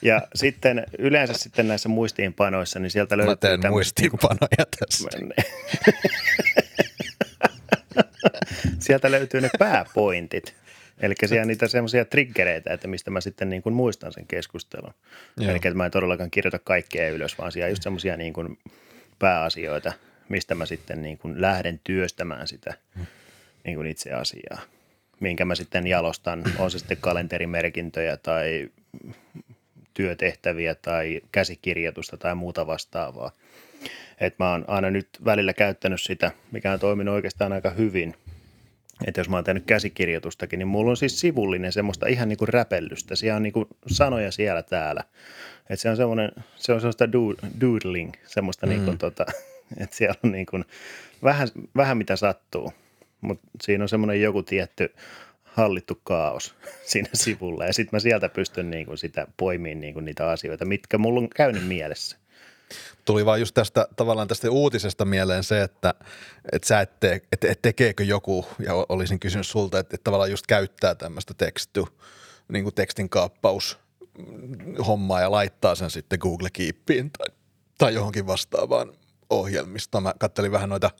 Ja 0.01 0.21
sitten 0.35 0.83
yleensä 0.99 1.33
sitten 1.33 1.67
näissä 1.67 1.89
muistiinpanoissa, 1.89 2.79
niin 2.79 2.91
sieltä 2.91 3.17
löytyy... 3.17 3.31
Mä 3.31 3.57
teen 3.57 3.71
muistiinpanoja 3.71 4.65
tässä. 4.79 5.09
Sieltä 8.79 9.11
löytyy 9.11 9.41
ne 9.41 9.49
pääpointit. 9.59 10.55
Eli 10.99 11.13
siellä 11.25 11.41
on 11.41 11.47
niitä 11.47 11.67
semmoisia 11.67 12.05
triggereitä, 12.05 12.73
että 12.73 12.87
mistä 12.87 13.11
mä 13.11 13.21
sitten 13.21 13.49
niin 13.49 13.61
kuin 13.61 13.73
muistan 13.73 14.13
sen 14.13 14.27
keskustelun. 14.27 14.93
Eli 15.41 15.55
että 15.55 15.73
mä 15.73 15.85
en 15.85 15.91
todellakaan 15.91 16.31
kirjoita 16.31 16.59
kaikkea 16.59 17.09
ylös, 17.09 17.37
vaan 17.37 17.51
siellä 17.51 17.65
on 17.65 17.71
just 17.71 17.83
semmoisia 17.83 18.17
niin 18.17 18.33
kuin 18.33 18.59
pääasioita, 19.19 19.93
mistä 20.29 20.55
mä 20.55 20.65
sitten 20.65 21.01
niin 21.01 21.17
kuin 21.17 21.41
lähden 21.41 21.79
työstämään 21.83 22.47
sitä 22.47 22.73
niin 23.63 23.75
kuin 23.75 23.87
itse 23.87 24.11
asiaa. 24.11 24.61
Minkä 25.19 25.45
mä 25.45 25.55
sitten 25.55 25.87
jalostan, 25.87 26.43
on 26.57 26.71
se 26.71 26.79
sitten 26.79 26.97
kalenterimerkintöjä 27.01 28.17
tai 28.17 28.69
työtehtäviä 29.93 30.75
tai 30.75 31.21
käsikirjoitusta 31.31 32.17
tai 32.17 32.35
muuta 32.35 32.67
vastaavaa. 32.67 33.31
Et 34.21 34.39
mä 34.39 34.51
oon 34.51 34.65
aina 34.67 34.91
nyt 34.91 35.09
välillä 35.25 35.53
käyttänyt 35.53 36.01
sitä, 36.01 36.31
mikä 36.51 36.71
on 36.71 36.79
toiminut 36.79 37.15
oikeastaan 37.15 37.53
aika 37.53 37.69
hyvin. 37.69 38.15
Että 39.07 39.19
jos 39.19 39.29
mä 39.29 39.37
oon 39.37 39.43
tehnyt 39.43 39.63
käsikirjoitustakin, 39.65 40.59
niin 40.59 40.67
mulla 40.67 40.89
on 40.89 40.97
siis 40.97 41.19
sivullinen 41.19 41.71
semmoista 41.71 42.07
ihan 42.07 42.29
niin 42.29 42.37
kuin 42.37 42.49
räpellystä. 42.49 43.15
Siellä 43.15 43.35
on 43.35 43.43
niin 43.43 43.53
kuin 43.53 43.65
sanoja 43.87 44.31
siellä 44.31 44.63
täällä. 44.63 45.03
Että 45.69 45.81
se 45.81 45.89
on 45.89 45.97
semmoinen, 45.97 46.31
se 46.55 46.73
on 46.73 46.81
semmoista 46.81 47.11
doodling, 47.61 48.13
semmoista 48.25 48.65
mm. 48.65 48.69
niin 48.69 48.85
kuin 48.85 48.97
tota, 48.97 49.25
että 49.81 49.95
siellä 49.95 50.15
on 50.23 50.31
niin 50.31 50.45
kuin 50.45 50.65
vähän, 51.23 51.47
vähän 51.75 51.97
mitä 51.97 52.15
sattuu. 52.15 52.73
Mutta 53.21 53.47
siinä 53.61 53.83
on 53.83 53.89
semmoinen 53.89 54.21
joku 54.21 54.43
tietty 54.43 54.93
hallittu 55.43 56.01
kaos 56.03 56.55
siinä 56.91 57.09
sivulla. 57.13 57.65
Ja 57.65 57.73
sitten 57.73 57.97
mä 57.97 57.99
sieltä 57.99 58.29
pystyn 58.29 58.69
niin 58.69 58.85
kuin 58.85 58.97
sitä 58.97 59.27
poimiin 59.37 59.81
niin 59.81 59.93
kuin 59.93 60.05
niitä 60.05 60.29
asioita, 60.29 60.65
mitkä 60.65 60.97
mulla 60.97 61.19
on 61.19 61.29
käynyt 61.29 61.67
mielessä. 61.67 62.20
Tuli 63.05 63.25
vaan 63.25 63.39
just 63.39 63.53
tästä 63.53 63.87
tavallaan 63.95 64.27
tästä 64.27 64.51
uutisesta 64.51 65.05
mieleen 65.05 65.43
se, 65.43 65.61
että, 65.61 65.93
että 66.51 66.67
sä 66.67 66.81
et, 66.81 66.99
tee, 66.99 67.21
että, 67.31 67.47
että 67.47 67.61
tekeekö 67.61 68.03
joku, 68.03 68.45
ja 68.59 68.73
olisin 68.89 69.19
kysynyt 69.19 69.47
sulta, 69.47 69.79
että, 69.79 69.95
että 69.95 70.03
tavallaan 70.03 70.31
just 70.31 70.47
käyttää 70.47 70.95
tämmöistä 70.95 71.33
teksty, 71.33 71.83
niin 72.47 72.63
kuin 72.63 72.75
tekstin 72.75 73.09
kaappaus 73.09 73.79
hommaa 74.87 75.21
ja 75.21 75.31
laittaa 75.31 75.75
sen 75.75 75.89
sitten 75.89 76.19
Google 76.21 76.49
Keepiin 76.53 77.11
tai, 77.11 77.27
tai 77.77 77.93
johonkin 77.93 78.27
vastaavaan 78.27 78.93
ohjelmistoon. 79.29 80.03
Mä 80.03 80.13
kattelin 80.19 80.51
vähän 80.51 80.69
noita 80.69 80.91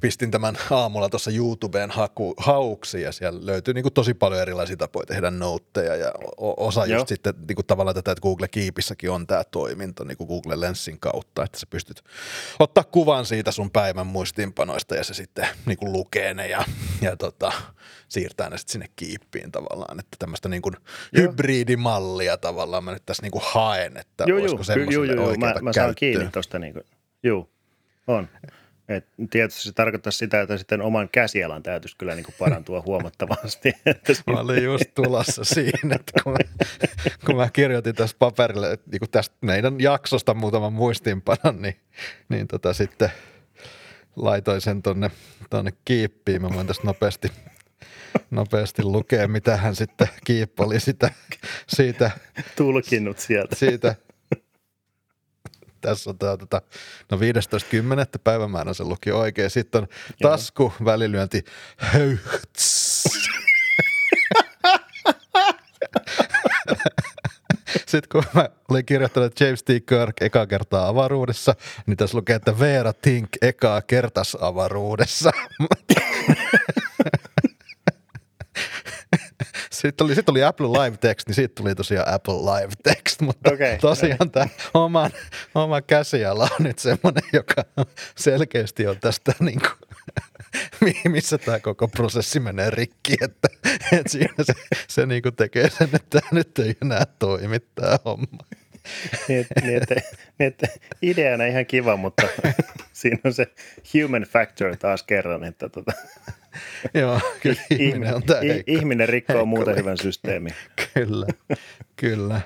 pistin 0.00 0.30
tämän 0.30 0.58
aamulla 0.70 1.08
tuossa 1.08 1.30
YouTubeen 1.30 1.90
haku, 1.90 2.34
hauksi 2.36 3.02
ja 3.02 3.12
siellä 3.12 3.40
löytyy 3.42 3.74
niin 3.74 3.82
kuin 3.82 3.92
tosi 3.92 4.14
paljon 4.14 4.42
erilaisia 4.42 4.76
tapoja 4.76 5.06
tehdä 5.06 5.30
noutteja 5.30 5.96
ja 5.96 6.12
osa 6.36 6.86
Joo. 6.86 6.98
just 6.98 7.08
sitten 7.08 7.34
niin 7.48 7.56
kuin 7.56 7.66
tavallaan 7.66 7.94
tätä, 7.94 8.12
että 8.12 8.22
Google 8.22 8.48
Keepissäkin 8.48 9.10
on 9.10 9.26
tämä 9.26 9.44
toiminto 9.44 10.04
niin 10.04 10.16
kuin 10.16 10.28
Google 10.28 10.60
Lensin 10.60 11.00
kautta, 11.00 11.44
että 11.44 11.58
sä 11.58 11.66
pystyt 11.70 12.02
ottaa 12.58 12.84
kuvan 12.84 13.26
siitä 13.26 13.52
sun 13.52 13.70
päivän 13.70 14.06
muistiinpanoista 14.06 14.94
ja 14.94 15.04
se 15.04 15.14
sitten 15.14 15.48
niin 15.66 15.78
kuin 15.78 15.92
lukee 15.92 16.34
ne 16.34 16.48
ja, 16.48 16.64
ja 17.02 17.16
tota, 17.16 17.52
siirtää 18.08 18.50
ne 18.50 18.58
sitten 18.58 18.72
sinne 18.72 18.86
Keepiin 18.96 19.52
tavallaan, 19.52 20.00
että 20.00 20.16
tämmöistä 20.18 20.48
niin 20.48 20.62
kuin 20.62 20.74
hybridimallia 21.16 22.36
tavallaan 22.36 22.84
mä 22.84 22.92
nyt 22.92 23.06
tässä 23.06 23.22
niin 23.22 23.32
kuin 23.32 23.44
haen, 23.46 23.96
että 23.96 24.24
joo, 24.26 24.40
olisiko 24.40 24.64
semmoiselle 24.64 25.14
joo, 25.14 25.26
joo, 25.26 25.36
mä, 25.36 25.54
mä 25.62 25.72
saan 25.72 25.94
kiinni 25.94 26.30
tuosta 26.32 26.58
niin 26.58 26.72
kuin, 26.72 26.84
joo, 27.22 27.48
on. 28.06 28.28
Et 28.90 29.06
tietysti 29.30 29.62
se 29.62 29.72
tarkoittaa 29.72 30.10
sitä, 30.10 30.40
että 30.40 30.56
sitten 30.56 30.82
oman 30.82 31.08
käsialan 31.08 31.62
täytyisi 31.62 31.96
kyllä 31.96 32.14
niin 32.14 32.24
kuin 32.24 32.34
parantua 32.38 32.82
huomattavasti. 32.86 33.72
Että 33.86 34.12
mä 34.26 34.40
olin 34.40 34.64
just 34.64 34.84
tulossa 34.94 35.44
siinä, 35.54 35.94
että 35.94 36.22
kun 36.22 36.32
mä, 36.32 36.38
kun 37.26 37.36
mä 37.36 37.48
kirjoitin 37.52 37.94
tästä 37.94 38.18
paperille, 38.18 38.78
niin 38.92 38.98
kuin 38.98 39.10
tästä 39.10 39.36
meidän 39.40 39.80
jaksosta 39.80 40.34
muutaman 40.34 40.72
muistiinpanon, 40.72 41.62
niin, 41.62 41.76
niin 42.28 42.48
tota 42.48 42.72
sitten 42.74 43.10
laitoin 44.16 44.60
sen 44.60 44.82
tonne, 44.82 45.10
tonne 45.50 45.72
kiippiin. 45.84 46.42
Mä 46.42 46.48
voin 46.54 46.66
tästä 46.66 46.86
nopeasti, 46.86 47.32
nopeasti 48.30 48.82
lukea, 48.82 49.28
mitä 49.28 49.56
hän 49.56 49.76
sitten 49.76 50.08
Kiippo 50.24 50.64
oli 50.64 50.80
sitä, 50.80 51.10
siitä. 51.68 52.10
Tulkinnut 52.56 53.18
sieltä. 53.18 53.56
Siitä 53.56 53.94
tässä 55.80 56.10
on 56.10 56.18
tämä, 56.18 56.36
tota, 56.36 56.62
no 57.10 57.16
15.10. 57.16 57.22
päivämäärä 58.24 58.74
se 58.74 58.84
luki 58.84 59.12
oikein. 59.12 59.50
Sitten 59.50 59.82
on 59.82 59.88
tasku, 60.22 60.72
välilyönti, 60.84 61.44
höyhts. 61.76 63.04
Sitten 67.90 68.08
kun 68.12 68.24
mä 68.34 68.48
olin 68.68 68.86
kirjoittanut 68.86 69.40
James 69.40 69.62
T. 69.62 69.66
Kirk 69.66 70.22
eka 70.22 70.46
kertaa 70.46 70.88
avaruudessa, 70.88 71.54
niin 71.86 71.96
tässä 71.96 72.16
lukee, 72.18 72.36
että 72.36 72.58
Veera 72.58 72.92
Tink 72.92 73.28
eka 73.42 73.82
kertas 73.82 74.36
avaruudessa. 74.40 75.30
Sitten 79.72 80.04
oli, 80.04 80.14
sitten 80.14 80.32
oli 80.32 80.44
Apple 80.44 80.66
Live 80.66 80.96
Text, 80.96 81.28
niin 81.28 81.34
siitä 81.34 81.54
tuli 81.54 81.74
tosiaan 81.74 82.14
Apple 82.14 82.34
Live 82.34 82.72
Text, 82.82 83.20
mutta 83.26 83.52
okay, 83.52 83.78
tosiaan 83.78 84.30
tämä 84.30 84.46
oma, 84.74 85.10
oma 85.54 85.82
käsiala 85.82 86.48
on 86.60 86.66
nyt 86.66 86.78
semmoinen, 86.78 87.22
joka 87.32 87.64
selkeästi 88.16 88.86
on 88.86 88.96
tästä 89.00 89.32
niin 89.40 89.60
kuin, 89.60 90.92
missä 91.12 91.38
tämä 91.38 91.60
koko 91.60 91.88
prosessi 91.88 92.40
menee 92.40 92.70
rikki, 92.70 93.14
että, 93.20 93.48
että 93.92 94.12
siinä 94.12 94.34
se, 94.42 94.52
se 94.88 95.06
niin 95.06 95.22
kuin 95.22 95.36
tekee 95.36 95.70
sen, 95.70 95.90
että 95.92 96.20
tämä 96.20 96.28
nyt 96.32 96.58
ei 96.58 96.76
enää 96.82 97.06
toimi 97.18 97.60
tämä 97.60 97.98
homma. 98.04 98.38
Niin, 99.28 99.46
niin, 99.62 99.76
että, 99.76 99.94
niin, 99.94 100.48
että 100.48 100.66
ideana 101.02 101.44
ihan 101.44 101.66
kiva, 101.66 101.96
mutta 101.96 102.26
siinä 102.92 103.18
on 103.24 103.32
se 103.32 103.46
human 103.94 104.22
factor 104.22 104.76
taas 104.76 105.02
kerran, 105.02 105.44
että 105.44 105.68
tota, 105.68 105.92
Joo, 106.94 107.20
kyllä 107.42 107.60
ihminen 107.70 108.14
on 108.14 108.22
tämä 108.22 108.40
Ihminen 108.66 109.08
rikkoo 109.08 109.36
heikko, 109.36 109.46
muuten 109.46 109.76
hyvän 109.76 109.98
systeemin. 109.98 110.54
kyllä, 110.94 111.26
kyllä. 111.96 112.40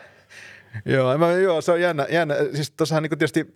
joo, 0.84 1.18
mä, 1.18 1.32
joo, 1.32 1.60
se 1.60 1.72
on 1.72 1.80
jännä. 1.80 2.06
jännä. 2.10 2.34
Siis 2.54 2.70
tossahan 2.70 3.02
niin 3.02 3.18
tietysti, 3.18 3.52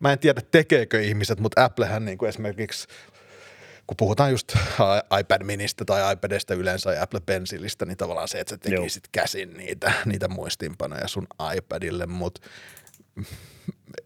mä 0.00 0.12
en 0.12 0.18
tiedä 0.18 0.40
tekeekö 0.50 1.02
ihmiset, 1.02 1.40
mutta 1.40 1.64
Applehän 1.64 2.04
niin 2.04 2.18
kuin 2.18 2.28
esimerkiksi 2.28 2.88
kun 3.86 3.96
puhutaan 3.96 4.30
just 4.30 4.52
iPad 5.20 5.44
ministä 5.44 5.84
tai 5.84 6.12
iPadista 6.12 6.54
yleensä 6.54 6.92
ja 6.92 7.02
Apple 7.02 7.20
Pencilistä, 7.20 7.86
niin 7.86 7.96
tavallaan 7.96 8.28
se, 8.28 8.40
että 8.40 8.54
sä 8.54 8.58
tekisit 8.58 9.04
Joo. 9.04 9.10
käsin 9.22 9.54
niitä, 9.56 9.92
niitä 10.04 10.28
muistiinpanoja 10.28 11.08
sun 11.08 11.26
iPadille, 11.56 12.06
mutta 12.06 12.40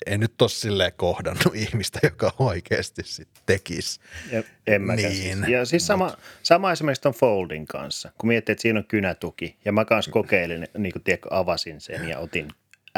en 0.07 0.21
nyt 0.21 0.43
ole 0.43 0.49
silleen 0.49 0.93
kohdannut 0.97 1.55
ihmistä, 1.55 1.99
joka 2.03 2.33
oikeasti 2.39 3.03
sitten 3.05 3.43
tekisi. 3.47 4.01
Ja, 4.33 4.43
en 4.67 4.83
mä 4.83 4.97
niin. 4.97 5.13
Siis. 5.13 5.49
Ja 5.49 5.65
siis 5.65 5.87
sama, 5.87 6.17
sama 6.43 6.73
esimerkiksi 6.73 7.03
ton 7.03 7.15
Foldin 7.15 7.67
kanssa, 7.67 8.13
kun 8.19 8.29
miettii, 8.29 8.53
että 8.53 8.63
siinä 8.63 8.79
on 8.79 8.87
kynätuki, 8.87 9.57
ja 9.65 9.73
mä 9.73 9.85
kanssa 9.85 10.11
kokeilin, 10.11 10.69
niin 10.79 10.93
kuin 10.93 11.03
tiedätkö, 11.03 11.29
avasin 11.31 11.81
sen 11.81 12.09
ja 12.09 12.19
otin 12.19 12.49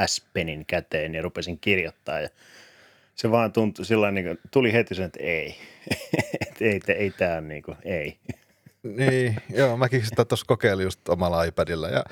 S-penin 0.06 0.66
käteen 0.66 1.14
ja 1.14 1.22
rupesin 1.22 1.58
kirjoittaa 1.58 2.20
ja 2.20 2.28
se 3.22 3.30
vaan 3.30 3.52
tuntui 3.52 3.84
sillä 3.84 4.10
niin 4.10 4.26
kuin, 4.26 4.38
tuli 4.50 4.72
heti 4.72 4.94
sen, 4.94 5.04
että 5.04 5.20
ei, 5.22 5.56
että 6.48 6.64
ei, 6.64 6.80
ei, 6.88 6.94
ei 6.94 7.10
tämä 7.10 7.40
niin 7.40 7.62
kuin, 7.62 7.76
ei. 7.84 8.18
Niin, 8.82 9.36
joo, 9.50 9.76
mäkin 9.76 10.04
sitä 10.04 10.24
tuossa 10.24 10.46
kokeilin 10.46 10.84
just 10.84 11.08
omalla 11.08 11.44
iPadilla 11.44 11.88
ja 11.88 12.04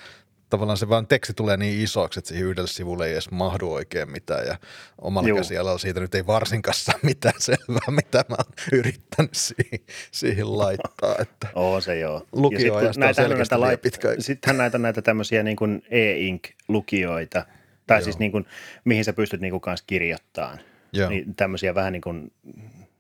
tavallaan 0.50 0.76
se 0.76 0.88
vaan 0.88 1.06
teksti 1.06 1.32
tulee 1.34 1.56
niin 1.56 1.80
isoksi, 1.80 2.18
että 2.18 2.28
siihen 2.28 2.46
yhdelle 2.46 2.68
sivulle 2.68 3.06
ei 3.06 3.12
edes 3.12 3.30
mahdu 3.30 3.72
oikein 3.72 4.11
mitään 4.11 4.46
ja 4.46 4.56
omalla 5.00 5.34
käsialalla 5.36 5.78
siitä 5.78 6.00
nyt 6.00 6.14
ei 6.14 6.26
varsinkaan 6.26 6.74
saa 6.74 6.98
mitään 7.02 7.40
selvää, 7.48 7.90
mitä 7.90 8.24
mä 8.28 8.36
oon 8.38 8.52
yrittänyt 8.72 9.34
siihen, 9.34 9.80
siihen 10.11 10.58
laittaa. 10.58 11.14
Että 11.18 11.48
Oo 11.54 11.80
se 11.80 11.98
joo. 11.98 12.26
Lukioajasta 12.32 13.08
on 13.08 13.14
selkeästi 13.14 13.54
näitä 13.54 13.76
lait- 13.76 13.82
pitkä. 13.82 14.08
Sittenhän 14.18 14.58
näitä, 14.58 14.78
näitä 14.78 15.02
tämmöisiä 15.02 15.42
niin 15.42 15.56
kuin 15.56 15.82
e-ink-lukioita, 15.90 17.44
tai 17.86 17.98
joo. 17.98 18.04
siis 18.04 18.18
niin 18.18 18.32
kuin, 18.32 18.46
mihin 18.84 19.04
sä 19.04 19.12
pystyt 19.12 19.40
niin 19.40 19.50
kuin 19.50 19.61
kanssa 19.61 19.84
kirjoittamaan. 19.86 20.69
Joo. 20.93 21.11
Niin 21.11 21.34
tämmöisiä 21.34 21.74
vähän 21.74 21.93
niin 21.93 22.03
kuin 22.03 22.32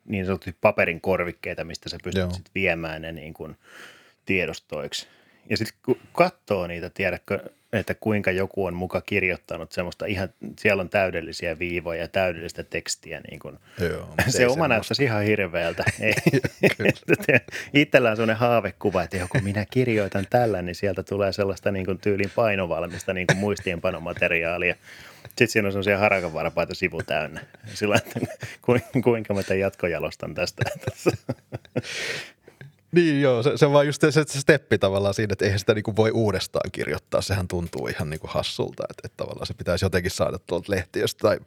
niin 0.04 0.26
sanotusti 0.26 0.56
paperin 0.60 1.00
korvikkeita, 1.00 1.64
mistä 1.64 1.88
sä 1.88 1.98
pystyt 2.04 2.32
sit 2.32 2.50
viemään 2.54 3.02
ne 3.02 3.12
niin 3.12 3.34
kuin 3.34 3.56
tiedostoiksi. 4.26 5.08
Ja 5.50 5.56
sitten 5.56 5.78
kun 5.84 5.98
katsoo 6.12 6.66
niitä, 6.66 6.90
tiedätkö, 6.90 7.50
että 7.72 7.94
kuinka 7.94 8.30
joku 8.30 8.64
on 8.64 8.74
muka 8.74 9.00
kirjoittanut 9.00 9.72
semmoista 9.72 10.06
ihan, 10.06 10.28
siellä 10.58 10.80
on 10.80 10.88
täydellisiä 10.88 11.58
viivoja 11.58 12.00
ja 12.00 12.08
täydellistä 12.08 12.62
tekstiä. 12.62 13.20
Niin 13.30 13.38
kun, 13.38 13.58
Joo, 13.80 14.08
se 14.28 14.46
oma 14.46 14.68
näyttäisi 14.68 15.04
ihan 15.04 15.22
hirveältä. 15.22 15.84
Itsellä 17.74 18.10
on 18.10 18.16
semmoinen 18.16 18.36
haavekuva, 18.36 19.02
että 19.02 19.16
joku 19.16 19.38
minä 19.42 19.66
kirjoitan 19.70 20.26
tällä, 20.30 20.62
niin 20.62 20.74
sieltä 20.74 21.02
tulee 21.02 21.32
sellaista 21.32 21.70
niin 21.70 21.86
kuin 21.86 21.98
tyylin 21.98 22.30
painovalmista 22.34 23.12
niin 23.12 23.26
kuin 23.26 23.38
muistiinpanomateriaalia. 23.38 24.74
Sitten 25.28 25.48
siinä 25.48 25.68
on 25.68 25.72
semmoisia 25.72 25.98
harakanvarpaita 25.98 26.74
sivu 26.74 27.02
täynnä. 27.02 27.40
Sillä 27.74 27.96
että 27.96 28.20
kuinka 29.04 29.34
mä 29.34 29.42
tämän 29.42 29.60
jatkojalostan 29.60 30.34
tästä. 30.34 30.62
Niin 32.92 33.22
joo, 33.22 33.42
se, 33.42 33.56
se 33.56 33.66
on 33.66 33.72
vaan 33.72 33.86
just 33.86 34.00
se, 34.00 34.12
se 34.12 34.40
steppi 34.40 34.78
tavallaan 34.78 35.14
siinä, 35.14 35.32
että 35.32 35.44
eihän 35.44 35.58
sitä 35.58 35.74
niinku 35.74 35.96
voi 35.96 36.10
uudestaan 36.10 36.70
kirjoittaa. 36.70 37.22
Sehän 37.22 37.48
tuntuu 37.48 37.86
ihan 37.86 38.10
niinku 38.10 38.26
hassulta, 38.30 38.82
että, 38.90 39.02
että 39.04 39.16
tavallaan 39.16 39.46
se 39.46 39.54
pitäisi 39.54 39.84
jotenkin 39.84 40.10
saada 40.10 40.38
tuolta 40.38 40.72
lehtiöstä 40.72 41.28
tai 41.28 41.38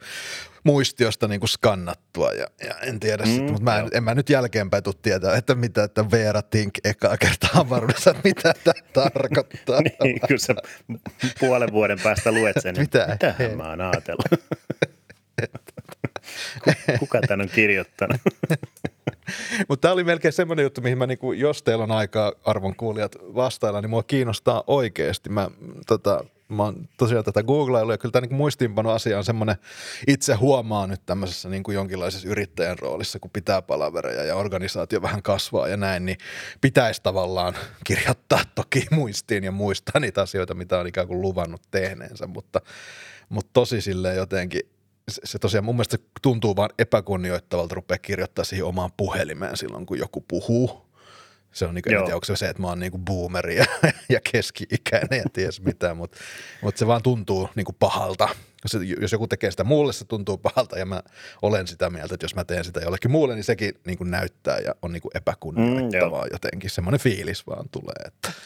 muistiosta 0.64 1.28
niinku 1.28 1.46
skannattua. 1.46 2.32
Ja, 2.32 2.46
ja 2.66 2.74
en 2.74 3.00
tiedä 3.00 3.22
mm, 3.22 3.30
sitten, 3.30 3.52
mutta 3.52 3.64
mä 3.64 3.78
en, 3.78 3.88
en, 3.92 4.04
mä 4.04 4.14
nyt 4.14 4.30
jälkeenpäin 4.30 4.82
tule 4.82 4.94
tietää, 5.02 5.36
että 5.36 5.54
mitä 5.54 5.84
että 5.84 6.10
Veera 6.10 6.42
Tink 6.42 6.74
ekaa 6.84 7.16
kertaa 7.16 7.66
että 7.98 8.14
mitä 8.24 8.54
tämä 8.64 8.80
tarkoittaa. 8.92 9.80
niin, 10.02 10.20
kun 10.28 10.38
sä 10.38 10.54
puolen 11.40 11.72
vuoden 11.72 12.00
päästä 12.00 12.32
luet 12.32 12.56
sen, 12.60 12.74
mitä 12.78 13.06
mitähän 13.10 13.56
mä 13.56 13.68
oon 13.68 13.80
ajatellut. 13.80 14.26
Kuka 16.98 17.20
tämän 17.20 17.40
on 17.40 17.50
kirjoittanut? 17.54 18.20
Mutta 19.68 19.82
tämä 19.82 19.92
oli 19.92 20.04
melkein 20.04 20.32
semmoinen 20.32 20.62
juttu, 20.62 20.80
mihin 20.80 20.98
mä, 20.98 21.06
niinku, 21.06 21.32
jos 21.32 21.62
teillä 21.62 21.84
on 21.84 21.92
aikaa 21.92 22.32
arvon 22.44 22.76
kuulijat 22.76 23.16
vastailla, 23.20 23.80
niin 23.80 23.90
mua 23.90 24.02
kiinnostaa 24.02 24.64
oikeasti. 24.66 25.30
Mä, 25.30 25.50
tota, 25.86 26.24
mä 26.48 26.62
oon 26.62 26.88
tosiaan 26.96 27.24
tätä 27.24 27.42
googlailu 27.42 27.90
ja 27.90 27.98
kyllä 27.98 28.12
tämä 28.12 28.20
niinku 28.20 28.34
muistiinpano 28.34 28.90
asia 28.90 29.18
on 29.18 29.24
semmoinen, 29.24 29.56
itse 30.06 30.34
huomaa 30.34 30.86
nyt 30.86 31.00
tämmöisessä 31.06 31.48
niinku 31.48 31.70
jonkinlaisessa 31.70 32.28
yrittäjän 32.28 32.78
roolissa, 32.78 33.18
kun 33.18 33.30
pitää 33.30 33.62
palavereja 33.62 34.24
ja 34.24 34.36
organisaatio 34.36 35.02
vähän 35.02 35.22
kasvaa 35.22 35.68
ja 35.68 35.76
näin, 35.76 36.06
niin 36.06 36.18
pitäisi 36.60 37.02
tavallaan 37.02 37.54
kirjoittaa 37.86 38.40
toki 38.54 38.86
muistiin 38.90 39.44
ja 39.44 39.52
muistaa 39.52 40.00
niitä 40.00 40.22
asioita, 40.22 40.54
mitä 40.54 40.78
on 40.78 40.86
ikään 40.86 41.06
kuin 41.06 41.20
luvannut 41.20 41.62
tehneensä, 41.70 42.26
mutta, 42.26 42.60
mutta 43.28 43.50
tosi 43.52 43.80
silleen 43.80 44.16
jotenkin 44.16 44.73
se, 45.08 45.20
se 45.24 45.38
tosiaan 45.38 45.64
mun 45.64 45.74
mielestä 45.74 45.96
se 45.96 46.02
tuntuu 46.22 46.56
vaan 46.56 46.70
epäkunnioittavalta 46.78 47.74
rupea 47.74 47.98
kirjoittaa 47.98 48.44
siihen 48.44 48.64
omaan 48.64 48.90
puhelimeen 48.96 49.56
silloin, 49.56 49.86
kun 49.86 49.98
joku 49.98 50.24
puhuu. 50.28 50.84
Se 51.52 51.66
on 51.66 51.74
niin 51.74 51.82
kuin, 51.82 51.94
en 51.94 52.02
tiedä, 52.02 52.14
onko 52.14 52.24
se 52.24 52.36
se, 52.36 52.48
että 52.48 52.62
mä 52.62 52.68
oon 52.68 52.80
niin 52.80 52.90
kuin 52.90 53.04
boomeri 53.04 53.56
ja, 53.56 53.64
ja 54.08 54.20
keski-ikäinen 54.32 55.18
ja 55.18 55.24
ties 55.32 55.60
mitä, 55.60 55.94
mutta, 55.94 56.18
mutta 56.62 56.78
se 56.78 56.86
vaan 56.86 57.02
tuntuu 57.02 57.48
niin 57.54 57.64
kuin 57.64 57.76
pahalta. 57.78 58.28
Jos, 58.64 58.82
jos 59.00 59.12
joku 59.12 59.26
tekee 59.26 59.50
sitä 59.50 59.64
muulle, 59.64 59.92
se 59.92 60.04
tuntuu 60.04 60.38
pahalta 60.38 60.78
ja 60.78 60.86
mä 60.86 61.02
olen 61.42 61.66
sitä 61.66 61.90
mieltä, 61.90 62.14
että 62.14 62.24
jos 62.24 62.34
mä 62.34 62.44
teen 62.44 62.64
sitä 62.64 62.80
jollekin 62.80 63.10
muulle, 63.10 63.34
niin 63.34 63.44
sekin 63.44 63.74
niin 63.86 63.98
kuin 63.98 64.10
näyttää 64.10 64.58
ja 64.58 64.74
on 64.82 64.92
niin 64.92 65.02
kuin 65.02 65.16
epäkunnioittavaa 65.16 66.24
mm, 66.24 66.30
jotenkin. 66.32 66.70
Semmoinen 66.70 67.00
fiilis 67.00 67.46
vaan 67.46 67.68
tulee, 67.68 68.06
että– 68.06 68.32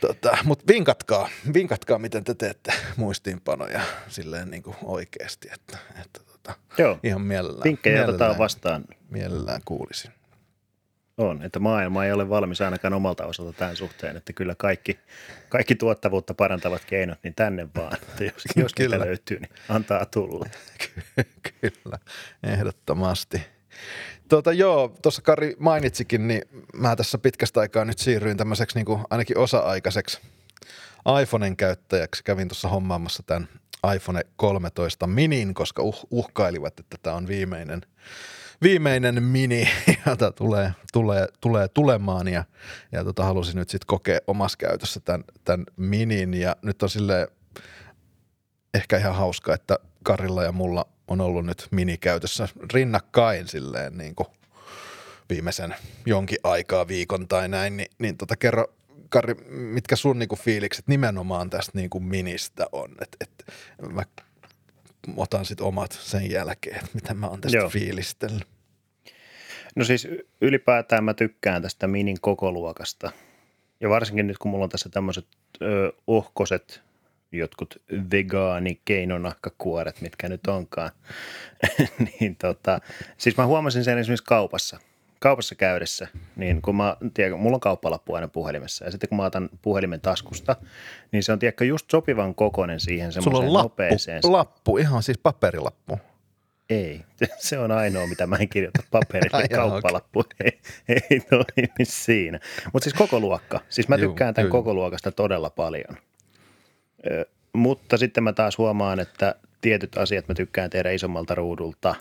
tota, 0.00 0.38
Mutta 0.44 0.64
vinkatkaa, 0.68 1.28
vinkatkaa, 1.54 1.98
miten 1.98 2.24
te 2.24 2.34
teette 2.34 2.72
muistiinpanoja 2.96 3.80
silleen 4.08 4.50
niin 4.50 4.62
kuin 4.62 4.76
oikeasti, 4.82 5.48
että, 5.54 5.78
että 6.02 6.20
tota, 6.32 6.54
Joo. 6.78 6.98
ihan 7.02 7.20
mielellään. 7.20 7.64
Vinkkejä 7.64 8.04
otetaan 8.04 8.38
vastaan. 8.38 8.84
Mielellään 9.10 9.60
kuulisin. 9.64 10.12
On, 11.18 11.42
että 11.42 11.58
maailma 11.58 12.04
ei 12.04 12.12
ole 12.12 12.28
valmis 12.28 12.60
ainakaan 12.60 12.94
omalta 12.94 13.26
osalta 13.26 13.52
tämän 13.52 13.76
suhteen, 13.76 14.16
että 14.16 14.32
kyllä 14.32 14.54
kaikki, 14.54 14.98
kaikki 15.48 15.74
tuottavuutta 15.74 16.34
parantavat 16.34 16.84
keinot, 16.84 17.18
niin 17.22 17.34
tänne 17.34 17.68
vaan. 17.76 17.94
Että 17.94 18.24
jos, 18.24 18.44
jos 18.56 18.74
kyllä. 18.74 18.98
löytyy, 18.98 19.40
niin 19.40 19.50
antaa 19.68 20.06
tulla. 20.06 20.46
kyllä, 21.60 21.98
ehdottomasti. 22.42 23.42
Tuota, 24.28 24.52
joo, 24.52 24.96
tuossa 25.02 25.22
Kari 25.22 25.56
mainitsikin, 25.58 26.28
niin 26.28 26.42
mä 26.74 26.96
tässä 26.96 27.18
pitkästä 27.18 27.60
aikaa 27.60 27.84
nyt 27.84 27.98
siirryin 27.98 28.36
tämmöiseksi 28.36 28.78
niin 28.78 28.86
kuin 28.86 29.00
ainakin 29.10 29.38
osa-aikaiseksi 29.38 30.20
iPhoneen 31.22 31.56
käyttäjäksi. 31.56 32.24
Kävin 32.24 32.48
tuossa 32.48 32.68
hommaamassa 32.68 33.22
tämän 33.22 33.48
iPhone 33.94 34.22
13 34.36 35.06
minin, 35.06 35.54
koska 35.54 35.82
uh, 35.82 36.06
uhkailivat, 36.10 36.80
että 36.80 36.96
tämä 37.02 37.16
on 37.16 37.28
viimeinen, 37.28 37.80
viimeinen 38.62 39.22
mini, 39.22 39.68
jota 40.06 40.32
tulee, 40.32 40.72
tulee, 40.92 41.28
tulee 41.40 41.68
tulemaan 41.68 42.28
ja, 42.28 42.44
ja 42.92 43.04
tota, 43.04 43.24
halusin 43.24 43.56
nyt 43.56 43.68
sitten 43.68 43.86
kokea 43.86 44.18
omassa 44.26 44.58
käytössä 44.58 45.00
tämän, 45.00 45.24
tämän 45.44 45.66
minin 45.76 46.34
ja 46.34 46.56
nyt 46.62 46.82
on 46.82 46.90
sille 46.90 47.28
ehkä 48.74 48.98
ihan 48.98 49.14
hauska, 49.14 49.54
että 49.54 49.78
Karilla 50.02 50.44
ja 50.44 50.52
mulla 50.52 50.86
on 51.08 51.20
ollut 51.20 51.46
nyt 51.46 51.68
minikäytössä 51.70 52.48
rinnakkain 52.74 53.48
silleen 53.48 53.98
niin 53.98 54.14
kuin 54.14 54.28
viimeisen 55.30 55.74
jonkin 56.06 56.38
aikaa, 56.44 56.88
viikon 56.88 57.28
tai 57.28 57.48
näin, 57.48 57.76
niin, 57.76 57.90
niin 57.98 58.16
tota, 58.16 58.36
kerro 58.36 58.66
Kari, 59.08 59.34
mitkä 59.50 59.96
sun 59.96 60.18
niinku 60.18 60.36
fiilikset 60.36 60.88
nimenomaan 60.88 61.50
tästä 61.50 61.72
niinku 61.74 62.00
ministä 62.00 62.66
on? 62.72 62.94
Et, 63.00 63.16
et, 63.20 63.52
mä 63.94 64.02
otan 65.16 65.44
sitten 65.44 65.66
omat 65.66 65.92
sen 65.92 66.30
jälkeen, 66.30 66.76
että 66.76 66.90
mitä 66.94 67.14
mä 67.14 67.26
oon 67.26 67.40
tästä 67.40 67.58
Joo. 67.58 67.68
fiilistellyt. 67.70 68.48
No 69.76 69.84
siis 69.84 70.08
ylipäätään 70.40 71.04
mä 71.04 71.14
tykkään 71.14 71.62
tästä 71.62 71.86
minin 71.86 72.16
kokoluokasta. 72.20 73.10
Ja 73.80 73.88
varsinkin 73.88 74.26
nyt, 74.26 74.38
kun 74.38 74.50
mulla 74.50 74.64
on 74.64 74.70
tässä 74.70 74.88
tämmöiset 74.88 75.26
ohkoset 76.06 76.82
jotkut 77.32 77.82
vegaani 78.10 78.80
keinonahkakuoret, 78.84 80.00
mitkä 80.00 80.28
nyt 80.28 80.46
onkaan. 80.46 80.90
niin 82.20 82.36
tota, 82.36 82.80
siis 83.18 83.36
mä 83.36 83.46
huomasin 83.46 83.84
sen 83.84 83.98
esimerkiksi 83.98 84.24
kaupassa. 84.24 84.80
Kaupassa 85.20 85.54
käydessä, 85.54 86.08
niin 86.36 86.62
kun 86.62 86.76
mä, 86.76 86.96
tiedän, 87.14 87.38
mulla 87.38 87.56
on 87.56 87.60
kauppalappu 87.60 88.14
aina 88.14 88.28
puhelimessa, 88.28 88.84
ja 88.84 88.90
sitten 88.90 89.08
kun 89.08 89.16
mä 89.18 89.24
otan 89.24 89.48
puhelimen 89.62 90.00
taskusta, 90.00 90.56
niin 91.12 91.22
se 91.22 91.32
on 91.32 91.38
tiedätkö, 91.38 91.64
just 91.64 91.90
sopivan 91.90 92.34
kokoinen 92.34 92.80
siihen 92.80 93.12
semmoiseen 93.12 93.36
Sulla 93.36 93.48
on 93.48 93.52
lappu, 93.52 93.82
nopeeseen. 93.82 94.20
lappu, 94.24 94.78
ihan 94.78 95.02
siis 95.02 95.18
paperilappu. 95.18 95.98
Ei, 96.70 97.00
se 97.38 97.58
on 97.58 97.70
ainoa, 97.70 98.06
mitä 98.06 98.26
mä 98.26 98.36
en 98.36 98.48
kirjoita 98.48 98.82
paperille, 98.90 99.48
kauppalappu 99.54 100.24
ei, 100.44 100.60
ei 100.88 101.20
toimi 101.20 101.68
siinä. 101.82 102.40
Mutta 102.72 102.84
siis 102.84 102.94
koko 102.94 103.20
luokka, 103.20 103.60
siis 103.68 103.88
mä 103.88 103.98
tykkään 103.98 104.28
Juu, 104.28 104.34
tämän 104.34 104.50
koko 104.50 104.74
luokasta 104.74 105.12
todella 105.12 105.50
paljon– 105.50 105.96
mutta 107.52 107.96
sitten 107.96 108.24
mä 108.24 108.32
taas 108.32 108.58
huomaan, 108.58 109.00
että 109.00 109.34
tietyt 109.60 109.98
asiat 109.98 110.28
mä 110.28 110.34
tykkään 110.34 110.70
tehdä 110.70 110.90
isommalta 110.90 111.34
ruudulta. 111.34 111.94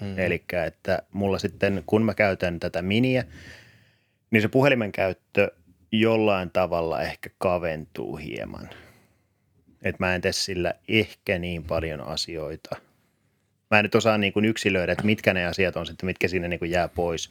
Mm. 0.00 0.18
Eli 0.18 0.44
että 0.66 1.02
mulla 1.12 1.38
sitten, 1.38 1.82
kun 1.86 2.04
mä 2.04 2.14
käytän 2.14 2.60
tätä 2.60 2.82
miniä, 2.82 3.24
niin 4.30 4.42
se 4.42 4.48
puhelimen 4.48 4.92
käyttö 4.92 5.50
jollain 5.92 6.50
tavalla 6.50 7.02
ehkä 7.02 7.30
kaventuu 7.38 8.16
hieman. 8.16 8.70
että 9.84 10.04
mä 10.04 10.14
en 10.14 10.20
tee 10.20 10.32
sillä 10.32 10.74
ehkä 10.88 11.38
niin 11.38 11.64
paljon 11.64 12.00
asioita. 12.00 12.76
Mä 13.70 13.78
en 13.78 13.82
nyt 13.82 13.94
osaa 13.94 14.18
niin 14.18 14.32
kuin 14.32 14.44
yksilöidä, 14.44 14.92
että 14.92 15.04
mitkä 15.04 15.34
ne 15.34 15.46
asiat 15.46 15.76
on 15.76 15.86
sitten, 15.86 16.06
mitkä 16.06 16.28
siinä 16.28 16.48
niin 16.48 16.58
kuin 16.58 16.70
jää 16.70 16.88
pois. 16.88 17.30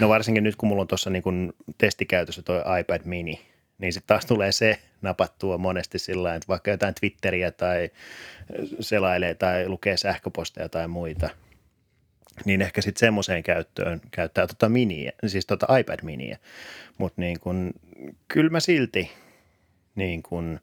No 0.00 0.08
varsinkin 0.08 0.44
nyt, 0.44 0.56
kun 0.56 0.68
mulla 0.68 0.82
on 0.82 0.88
tuossa 0.88 1.10
niin 1.10 1.52
testikäytössä 1.78 2.42
tuo 2.42 2.62
iPad 2.80 3.00
mini, 3.04 3.40
niin 3.78 3.92
sitten 3.92 4.06
taas 4.06 4.26
tulee 4.26 4.52
se 4.52 4.78
napattua 5.02 5.58
monesti 5.58 5.98
sillä 5.98 6.34
että 6.34 6.48
vaikka 6.48 6.70
jotain 6.70 6.94
Twitteriä 6.94 7.50
tai 7.50 7.90
selailee 8.80 9.34
tai 9.34 9.68
lukee 9.68 9.96
sähköposteja 9.96 10.68
tai 10.68 10.88
muita, 10.88 11.30
niin 12.44 12.62
ehkä 12.62 12.82
sitten 12.82 13.00
semmoiseen 13.00 13.42
käyttöön 13.42 14.00
käyttää 14.10 14.46
tota 14.46 14.68
miniä, 14.68 15.12
siis 15.26 15.46
tota 15.46 15.78
iPad 15.78 15.98
miniä. 16.02 16.38
Mutta 16.98 17.20
niin 17.20 17.40
kun, 17.40 17.72
kyllä 18.28 18.50
mä 18.50 18.60
silti 18.60 19.10
niin 19.94 20.22
kun, 20.22 20.60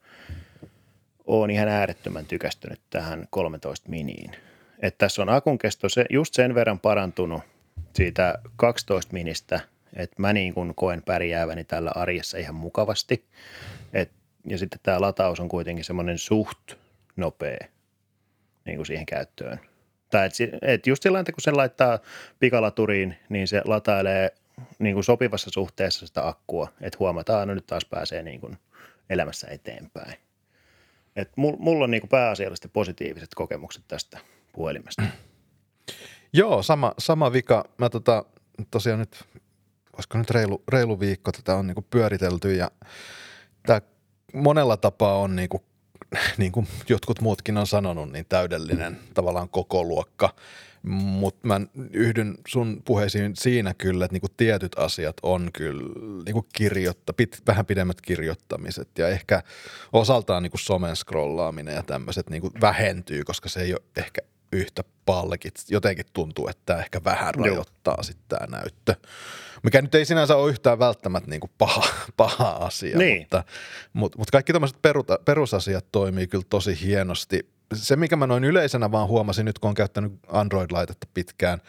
oon 1.25 1.49
ihan 1.49 1.67
äärettömän 1.67 2.25
tykästynyt 2.25 2.79
tähän 2.89 3.27
13 3.29 3.89
miniin. 3.89 4.31
Että 4.79 4.97
tässä 4.97 5.21
on 5.21 5.29
akun 5.29 5.57
kesto 5.57 5.89
se, 5.89 6.05
just 6.09 6.33
sen 6.33 6.55
verran 6.55 6.79
parantunut 6.79 7.41
siitä 7.93 8.39
12 8.55 9.13
ministä, 9.13 9.59
että 9.95 10.15
mä 10.17 10.33
niin 10.33 10.53
kun 10.53 10.73
koen 10.75 11.03
pärjääväni 11.03 11.63
tällä 11.63 11.91
arjessa 11.95 12.37
ihan 12.37 12.55
mukavasti. 12.55 13.25
Et, 13.93 14.11
ja 14.45 14.57
sitten 14.57 14.79
tämä 14.83 15.01
lataus 15.01 15.39
on 15.39 15.49
kuitenkin 15.49 15.85
semmoinen 15.85 16.17
suht 16.17 16.73
nopea 17.15 17.67
niin 18.65 18.75
kuin 18.75 18.85
siihen 18.85 19.05
käyttöön. 19.05 19.59
Tai 20.09 20.25
et, 20.25 20.33
et 20.61 20.87
just 20.87 21.03
sillä 21.03 21.23
kun 21.23 21.33
sen 21.37 21.57
laittaa 21.57 21.99
pikalaturiin, 22.39 23.15
niin 23.29 23.47
se 23.47 23.61
latailee 23.65 24.31
niin 24.79 24.93
kuin 24.93 25.03
sopivassa 25.03 25.49
suhteessa 25.53 26.07
sitä 26.07 26.27
akkua, 26.27 26.67
että 26.81 26.97
huomataan, 26.99 27.41
että 27.41 27.55
nyt 27.55 27.67
taas 27.67 27.85
pääsee 27.85 28.23
niin 28.23 28.41
kuin 28.41 28.57
elämässä 29.09 29.47
eteenpäin. 29.47 30.13
Et 31.15 31.31
mulla 31.37 31.83
on 31.83 31.91
niin 31.91 32.01
kuin 32.01 32.09
pääasiallisesti 32.09 32.67
positiiviset 32.67 33.29
kokemukset 33.35 33.83
tästä 33.87 34.19
puhelimesta. 34.53 35.03
Joo, 36.33 36.63
sama, 36.63 36.93
sama 36.97 37.33
vika. 37.33 37.65
Mä 37.77 37.89
tota, 37.89 38.25
tosiaan 38.71 38.99
nyt, 38.99 39.23
olisiko 39.93 40.17
nyt 40.17 40.29
reilu, 40.29 40.63
reilu 40.67 40.99
viikko 40.99 41.31
tätä 41.31 41.55
on 41.55 41.67
niinku 41.67 41.85
pyöritelty 41.89 42.55
ja 42.55 42.71
tämä 43.65 43.81
monella 44.35 44.77
tapaa 44.77 45.17
on 45.17 45.35
niinku, 45.35 45.63
niin 46.37 46.51
kuin 46.51 46.67
jotkut 46.89 47.21
muutkin 47.21 47.57
on 47.57 47.67
sanonut, 47.67 48.11
niin 48.11 48.25
täydellinen 48.29 48.99
tavallaan 49.13 49.49
koko 49.49 49.83
luokka. 49.83 50.33
Mutta 50.87 51.47
mä 51.47 51.61
yhdyn 51.91 52.37
sun 52.47 52.81
puheisiin 52.85 53.35
siinä 53.35 53.73
kyllä, 53.73 54.05
että 54.05 54.13
niinku 54.13 54.27
tietyt 54.37 54.79
asiat 54.79 55.17
on 55.23 55.49
kyllä 55.53 55.83
niinku 56.25 56.47
kirjoitta, 56.53 57.13
pit, 57.13 57.41
vähän 57.47 57.65
pidemmät 57.65 58.01
kirjoittamiset 58.01 58.87
ja 58.97 59.07
ehkä 59.07 59.43
osaltaan 59.93 60.43
niinku 60.43 60.57
somen 60.57 60.95
scrollaaminen 60.95 61.75
ja 61.75 61.83
tämmöiset 61.83 62.29
niinku 62.29 62.51
vähentyy, 62.61 63.23
koska 63.23 63.49
se 63.49 63.61
ei 63.61 63.73
ole 63.73 63.81
ehkä 63.95 64.21
yhtä 64.55 64.83
palkit. 65.05 65.53
Jotenkin 65.69 66.05
tuntuu, 66.13 66.47
että 66.47 66.61
tämä 66.65 66.79
ehkä 66.79 67.03
vähän 67.03 67.35
rajoittaa 67.35 68.03
sitten 68.03 68.25
tämä 68.29 68.57
näyttö. 68.57 68.95
Mikä 69.63 69.81
nyt 69.81 69.95
ei 69.95 70.05
sinänsä 70.05 70.35
ole 70.35 70.49
yhtään 70.49 70.79
välttämättä 70.79 71.29
niin 71.29 71.39
kuin 71.39 71.51
paha, 71.57 71.83
paha 72.17 72.49
asia, 72.49 72.97
niin. 72.97 73.19
mutta, 73.19 73.43
mutta, 73.93 74.17
mutta 74.17 74.31
kaikki 74.31 74.53
tämmöiset 74.53 74.77
perusasiat 75.25 75.85
toimii 75.91 76.27
kyllä 76.27 76.45
tosi 76.49 76.81
hienosti. 76.81 77.49
Se, 77.73 77.95
mikä 77.95 78.15
mä 78.15 78.27
noin 78.27 78.43
yleisenä 78.43 78.91
vaan 78.91 79.07
huomasin 79.07 79.45
nyt, 79.45 79.59
kun 79.59 79.69
on 79.69 79.75
käyttänyt 79.75 80.13
Android-laitetta 80.27 81.07
pitkään, 81.13 81.61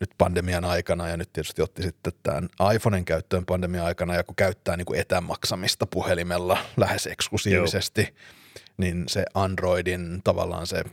nyt 0.00 0.10
pandemian 0.18 0.64
aikana 0.64 1.08
ja 1.08 1.16
nyt 1.16 1.32
tietysti 1.32 1.62
otti 1.62 1.82
sitten 1.82 2.12
tämän 2.22 2.48
iPhoneen 2.74 3.04
käyttöön 3.04 3.46
pandemian 3.46 3.86
aikana 3.86 4.14
ja 4.14 4.24
kun 4.24 4.36
käyttää 4.36 4.76
niin 4.76 4.84
kuin 4.84 5.00
etämaksamista 5.00 5.86
puhelimella 5.86 6.58
lähes 6.76 7.06
eksklusiivisesti, 7.06 8.00
Joo 8.00 8.39
niin 8.80 9.04
se 9.08 9.24
Androidin 9.34 10.20
tavallaan 10.24 10.66
se, 10.66 10.84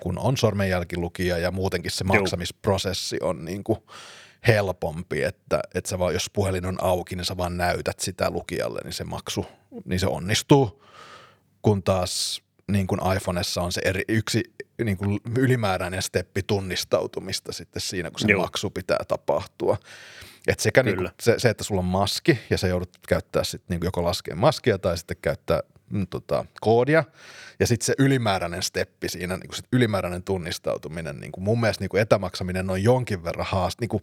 kun 0.00 0.18
on 0.18 0.36
sormenjälkilukija 0.36 1.38
ja 1.38 1.50
muutenkin 1.50 1.90
se 1.90 2.04
maksamisprosessi 2.04 3.18
on 3.22 3.44
niin 3.44 3.64
kuin 3.64 3.78
helpompi, 4.46 5.22
että, 5.22 5.60
että 5.74 5.90
sä 5.90 5.98
vaan, 5.98 6.14
jos 6.14 6.30
puhelin 6.32 6.66
on 6.66 6.82
auki, 6.82 7.16
niin 7.16 7.24
sä 7.24 7.36
vaan 7.36 7.56
näytät 7.56 8.00
sitä 8.00 8.30
lukijalle, 8.30 8.80
niin 8.84 8.92
se 8.92 9.04
maksu, 9.04 9.46
niin 9.84 10.00
se 10.00 10.06
onnistuu, 10.06 10.84
kun 11.62 11.82
taas 11.82 12.42
niin 12.72 12.86
kuin 12.86 13.00
iPhoneessa 13.16 13.62
on 13.62 13.72
se 13.72 13.80
eri, 13.84 14.02
yksi 14.08 14.42
niin 14.84 14.96
kuin 14.96 15.20
ylimääräinen 15.38 16.02
steppi 16.02 16.42
tunnistautumista 16.42 17.52
sitten 17.52 17.82
siinä, 17.82 18.10
kun 18.10 18.20
se 18.20 18.26
Joo. 18.28 18.42
maksu 18.42 18.70
pitää 18.70 19.00
tapahtua. 19.08 19.76
Et 20.46 20.60
sekä 20.60 20.82
niin 20.82 20.96
kuin 20.96 21.08
se, 21.20 21.34
se, 21.38 21.50
että 21.50 21.64
sulla 21.64 21.78
on 21.78 21.84
maski 21.84 22.38
ja 22.50 22.58
sä 22.58 22.68
joudut 22.68 22.90
käyttää 23.08 23.44
sitten 23.44 23.66
niin 23.68 23.80
kuin 23.80 23.86
joko 23.86 24.04
laskea 24.04 24.36
maskia 24.36 24.78
tai 24.78 24.98
sitten 24.98 25.16
käyttää 25.22 25.60
mm, 25.92 26.06
tota, 26.06 26.44
koodia. 26.60 27.04
Ja 27.60 27.66
sitten 27.66 27.86
se 27.86 27.94
ylimääräinen 27.98 28.62
steppi 28.62 29.08
siinä, 29.08 29.36
niin 29.36 29.48
kuin 29.48 29.56
sit 29.56 29.66
ylimääräinen 29.72 30.22
tunnistautuminen, 30.22 31.20
niin 31.20 31.32
kuin 31.32 31.44
mun 31.44 31.60
mielestä 31.60 31.82
niin 31.82 31.88
kuin 31.88 32.00
etämaksaminen 32.00 32.70
on 32.70 32.82
jonkin 32.82 33.24
verran 33.24 33.46
haast, 33.46 33.80
niin 33.80 33.88
kuin, 33.88 34.02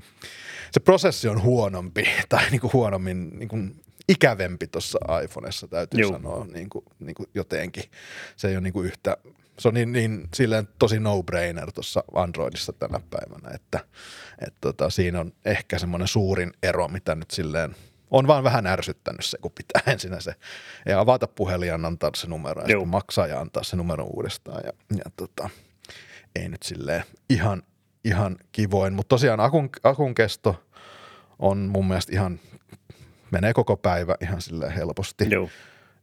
se 0.71 0.79
prosessi 0.79 1.27
on 1.27 1.41
huonompi 1.41 2.03
tai 2.29 2.49
niin 2.49 2.61
kuin 2.61 2.73
huonommin 2.73 3.29
niin 3.39 3.49
kuin 3.49 3.81
ikävempi 4.09 4.67
tuossa 4.67 4.99
iPhoneessa 5.23 5.67
täytyy 5.67 6.01
Juu. 6.01 6.11
sanoa 6.11 6.45
niin 6.45 6.69
kuin, 6.69 6.85
niin 6.99 7.15
kuin 7.15 7.29
jotenkin. 7.35 7.83
Se 8.35 8.47
ei 8.47 8.55
ole 8.55 8.61
niin 8.61 8.73
kuin 8.73 8.87
yhtä, 8.87 9.17
se 9.59 9.67
on 9.67 9.73
niin, 9.73 9.91
niin 9.91 10.29
silleen 10.35 10.67
tosi 10.79 10.99
no-brainer 10.99 11.71
tuossa 11.71 12.03
Androidissa 12.15 12.73
tänä 12.73 12.99
päivänä, 13.09 13.55
että 13.55 13.79
et 14.47 14.53
tota, 14.61 14.89
siinä 14.89 15.19
on 15.19 15.33
ehkä 15.45 15.79
semmoinen 15.79 16.07
suurin 16.07 16.53
ero, 16.63 16.87
mitä 16.87 17.15
nyt 17.15 17.31
silleen– 17.31 17.75
on 18.11 18.27
vaan 18.27 18.43
vähän 18.43 18.67
ärsyttänyt 18.67 19.25
se, 19.25 19.37
kun 19.41 19.51
pitää 19.51 19.81
ensin 19.93 20.21
se 20.21 20.35
ja 20.85 20.99
avata 20.99 21.27
puhelin 21.27 21.67
ja 21.67 21.75
antaa 21.83 22.11
se 22.15 22.27
numero 22.27 22.61
ja 22.61 22.67
sitten 22.67 22.87
maksaa 22.87 23.27
ja 23.27 23.39
antaa 23.39 23.63
se 23.63 23.75
numero 23.75 24.05
uudestaan 24.05 24.61
ja, 24.65 24.71
ja 24.97 25.11
tota, 25.15 25.49
ei 26.35 26.49
nyt 26.49 26.63
silleen 26.63 27.03
ihan, 27.29 27.63
ihan 28.03 28.37
kivoin, 28.51 28.93
mutta 28.93 29.09
tosiaan 29.09 29.39
akun, 29.39 29.69
akun 29.83 30.15
kesto 30.15 30.63
on 31.39 31.57
mun 31.57 31.87
mielestä 31.87 32.11
ihan, 32.13 32.39
menee 33.31 33.53
koko 33.53 33.77
päivä 33.77 34.15
ihan 34.21 34.41
silleen 34.41 34.71
helposti. 34.71 35.27
Joo. 35.29 35.49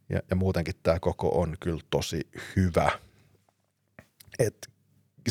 Ja, 0.09 0.19
ja 0.29 0.35
muutenkin 0.35 0.73
tämä 0.83 0.99
koko 0.99 1.41
on 1.41 1.55
kyllä 1.59 1.81
tosi 1.89 2.27
hyvä. 2.55 2.91
Et 4.39 4.69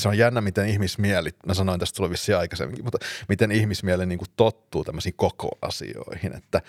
se 0.00 0.08
on 0.08 0.18
jännä, 0.18 0.40
miten 0.40 0.68
ihmismieli, 0.68 1.30
mä 1.46 1.54
sanoin 1.54 1.80
tästä 1.80 1.96
sulle 1.96 2.10
vissiin 2.10 2.38
aikaisemminkin, 2.38 2.84
mutta 2.84 2.98
miten 3.28 3.52
ihmismieli 3.52 4.06
niin 4.06 4.18
kuin 4.18 4.28
tottuu 4.36 4.84
tämmöisiin 4.84 5.14
koko 5.16 5.58
asioihin. 5.62 6.36
Että, 6.36 6.62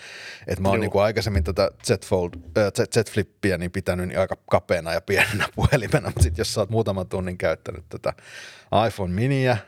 että 0.48 0.62
mä 0.62 0.70
oon 0.70 0.80
niin 0.80 0.92
kuin 0.92 1.04
aikaisemmin 1.04 1.44
tätä 1.44 1.72
Z, 1.84 2.06
Fold, 2.06 2.34
äh, 2.58 2.72
Z 2.94 3.12
Flippiä 3.12 3.58
niin 3.58 3.72
pitänyt 3.72 4.08
niin 4.08 4.20
aika 4.20 4.38
kapeana 4.52 4.94
ja 4.94 5.02
pienenä 5.02 5.50
puhelimena, 5.56 6.08
mutta 6.08 6.24
sitten 6.24 6.42
jos 6.42 6.54
sä 6.54 6.62
oot 6.62 6.70
muutaman 6.70 7.10
tunnin 7.10 7.38
käyttänyt 7.38 7.86
tätä 7.90 8.14
iPhone 8.88 9.14
miniä– 9.14 9.58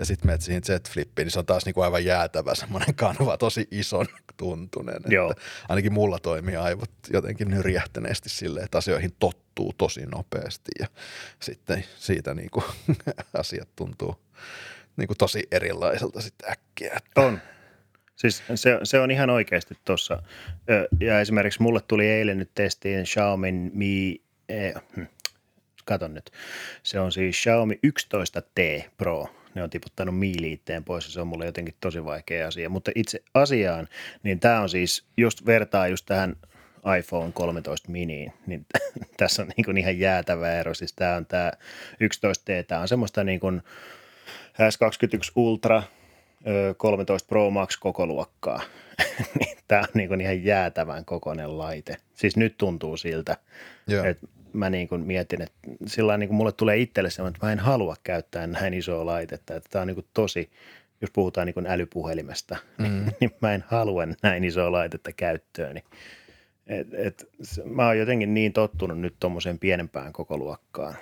ja 0.00 0.06
sitten 0.06 0.26
menet 0.26 0.40
siihen 0.40 0.62
Z-flippiin, 0.64 1.24
niin 1.24 1.30
se 1.30 1.38
on 1.38 1.46
taas 1.46 1.64
niinku 1.64 1.80
aivan 1.80 2.04
jäätävä 2.04 2.54
semmoinen 2.54 2.94
kanva, 2.94 3.36
tosi 3.36 3.68
ison 3.70 4.06
tuntunen. 4.36 5.02
Joo. 5.08 5.30
Että 5.30 5.42
ainakin 5.68 5.92
mulla 5.92 6.18
toimii 6.18 6.56
aivot 6.56 6.90
jotenkin 7.12 7.50
nyrjähtäneesti 7.50 8.28
silleen, 8.28 8.64
että 8.64 8.78
asioihin 8.78 9.12
tottuu 9.18 9.72
tosi 9.78 10.06
nopeasti 10.06 10.70
ja 10.78 10.86
sitten 11.40 11.84
siitä 11.98 12.34
niinku 12.34 12.64
asiat 13.40 13.68
tuntuu 13.76 14.16
niinku 14.96 15.14
tosi 15.14 15.42
erilaiselta 15.50 16.20
sitten 16.20 16.50
äkkiä. 16.52 16.92
Että. 16.96 17.20
On. 17.20 17.40
Siis 18.16 18.42
se, 18.54 18.78
se 18.82 19.00
on 19.00 19.10
ihan 19.10 19.30
oikeasti 19.30 19.74
tuossa. 19.84 20.22
Ja 21.00 21.20
esimerkiksi 21.20 21.62
mulle 21.62 21.80
tuli 21.88 22.06
eilen 22.06 22.38
nyt 22.38 22.50
testiin 22.54 23.04
Xiaomi 23.04 23.52
Mi, 23.52 24.22
eh, 24.48 24.74
hm, 24.96 25.02
katon 25.84 26.14
nyt, 26.14 26.30
se 26.82 27.00
on 27.00 27.12
siis 27.12 27.36
Xiaomi 27.36 27.80
11T 27.86 28.90
Pro 28.96 29.39
ne 29.54 29.62
on 29.62 29.70
tiputtanut 29.70 30.18
miiliitteen 30.18 30.84
pois 30.84 31.04
ja 31.04 31.10
se 31.12 31.20
on 31.20 31.26
mulle 31.26 31.46
jotenkin 31.46 31.74
tosi 31.80 32.04
vaikea 32.04 32.48
asia. 32.48 32.68
Mutta 32.68 32.90
itse 32.94 33.22
asiaan, 33.34 33.88
niin 34.22 34.40
tämä 34.40 34.60
on 34.60 34.68
siis, 34.68 35.04
just 35.16 35.46
vertaa 35.46 35.88
just 35.88 36.06
tähän 36.06 36.36
iPhone 36.98 37.32
13 37.32 37.90
miniin, 37.90 38.32
niin 38.46 38.66
tässä 39.16 39.42
on 39.42 39.48
niin 39.56 39.64
kuin 39.64 39.78
ihan 39.78 39.98
jäätävä 39.98 40.52
ero. 40.52 40.74
Siis 40.74 40.92
tämä 40.92 41.16
on 41.16 41.26
tämä 41.26 41.52
11T, 41.92 42.64
tämä 42.68 42.80
on 42.80 42.88
semmoista 42.88 43.24
niin 43.24 43.40
kuin 43.40 43.62
S21 44.58 45.32
Ultra, 45.36 45.82
13 46.76 47.28
Pro 47.28 47.50
Max 47.50 47.78
koko 47.78 48.06
luokkaa. 48.06 48.60
Niin 49.38 49.58
tämä 49.68 49.80
on 49.80 49.88
niin 49.94 50.08
kuin 50.08 50.20
ihan 50.20 50.44
jäätävän 50.44 51.04
kokoinen 51.04 51.58
laite. 51.58 51.96
Siis 52.14 52.36
nyt 52.36 52.54
tuntuu 52.58 52.96
siltä, 52.96 53.36
Joo. 53.86 54.04
että 54.04 54.26
mä 54.52 54.70
niin 54.70 54.88
kuin 54.88 55.06
mietin, 55.06 55.42
että 55.42 55.58
sillä 55.86 56.18
niin 56.18 56.28
kuin 56.28 56.36
mulle 56.36 56.52
tulee 56.52 56.76
itselle 56.76 57.10
semmoinen, 57.10 57.36
että 57.36 57.46
mä 57.46 57.52
en 57.52 57.58
halua 57.58 57.96
käyttää 58.02 58.46
näin 58.46 58.74
isoa 58.74 59.06
laitetta. 59.06 59.54
Että 59.54 59.68
tämä 59.70 59.80
on 59.80 59.86
niin 59.86 59.94
kuin 59.94 60.06
tosi, 60.14 60.50
jos 61.00 61.10
puhutaan 61.10 61.46
niin 61.46 61.54
kuin 61.54 61.66
älypuhelimesta, 61.66 62.56
mm. 62.78 63.06
niin 63.20 63.30
mä 63.40 63.54
en 63.54 63.64
halua 63.66 64.02
näin 64.22 64.44
isoa 64.44 64.72
laitetta 64.72 65.12
käyttöön. 65.12 65.74
Niin 65.74 65.84
et, 66.66 66.94
et, 66.94 67.30
mä 67.64 67.86
oon 67.86 67.98
jotenkin 67.98 68.34
niin 68.34 68.52
tottunut 68.52 69.00
nyt 69.00 69.14
tuommoiseen 69.20 69.58
pienempään 69.58 70.12
koko 70.12 70.38
luokkaan, 70.38 70.94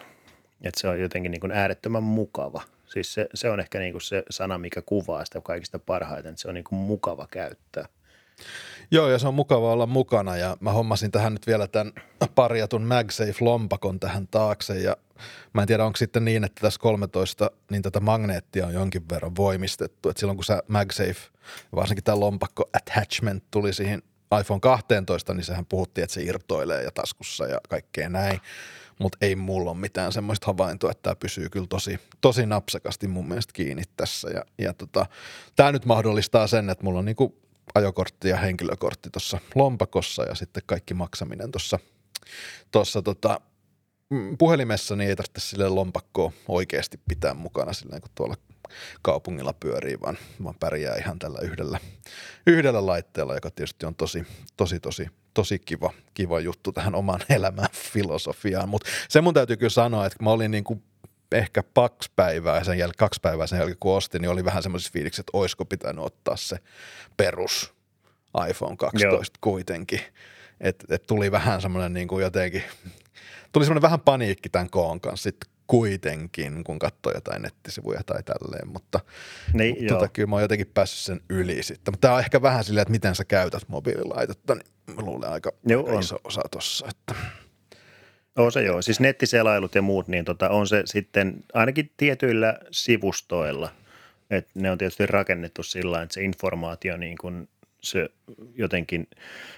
että 0.62 0.80
se 0.80 0.88
on 0.88 1.00
jotenkin 1.00 1.32
niin 1.32 1.40
kuin 1.40 1.52
äärettömän 1.52 2.02
mukava. 2.02 2.62
Siis 2.86 3.14
se, 3.14 3.28
se 3.34 3.50
on 3.50 3.60
ehkä 3.60 3.78
niin 3.78 3.92
kuin 3.92 4.02
se 4.02 4.22
sana, 4.30 4.58
mikä 4.58 4.82
kuvaa 4.82 5.24
sitä 5.24 5.40
kaikista 5.40 5.78
parhaiten, 5.78 6.30
että 6.30 6.42
se 6.42 6.48
on 6.48 6.54
niin 6.54 6.64
kuin 6.64 6.78
mukava 6.78 7.26
käyttää. 7.30 7.88
Joo, 8.90 9.08
ja 9.08 9.18
se 9.18 9.28
on 9.28 9.34
mukava 9.34 9.72
olla 9.72 9.86
mukana 9.86 10.36
ja 10.36 10.56
mä 10.60 10.72
hommasin 10.72 11.10
tähän 11.10 11.32
nyt 11.32 11.46
vielä 11.46 11.66
tämän 11.66 11.92
parjatun 12.34 12.82
MagSafe-lompakon 12.82 13.98
tähän 14.00 14.28
taakse 14.28 14.78
ja 14.78 14.96
mä 15.52 15.62
en 15.62 15.66
tiedä, 15.66 15.84
onko 15.84 15.96
sitten 15.96 16.24
niin, 16.24 16.44
että 16.44 16.60
tässä 16.60 16.80
13 16.80 17.50
niin 17.70 17.82
tätä 17.82 18.00
magneettia 18.00 18.66
on 18.66 18.74
jonkin 18.74 19.08
verran 19.08 19.36
voimistettu, 19.36 20.08
että 20.08 20.20
silloin 20.20 20.36
kun 20.36 20.44
sä 20.44 20.62
MagSafe, 20.68 21.30
varsinkin 21.74 22.04
tämä 22.04 22.20
lompakko 22.20 22.64
attachment 22.72 23.44
tuli 23.50 23.72
siihen 23.72 24.02
iPhone 24.40 24.60
12, 24.60 25.34
niin 25.34 25.44
sehän 25.44 25.66
puhuttiin, 25.66 26.02
että 26.02 26.14
se 26.14 26.22
irtoilee 26.22 26.82
ja 26.82 26.90
taskussa 26.90 27.46
ja 27.46 27.60
kaikkea 27.68 28.08
näin, 28.08 28.40
mutta 28.98 29.18
ei 29.20 29.36
mulla 29.36 29.70
ole 29.70 29.78
mitään 29.78 30.12
semmoista 30.12 30.46
havaintoa, 30.46 30.90
että 30.90 31.02
tämä 31.02 31.16
pysyy 31.16 31.48
kyllä 31.48 31.66
tosi, 31.66 31.98
tosi 32.20 32.46
napsakasti 32.46 33.08
mun 33.08 33.28
mielestä 33.28 33.52
kiinni 33.52 33.82
tässä. 33.96 34.30
Ja, 34.30 34.44
ja 34.58 34.74
tota, 34.74 35.06
tämä 35.56 35.72
nyt 35.72 35.84
mahdollistaa 35.84 36.46
sen, 36.46 36.70
että 36.70 36.84
mulla 36.84 36.98
on 36.98 37.04
niinku 37.04 37.47
ajokortti 37.74 38.28
ja 38.28 38.36
henkilökortti 38.36 39.10
tuossa 39.10 39.38
lompakossa 39.54 40.22
ja 40.22 40.34
sitten 40.34 40.62
kaikki 40.66 40.94
maksaminen 40.94 41.50
tuossa 41.50 41.78
tuossa 42.70 43.02
tota, 43.02 43.40
mm, 44.10 44.38
puhelimessa, 44.38 44.96
niin 44.96 45.08
ei 45.10 45.16
tarvitse 45.16 45.40
sille 45.40 45.68
lompakkoa 45.68 46.32
oikeasti 46.48 47.00
pitää 47.08 47.34
mukana 47.34 47.72
silleen, 47.72 48.00
kun 48.00 48.10
tuolla 48.14 48.36
kaupungilla 49.02 49.52
pyörii, 49.52 50.00
vaan, 50.00 50.18
vaan 50.44 50.54
pärjää 50.60 50.96
ihan 50.96 51.18
tällä 51.18 51.38
yhdellä, 51.42 51.80
yhdellä 52.46 52.86
laitteella, 52.86 53.34
joka 53.34 53.50
tietysti 53.50 53.86
on 53.86 53.94
tosi, 53.94 54.26
tosi, 54.56 54.80
tosi, 54.80 55.06
tosi 55.34 55.58
kiva, 55.58 55.92
kiva 56.14 56.40
juttu 56.40 56.72
tähän 56.72 56.94
oman 56.94 57.20
elämän 57.36 57.68
filosofiaan. 57.72 58.68
Mutta 58.68 58.90
se 59.08 59.20
mun 59.20 59.34
täytyy 59.34 59.56
kyllä 59.56 59.70
sanoa, 59.70 60.06
että 60.06 60.24
mä 60.24 60.30
olin 60.30 60.50
niin 60.50 60.64
kuin 60.64 60.82
ehkä 61.32 61.62
kaksi 61.74 62.10
päivää 62.16 62.64
sen 62.64 62.78
jäl- 62.78 62.92
kaksi 62.96 63.20
päivää 63.20 63.46
sen 63.46 63.58
jälkeen, 63.58 63.78
kun 63.80 63.96
ostin, 63.96 64.22
niin 64.22 64.30
oli 64.30 64.44
vähän 64.44 64.62
semmoisessa 64.62 64.92
fiiliksessä, 64.92 65.20
että 65.20 65.38
olisiko 65.38 65.64
pitänyt 65.64 66.04
ottaa 66.04 66.36
se 66.36 66.56
perus 67.16 67.74
iPhone 68.50 68.76
12 68.76 69.06
Joo. 69.06 69.22
kuitenkin. 69.40 70.00
Että 70.60 70.94
et 70.94 71.06
tuli 71.06 71.32
vähän 71.32 71.62
semmoinen 71.62 71.92
niin 71.92 72.08
kuin 72.08 72.22
jotenkin, 72.22 72.62
tuli 73.52 73.64
semmoinen 73.64 73.82
vähän 73.82 74.00
paniikki 74.00 74.48
tämän 74.48 74.70
koon 74.70 75.00
kanssa 75.00 75.22
sitten 75.22 75.50
kuitenkin, 75.66 76.64
kun 76.64 76.78
katsoi 76.78 77.14
jotain 77.14 77.42
nettisivuja 77.42 78.00
tai 78.06 78.22
tälleen, 78.22 78.68
mutta, 78.68 79.00
niin, 79.52 79.76
mutta 79.78 79.94
tota, 79.94 80.08
kyllä 80.08 80.26
mä 80.26 80.36
oon 80.36 80.42
jotenkin 80.42 80.70
päässyt 80.74 80.98
sen 80.98 81.20
yli 81.30 81.62
sitten. 81.62 81.92
Mutta 81.92 82.08
tämä 82.08 82.14
on 82.14 82.20
ehkä 82.20 82.42
vähän 82.42 82.64
silleen, 82.64 82.82
että 82.82 82.92
miten 82.92 83.14
sä 83.14 83.24
käytät 83.24 83.68
mobiililaitetta, 83.68 84.54
niin 84.54 84.96
mä 84.96 85.02
luulen 85.02 85.30
aika, 85.30 85.52
joo, 85.66 85.86
aika 85.86 85.98
iso 86.00 86.18
osa 86.24 86.42
tuossa, 86.50 86.86
että– 86.88 87.14
on 88.38 88.52
se 88.52 88.62
joo. 88.62 88.82
Siis 88.82 89.00
nettiselailut 89.00 89.74
ja 89.74 89.82
muut, 89.82 90.08
niin 90.08 90.24
tota, 90.24 90.48
on 90.48 90.68
se 90.68 90.82
sitten 90.84 91.44
ainakin 91.54 91.90
tietyillä 91.96 92.58
sivustoilla. 92.70 93.70
Et 94.30 94.48
ne 94.54 94.70
on 94.70 94.78
tietysti 94.78 95.06
rakennettu 95.06 95.62
sillä 95.62 96.02
että 96.02 96.14
se 96.14 96.22
informaatio 96.22 96.96
niin 96.96 97.18
kun 97.18 97.48
se 97.82 98.08
jotenkin 98.54 99.06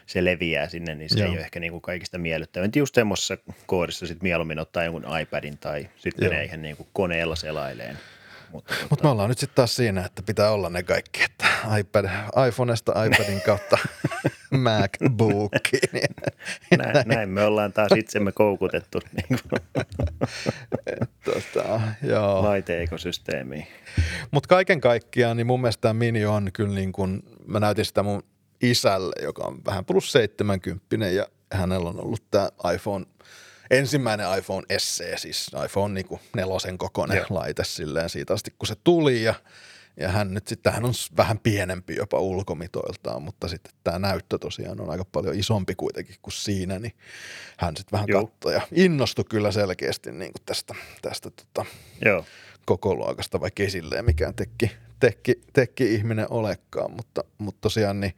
se 0.07 0.24
leviää 0.24 0.68
sinne, 0.68 0.95
niin 0.95 1.11
se 1.11 1.18
Joo. 1.18 1.28
ei 1.28 1.33
ole 1.33 1.41
ehkä 1.41 1.61
niin 1.61 1.72
kuin 1.72 1.83
kaikista 1.83 2.18
miellyttävää. 2.18 2.68
Just 2.76 2.95
semmoisessa 2.95 3.39
koodissa 3.66 4.07
sitten 4.07 4.26
mieluummin 4.26 4.59
ottaa 4.59 4.85
jonkun 4.85 5.18
iPadin 5.20 5.59
tai 5.59 5.89
sitten 5.97 6.28
menee 6.28 6.45
ihan 6.45 6.62
niin 6.62 6.76
kuin 6.76 6.89
koneella 6.93 7.37
selaileen. 7.37 7.99
Mutta 8.53 8.74
tota... 8.74 8.86
Mut 8.90 9.03
me 9.03 9.09
ollaan 9.09 9.28
nyt 9.28 9.38
sitten 9.38 9.55
taas 9.55 9.76
siinä, 9.76 10.05
että 10.05 10.22
pitää 10.22 10.51
olla 10.51 10.70
ne 10.70 10.82
kaikki, 10.82 11.22
että 11.24 11.46
iPad, 11.78 12.05
iPhoneesta 12.48 13.05
iPadin 13.05 13.40
kautta 13.40 13.78
MacBookiin. 14.51 16.14
näin, 16.78 17.09
näin 17.09 17.28
me 17.28 17.44
ollaan 17.44 17.72
taas 17.72 17.92
itsemme 17.96 18.32
koukutettu 18.32 19.01
niin 19.16 19.40
tota, 21.24 21.80
joo. 22.03 22.42
laite-ekosysteemiin. 22.42 23.66
Mutta 24.30 24.48
kaiken 24.48 24.80
kaikkiaan 24.80 25.36
niin 25.36 25.46
mun 25.46 25.61
mielestä 25.61 25.80
tämä 25.80 25.94
Mini 25.94 26.24
on 26.24 26.51
kyllä 26.53 26.74
niin 26.74 26.92
kuin, 26.92 27.22
mä 27.46 27.61
näytin 27.61 27.84
sitä 27.84 28.03
mun 28.03 28.22
isälle, 28.62 29.22
joka 29.22 29.44
on 29.44 29.64
vähän 29.64 29.84
plus 29.84 30.12
70 30.12 31.07
ja 31.07 31.26
hänellä 31.53 31.88
on 31.88 32.05
ollut 32.05 32.30
tämä 32.30 32.48
iPhone– 32.74 33.07
ensimmäinen 33.70 34.38
iPhone 34.38 34.66
SE, 34.78 35.16
siis 35.16 35.50
iPhone 35.64 35.94
niin 35.94 36.06
kuin 36.06 36.20
nelosen 36.36 36.78
kokoinen 36.78 37.16
Joo. 37.16 37.26
laite 37.30 37.64
silleen 37.64 38.10
siitä 38.10 38.34
asti, 38.34 38.54
kun 38.58 38.66
se 38.66 38.74
tuli 38.84 39.22
ja, 39.22 39.34
ja 39.96 40.08
hän 40.08 40.34
nyt 40.34 40.48
sitten, 40.48 40.72
hän 40.72 40.84
on 40.84 40.92
vähän 41.16 41.38
pienempi 41.38 41.96
jopa 41.96 42.20
ulkomitoiltaan, 42.20 43.22
mutta 43.22 43.48
sitten 43.48 43.72
tämä 43.84 43.98
näyttö 43.98 44.38
tosiaan 44.38 44.80
on 44.80 44.90
aika 44.90 45.04
paljon 45.04 45.34
isompi 45.34 45.74
kuitenkin 45.74 46.16
kuin 46.22 46.32
siinä, 46.32 46.78
niin 46.78 46.92
hän 47.58 47.76
sitten 47.76 47.92
vähän 47.92 48.08
katsoi 48.08 48.54
ja 48.54 48.60
innostui 48.72 49.24
kyllä 49.24 49.52
selkeästi 49.52 50.12
niin 50.12 50.32
kuin 50.32 50.42
tästä, 50.46 50.74
tästä 51.02 51.30
tota, 51.30 51.70
Joo. 52.04 52.24
koko 52.66 52.94
luokasta, 52.94 53.40
vaikka 53.40 53.62
ei 53.62 53.70
silleen 53.70 54.04
mikään 54.04 54.34
tekki, 54.34 54.70
tekki, 55.00 55.40
tekki 55.52 55.94
ihminen 55.94 56.26
olekaan, 56.30 56.90
mutta, 56.90 57.24
mutta 57.38 57.60
tosiaan 57.60 58.00
niin 58.00 58.14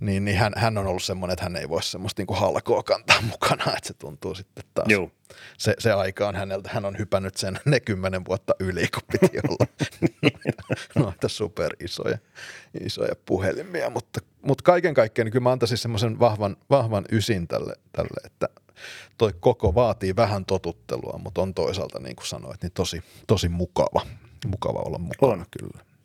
niin, 0.00 0.24
niin 0.24 0.36
hän, 0.36 0.52
hän 0.56 0.78
on 0.78 0.86
ollut 0.86 1.02
semmoinen, 1.02 1.32
että 1.32 1.44
hän 1.44 1.56
ei 1.56 1.68
voi 1.68 1.82
semmoista 1.82 2.20
niin 2.20 2.26
kuin 2.26 2.38
halkoa 2.38 2.82
kantaa 2.82 3.20
mukana, 3.30 3.62
että 3.76 3.88
se 3.88 3.94
tuntuu 3.94 4.34
sitten 4.34 4.64
taas. 4.74 4.88
Joo. 4.88 5.10
Se, 5.58 5.74
se 5.78 5.92
aika 5.92 6.28
on 6.28 6.34
häneltä, 6.34 6.70
hän 6.72 6.84
on 6.84 6.98
hypännyt 6.98 7.36
sen 7.36 7.60
ne 7.64 7.80
kymmenen 7.80 8.24
vuotta 8.24 8.54
yli, 8.60 8.88
kun 8.88 9.02
piti 9.12 9.38
olla 9.48 9.66
noita 10.94 11.28
super 11.28 11.76
isoja, 11.80 12.18
isoja 12.80 13.14
puhelimia, 13.26 13.90
mutta, 13.90 14.20
mutta 14.42 14.62
kaiken 14.62 14.94
kaikkiaan 14.94 15.26
niin 15.26 15.32
kyllä 15.32 15.42
mä 15.42 15.52
antaisin 15.52 15.78
semmoisen 15.78 16.18
vahvan, 16.18 16.56
vahvan 16.70 17.04
ysin 17.12 17.48
tälle, 17.48 17.74
tälle, 17.92 18.20
että 18.24 18.48
toi 19.18 19.34
koko 19.40 19.74
vaatii 19.74 20.16
vähän 20.16 20.44
totuttelua, 20.44 21.20
mutta 21.22 21.42
on 21.42 21.54
toisaalta 21.54 21.98
niin 21.98 22.16
kuin 22.16 22.26
sanoit, 22.26 22.62
niin 22.62 22.72
tosi, 22.72 23.02
tosi 23.26 23.48
mukava, 23.48 24.06
mukava 24.46 24.78
olla 24.78 24.98
mukana 24.98 25.32
on. 25.32 25.46
kyllä. 25.58 25.95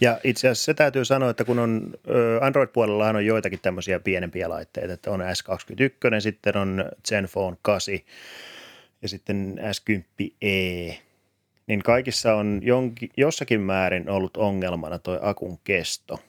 Ja 0.00 0.18
itse 0.24 0.48
asiassa 0.48 0.64
se 0.64 0.74
täytyy 0.74 1.04
sanoa, 1.04 1.30
että 1.30 1.44
kun 1.44 1.58
on 1.58 1.90
Android-puolellahan 2.40 3.16
on 3.16 3.26
joitakin 3.26 3.58
tämmöisiä 3.62 4.00
pienempiä 4.00 4.48
laitteita, 4.48 4.92
että 4.92 5.10
on 5.10 5.20
S21, 5.20 6.20
sitten 6.20 6.56
on 6.56 6.84
Zenfone 7.08 7.56
8 7.62 7.94
ja 9.02 9.08
sitten 9.08 9.60
S10e, 9.60 10.94
niin 11.66 11.82
kaikissa 11.82 12.34
on 12.34 12.60
jonkin, 12.62 13.10
jossakin 13.16 13.60
määrin 13.60 14.10
ollut 14.10 14.36
ongelmana 14.36 14.98
tuo 14.98 15.18
akun 15.22 15.58
kesto. 15.64 16.20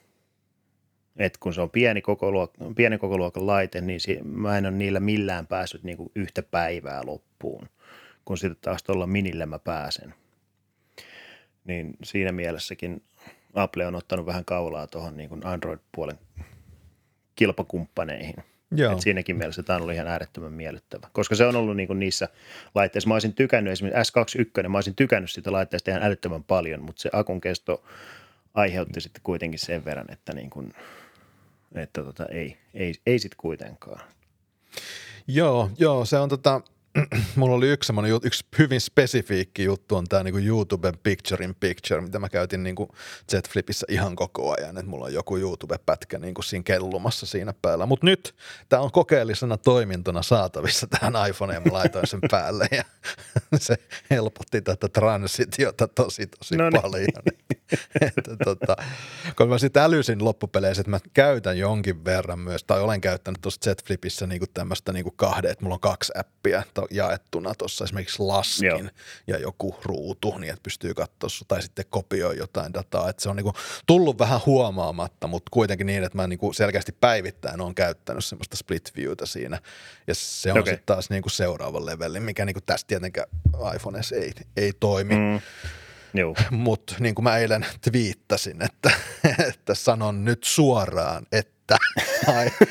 Et 1.18 1.38
kun 1.38 1.54
se 1.54 1.62
on 1.62 1.70
pieni 1.70 2.02
kokoluok- 2.02 2.74
pieni 2.76 2.98
kokoluokan 2.98 3.48
laite, 3.48 3.82
niin 3.82 4.00
si- 4.00 4.20
mä 4.24 4.58
en 4.58 4.66
ole 4.66 4.72
niillä 4.74 5.00
millään 5.00 5.48
päässyt 5.48 5.84
niinku 5.84 6.12
yhtä 6.16 6.44
päivää 6.44 7.02
loppuun, 7.06 7.70
kun 8.26 8.38
sitten 8.38 8.62
taas 8.62 8.84
tuolla 8.84 9.08
minillä 9.08 9.46
mä 9.46 9.60
pääsen. 9.60 10.14
Niin 11.66 11.94
siinä 12.04 12.32
mielessäkin 12.32 13.04
Apple 13.56 13.86
on 13.86 13.96
ottanut 13.96 14.26
vähän 14.26 14.46
kaulaa 14.46 14.88
tuohon 14.88 15.18
niin 15.18 15.46
Android-puolen 15.46 16.20
kilpakumppaneihin. 17.36 18.36
Joo. 18.72 18.94
Et 18.94 19.02
siinäkin 19.02 19.36
mielessä 19.36 19.64
tämä 19.64 19.76
on 19.76 19.82
ollut 19.82 19.96
ihan 19.96 20.08
äärettömän 20.08 20.54
miellyttävä, 20.54 21.08
koska 21.14 21.36
se 21.36 21.46
on 21.46 21.56
ollut 21.56 21.76
niin 21.76 22.00
niissä 22.00 22.30
laitteissa. 22.76 23.08
Mä 23.08 23.14
olisin 23.14 23.34
tykännyt 23.34 23.72
esimerkiksi 23.72 24.14
S21, 24.64 24.68
mä 24.68 24.78
olisin 24.78 24.96
tykännyt 24.96 25.32
sitä 25.32 25.52
laitteesta 25.52 25.92
ihan 25.92 26.04
älyttömän 26.04 26.44
paljon, 26.44 26.82
mutta 26.84 27.02
se 27.02 27.10
akun 27.14 27.42
kesto 27.42 27.84
aiheutti 28.54 29.02
sitten 29.02 29.22
kuitenkin 29.24 29.60
sen 29.60 29.86
verran, 29.86 30.12
että, 30.12 30.34
niin 30.34 30.50
kuin, 30.50 30.74
että 31.76 32.04
tota, 32.04 32.26
ei, 32.26 32.58
ei, 32.74 32.94
ei 33.06 33.20
sitten 33.20 33.38
kuitenkaan. 33.38 34.02
Joo, 35.28 35.70
joo, 35.78 36.06
se 36.06 36.18
on 36.18 36.30
tota, 36.30 36.62
mulla 37.36 37.56
oli 37.56 37.70
yksi 37.70 37.88
semmoinen, 37.88 38.20
yksi 38.24 38.46
hyvin 38.58 38.82
spesifiikki 38.82 39.64
juttu 39.64 39.96
on 39.96 40.06
tämä 40.06 40.24
niinku 40.24 40.40
YouTuben 40.40 40.94
Picture 41.04 41.46
in 41.46 41.56
Picture, 41.56 42.02
mitä 42.02 42.20
mä 42.20 42.30
käytin 42.30 42.64
niinku 42.64 42.96
Z-Flipissä 43.32 43.86
ihan 43.90 44.16
koko 44.16 44.56
ajan, 44.58 44.78
että 44.78 44.90
mulla 44.90 45.06
on 45.06 45.14
joku 45.14 45.38
YouTube-pätkä 45.38 46.20
niinku 46.20 46.42
siinä 46.42 46.64
kellumassa 46.64 47.26
siinä 47.26 47.54
päällä. 47.62 47.86
Mutta 47.86 48.06
nyt 48.06 48.36
tämä 48.70 48.82
on 48.82 48.92
kokeellisena 48.92 49.58
toimintona 49.58 50.22
saatavissa 50.22 50.88
tähän 50.88 51.30
iPhoneen, 51.30 51.64
mä 51.66 51.74
laitoin 51.74 52.08
sen 52.08 52.20
päälle 52.32 52.68
ja 52.72 52.84
se 53.58 53.76
helpotti 54.10 54.62
tätä 54.62 54.88
transitiota 54.90 55.88
tosi 55.88 56.28
tosi 56.28 56.58
no 56.58 56.70
niin. 56.70 56.82
paljon. 56.82 57.08
että, 58.08 58.38
tota, 58.44 58.76
kun 59.38 59.50
mä 59.50 59.58
sitten 59.58 59.84
älysin 59.84 60.24
loppupeleissä, 60.24 60.82
että 60.82 60.92
mä 60.92 61.00
käytän 61.14 61.58
jonkin 61.58 62.06
verran 62.06 62.40
myös, 62.40 62.64
tai 62.64 62.82
olen 62.82 63.02
käyttänyt 63.02 63.42
tuossa 63.42 63.72
Z-Flipissä 63.72 64.28
niinku 64.28 64.46
tämmöistä 64.54 64.94
niinku 64.94 65.12
kahden, 65.12 65.52
että 65.52 65.64
mulla 65.64 65.76
on 65.76 65.80
kaksi 65.80 66.14
appia, 66.18 66.64
jaettuna 66.92 67.56
tuossa 67.56 67.84
esimerkiksi 67.84 68.24
laskin 68.24 68.68
Joo. 68.68 68.90
ja 69.28 69.38
joku 69.38 69.76
ruutu, 69.84 70.38
niin 70.38 70.50
että 70.50 70.64
pystyy 70.64 70.94
katsoa 70.94 71.30
tai 71.48 71.62
sitten 71.62 71.86
kopioi 71.90 72.38
jotain 72.38 72.74
dataa. 72.74 73.10
Että 73.10 73.24
se 73.24 73.30
on 73.30 73.36
niinku 73.36 73.54
tullut 73.88 74.20
vähän 74.20 74.40
huomaamatta, 74.46 75.28
mutta 75.28 75.50
kuitenkin 75.52 75.88
niin, 75.88 76.04
että 76.04 76.18
mä 76.18 76.28
niinku 76.28 76.54
selkeästi 76.54 76.92
päivittäin 76.92 77.62
on 77.62 77.76
käyttänyt 77.76 78.26
semmoista 78.26 78.58
split 78.58 78.92
viewtä 78.96 79.26
siinä. 79.26 79.60
Ja 80.08 80.16
se 80.16 80.52
on 80.52 80.60
okay. 80.60 80.74
sitten 80.74 80.86
taas 80.86 81.10
niinku 81.10 81.30
seuraava 81.30 81.86
leveli, 81.86 82.20
mikä 82.20 82.46
niinku 82.46 82.62
tästä 82.66 82.88
tietenkään 82.88 83.28
iPhoneissa 83.76 84.16
ei, 84.16 84.32
ei 84.58 84.74
toimi. 84.80 85.16
Mm. 85.16 85.42
Mutta 86.52 86.96
niin 87.00 87.16
kuin 87.16 87.24
mä 87.24 87.38
eilen 87.38 87.66
twiittasin, 87.82 88.62
että, 88.62 88.92
että 89.48 89.76
sanon 89.76 90.26
nyt 90.26 90.44
suoraan, 90.44 91.26
että 91.32 91.78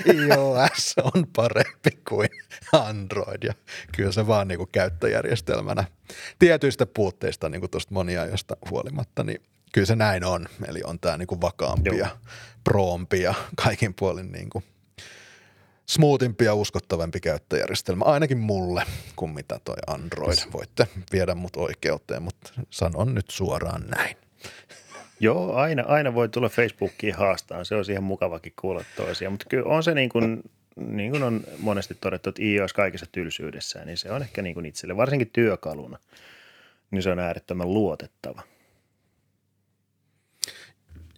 iOS 0.07 0.95
on 1.05 1.27
parempi 1.37 1.91
kuin 2.09 2.29
Android 2.73 3.43
ja 3.43 3.55
kyllä 3.97 4.13
se 4.13 4.27
vaan 4.27 4.49
niin 4.49 4.59
kuin 4.59 4.69
käyttöjärjestelmänä 4.73 5.85
tietyistä 6.39 6.87
puutteista 6.87 7.49
niin 7.49 7.61
kuin 7.61 7.71
tuosta 7.71 7.95
monia 7.95 8.27
josta 8.27 8.57
huolimatta, 8.71 9.25
niin 9.25 9.43
kyllä 9.73 9.87
se 9.87 9.97
näin 9.97 10.25
on. 10.25 10.47
Eli 10.69 10.81
on 10.85 11.01
tämä 11.01 11.17
niinku 11.17 11.41
vakaampi 11.41 11.91
Joo. 11.91 11.99
ja 11.99 12.09
proompi 12.65 13.23
ja 13.23 13.35
kaikin 13.57 13.95
puolin 13.95 14.33
niinku 14.33 14.63
smoothimpi 15.91 16.45
ja 16.45 16.55
uskottavampi 16.55 17.21
käyttöjärjestelmä, 17.21 18.05
ainakin 18.05 18.39
mulle, 18.39 18.83
kuin 19.17 19.31
mitä 19.31 19.61
toi 19.65 19.77
Android. 19.87 20.37
Voitte 20.53 20.89
viedä 21.13 21.35
mut 21.35 21.57
oikeuteen, 21.57 22.23
mutta 22.23 22.53
sanon 22.71 23.15
nyt 23.15 23.31
suoraan 23.31 23.83
näin. 23.97 24.17
Joo, 25.21 25.55
aina, 25.55 25.85
aina 25.87 26.15
voi 26.15 26.29
tulla 26.29 26.49
Facebookiin 26.49 27.15
haastaan. 27.15 27.65
Se 27.65 27.75
on 27.75 27.85
ihan 27.91 28.05
mukavakin 28.05 28.53
kuulla 28.61 28.85
toisia, 28.97 29.31
mutta 29.31 29.47
kyllä 29.49 29.69
on 29.69 29.83
se 29.83 29.95
niin 29.95 30.09
kuin, 30.09 30.43
niin 30.77 31.11
kuin 31.11 31.23
on 31.23 31.45
monesti 31.59 31.95
todettu, 32.01 32.29
että 32.29 32.43
iOS 32.43 32.73
kaikessa 32.73 33.07
tylsyydessään, 33.13 33.87
niin 33.87 33.99
se 33.99 34.13
on 34.13 34.23
ehkä 34.23 34.43
niin 34.43 34.55
kuin 34.55 34.67
itselle, 34.67 34.97
varsinkin 34.97 35.31
työkaluna, 35.33 35.99
niin 36.91 37.03
se 37.03 37.11
on 37.11 37.19
äärettömän 37.19 37.75
luotettava. 37.75 38.43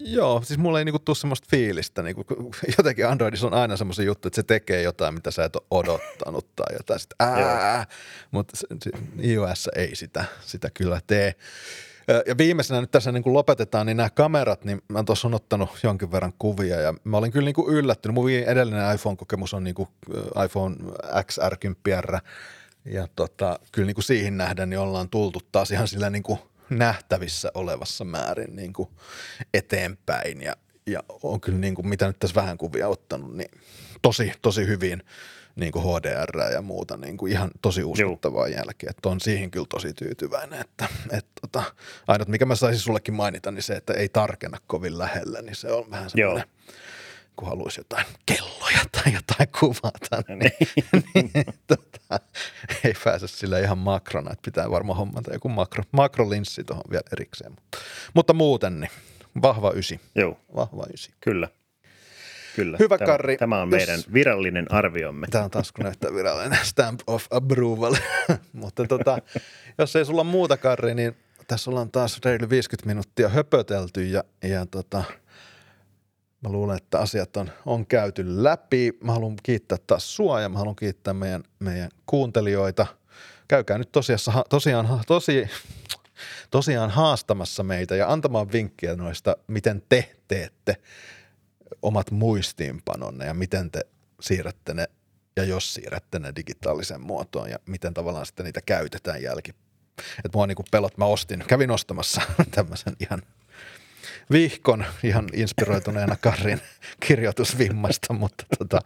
Joo, 0.05 0.43
siis 0.45 0.59
mulla 0.59 0.79
ei 0.79 0.85
niinku 0.85 0.99
tule 0.99 1.17
semmoista 1.17 1.47
fiilistä. 1.51 2.03
Niinku, 2.03 2.25
jotenkin 2.79 3.07
Androidissa 3.07 3.47
on 3.47 3.55
aina 3.55 3.77
semmoisia 3.77 4.05
juttuja, 4.05 4.29
että 4.29 4.37
se 4.37 4.43
tekee 4.43 4.83
jotain, 4.83 5.15
mitä 5.15 5.31
sä 5.31 5.45
et 5.45 5.57
ole 5.57 5.65
odottanut 5.71 6.57
tai 6.57 6.77
jotain. 6.77 7.01
Ää, 7.21 7.87
mutta 8.31 8.59
iOS 9.23 9.69
ei 9.77 9.97
sitä, 9.97 10.25
sitä 10.41 10.71
kyllä 10.75 11.01
tee. 11.07 11.35
Ja 12.27 12.39
viimeisenä 12.39 12.81
nyt 12.81 12.91
tässä 12.91 13.13
niin 13.13 13.23
kuin 13.23 13.33
lopetetaan, 13.33 13.87
niin 13.87 13.97
nämä 13.97 14.11
kamerat, 14.11 14.65
niin 14.65 14.83
mä 14.89 15.05
tuossa 15.05 15.29
on 15.29 15.35
ottanut 15.35 15.71
jonkin 15.83 16.13
verran 16.13 16.33
kuvia 16.39 16.81
ja 16.81 16.95
mä 17.05 17.17
olin 17.17 17.33
kyllä 17.33 17.45
niin 17.45 17.55
kuin 17.55 17.75
yllättynyt. 17.75 18.15
Mun 18.15 18.31
edellinen 18.31 18.95
iPhone-kokemus 18.95 19.55
on 19.55 19.65
niin 19.65 19.75
kuin 19.75 19.89
iPhone 20.45 20.77
XR10R 21.17 22.19
ja 22.85 23.09
tota, 23.17 23.59
kyllä 23.73 23.87
niin 23.87 23.95
kuin 23.95 24.05
siihen 24.05 24.37
nähden 24.37 24.71
niin 24.71 24.81
ollaan 24.81 25.09
tultu 25.09 25.41
taas 25.53 25.71
ihan 25.71 25.89
sillä 25.89 26.11
niin 26.11 26.23
kuin 26.23 26.39
nähtävissä 26.79 27.51
olevassa 27.55 28.05
määrin 28.05 28.57
niin 28.57 28.73
kuin 28.73 28.89
eteenpäin 29.55 30.41
ja, 30.41 30.57
ja 30.87 31.03
on 31.23 31.41
kyllä 31.41 31.59
niin 31.59 31.75
kuin, 31.75 31.89
mitä 31.89 32.07
nyt 32.07 32.19
tässä 32.19 32.41
vähän 32.41 32.59
kuvia 32.59 32.89
ottanut, 32.89 33.37
niin 33.37 33.51
tosi, 34.03 34.33
tosi 34.43 34.67
hyvin 34.67 35.03
niin 35.57 35.73
kuin 35.73 35.85
HDR 35.85 36.53
ja 36.53 36.63
muuta 36.63 36.97
niin 36.97 37.17
kuin 37.17 37.33
ihan 37.33 37.51
tosi 37.63 37.85
uskottavaa 37.85 38.49
Joo. 38.49 38.57
jälkeen. 38.57 38.91
Että 38.91 39.09
on 39.09 39.21
siihen 39.21 39.51
kyllä 39.51 39.67
tosi 39.69 39.93
tyytyväinen. 39.93 40.61
Että, 40.61 40.89
et, 41.11 41.27
tota, 41.41 41.63
ainut 42.09 42.29
mikä 42.29 42.47
mä 42.47 42.55
saisin 42.55 42.81
sullekin 42.81 43.15
mainita, 43.15 43.51
niin 43.51 43.63
se, 43.63 43.75
että 43.75 43.93
ei 43.93 44.09
tarkenna 44.09 44.59
kovin 44.67 44.99
lähellä, 44.99 45.43
niin 45.43 45.57
se 45.57 45.73
on 45.73 45.91
vähän 45.91 46.11
semmoinen, 46.11 46.45
kun 47.37 47.49
haluaisi 47.49 47.81
jotain 47.81 48.07
kelloja 48.27 48.81
tai 48.93 49.13
jotain 49.13 49.49
kuvata, 49.61 50.35
niin, 50.37 50.53
niin 51.15 51.45
tota, 51.67 52.21
ei 52.85 52.95
pääse 53.05 53.29
sillä 53.29 53.59
ihan 53.59 53.79
makrona, 53.79 54.33
että 54.33 54.45
pitää 54.45 54.71
varmaan 54.71 54.97
hommata 54.97 55.33
joku 55.33 55.49
makro, 55.49 55.85
makrolinssi 55.93 56.65
tuohon 56.65 56.85
vielä 56.91 57.05
erikseen. 57.13 57.51
Mutta, 57.51 57.79
mutta 58.15 58.33
muuten 58.35 58.81
niin 58.81 58.91
vahva 59.43 59.73
ysi. 59.75 60.01
Joo. 60.15 60.39
Vahva 60.57 60.85
ysi. 60.95 61.11
Kyllä. 61.21 61.49
Kyllä. 62.57 62.77
Hyvä 62.81 62.99
tämä, 62.99 63.07
Karri. 63.07 63.37
Tämä 63.37 63.63
on 63.63 63.69
meidän 63.69 63.97
jos, 63.99 64.13
virallinen 64.13 64.73
arviomme. 64.73 65.27
Tämä 65.31 65.45
on 65.45 65.51
taas 65.51 65.73
kun 65.73 65.85
näyttää 65.85 66.15
virallinen 66.15 66.59
stamp 66.73 67.01
of 67.07 67.27
approval. 67.31 67.97
Mutta 68.53 68.85
tota, 68.85 69.19
jos 69.79 69.97
ei 69.97 70.05
sulla 70.05 70.25
muuta 70.25 70.57
Karri, 70.57 70.95
niin 70.95 71.17
tässä 71.49 71.71
ollaan 71.71 71.91
taas 71.91 72.21
reilu 72.25 72.51
50 72.51 72.87
minuuttia 72.87 73.29
höpötelty 73.29 74.05
ja, 74.05 74.25
ja 74.43 74.67
tota, 74.67 75.05
mä 76.43 76.49
luulen, 76.49 76.77
että 76.77 76.99
asiat 76.99 77.37
on, 77.37 77.51
on 77.67 77.87
käyty 77.87 78.43
läpi. 78.43 78.93
Mä 79.05 79.13
haluan 79.13 79.37
kiittää 79.43 79.79
taas 79.87 80.17
sua 80.17 80.41
ja 80.41 80.49
mä 80.49 80.59
haluan 80.59 80.77
kiittää 80.77 81.15
meidän, 81.15 81.43
meidän 81.59 81.91
kuuntelijoita. 82.07 82.87
Käykää 83.49 83.79
nyt 83.79 83.93
tosiaan, 83.93 84.45
tosiaan, 84.49 85.01
tosi, 85.07 85.49
tosiaan 86.51 86.91
haastamassa 86.91 87.63
meitä 87.63 87.97
ja 87.97 88.13
antamaan 88.13 88.53
vinkkiä 88.53 88.97
noista, 88.97 89.37
miten 89.47 89.83
te 89.89 90.17
teette 90.29 90.77
omat 91.83 92.11
muistiinpanonne 92.11 93.27
ja 93.27 93.35
miten 93.35 93.71
te 93.71 93.81
siirrätte 94.21 94.75
ne 94.75 94.87
ja 95.37 95.45
jos 95.45 95.75
siirrätte 95.75 96.19
ne 96.19 96.33
digitaaliseen 96.37 97.01
muotoon 97.01 97.51
ja 97.51 97.59
miten 97.67 97.95
tavallaan 97.95 98.27
sitten 98.27 98.45
niitä 98.45 98.61
käytetään 98.67 99.23
jälki. 99.23 99.51
Että 100.25 100.39
mua 100.39 100.47
niinku 100.47 100.65
pelot, 100.71 100.99
mä 100.99 101.05
ostin, 101.05 101.45
kävin 101.49 101.71
ostamassa 101.71 102.23
tämmöisen 102.55 102.97
ihan 103.01 103.23
vihkon 104.33 104.85
ihan 105.03 105.29
inspiroituneena 105.33 106.17
Karin 106.21 106.61
kirjoitusvimmasta, 107.07 108.13
mutta 108.13 108.45
tota, 108.59 108.79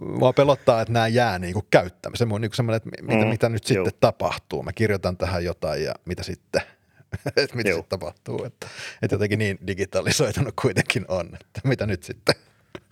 mua 0.00 0.32
pelottaa, 0.32 0.80
että 0.80 0.92
nämä 0.92 1.08
jää 1.08 1.38
niinku 1.38 1.66
käyttämään. 1.70 2.16
Se 2.16 2.26
on 2.30 2.40
niinku 2.40 2.56
semmoinen, 2.56 2.76
että 2.76 3.02
mitä, 3.02 3.24
mm, 3.24 3.30
mitä 3.30 3.48
nyt 3.48 3.64
sitten 3.64 3.84
Joo. 3.84 3.98
tapahtuu. 4.00 4.62
Mä 4.62 4.72
kirjoitan 4.72 5.16
tähän 5.16 5.44
jotain 5.44 5.84
ja 5.84 5.94
mitä 6.04 6.22
sitten– 6.22 6.62
että 7.36 7.56
mitä 7.56 7.68
sitten 7.68 7.84
tapahtuu. 7.88 8.44
Että, 8.44 8.66
että 9.02 9.14
jotenkin 9.14 9.38
niin 9.38 9.58
digitalisoitunut 9.66 10.54
kuitenkin 10.62 11.04
on, 11.08 11.26
että 11.34 11.60
mitä 11.64 11.86
nyt 11.86 12.02
sitten. 12.02 12.34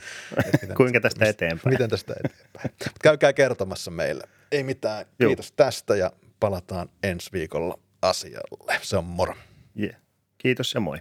Kuinka 0.76 1.00
tästä 1.00 1.18
mistä, 1.20 1.30
eteenpäin? 1.30 1.74
Miten 1.74 1.90
tästä 1.90 2.14
eteenpäin. 2.24 2.70
Käykää 3.02 3.32
kertomassa 3.32 3.90
meille. 3.90 4.24
Ei 4.52 4.62
mitään. 4.62 5.06
Kiitos 5.18 5.46
Joo. 5.46 5.56
tästä 5.56 5.96
ja 5.96 6.12
palataan 6.40 6.88
ensi 7.02 7.32
viikolla 7.32 7.78
asialle. 8.02 8.78
Se 8.82 8.96
on 8.96 9.04
moro. 9.04 9.34
Yeah. 9.80 9.96
Kiitos 10.40 10.74
ja 10.74 10.80
moi. 10.80 10.98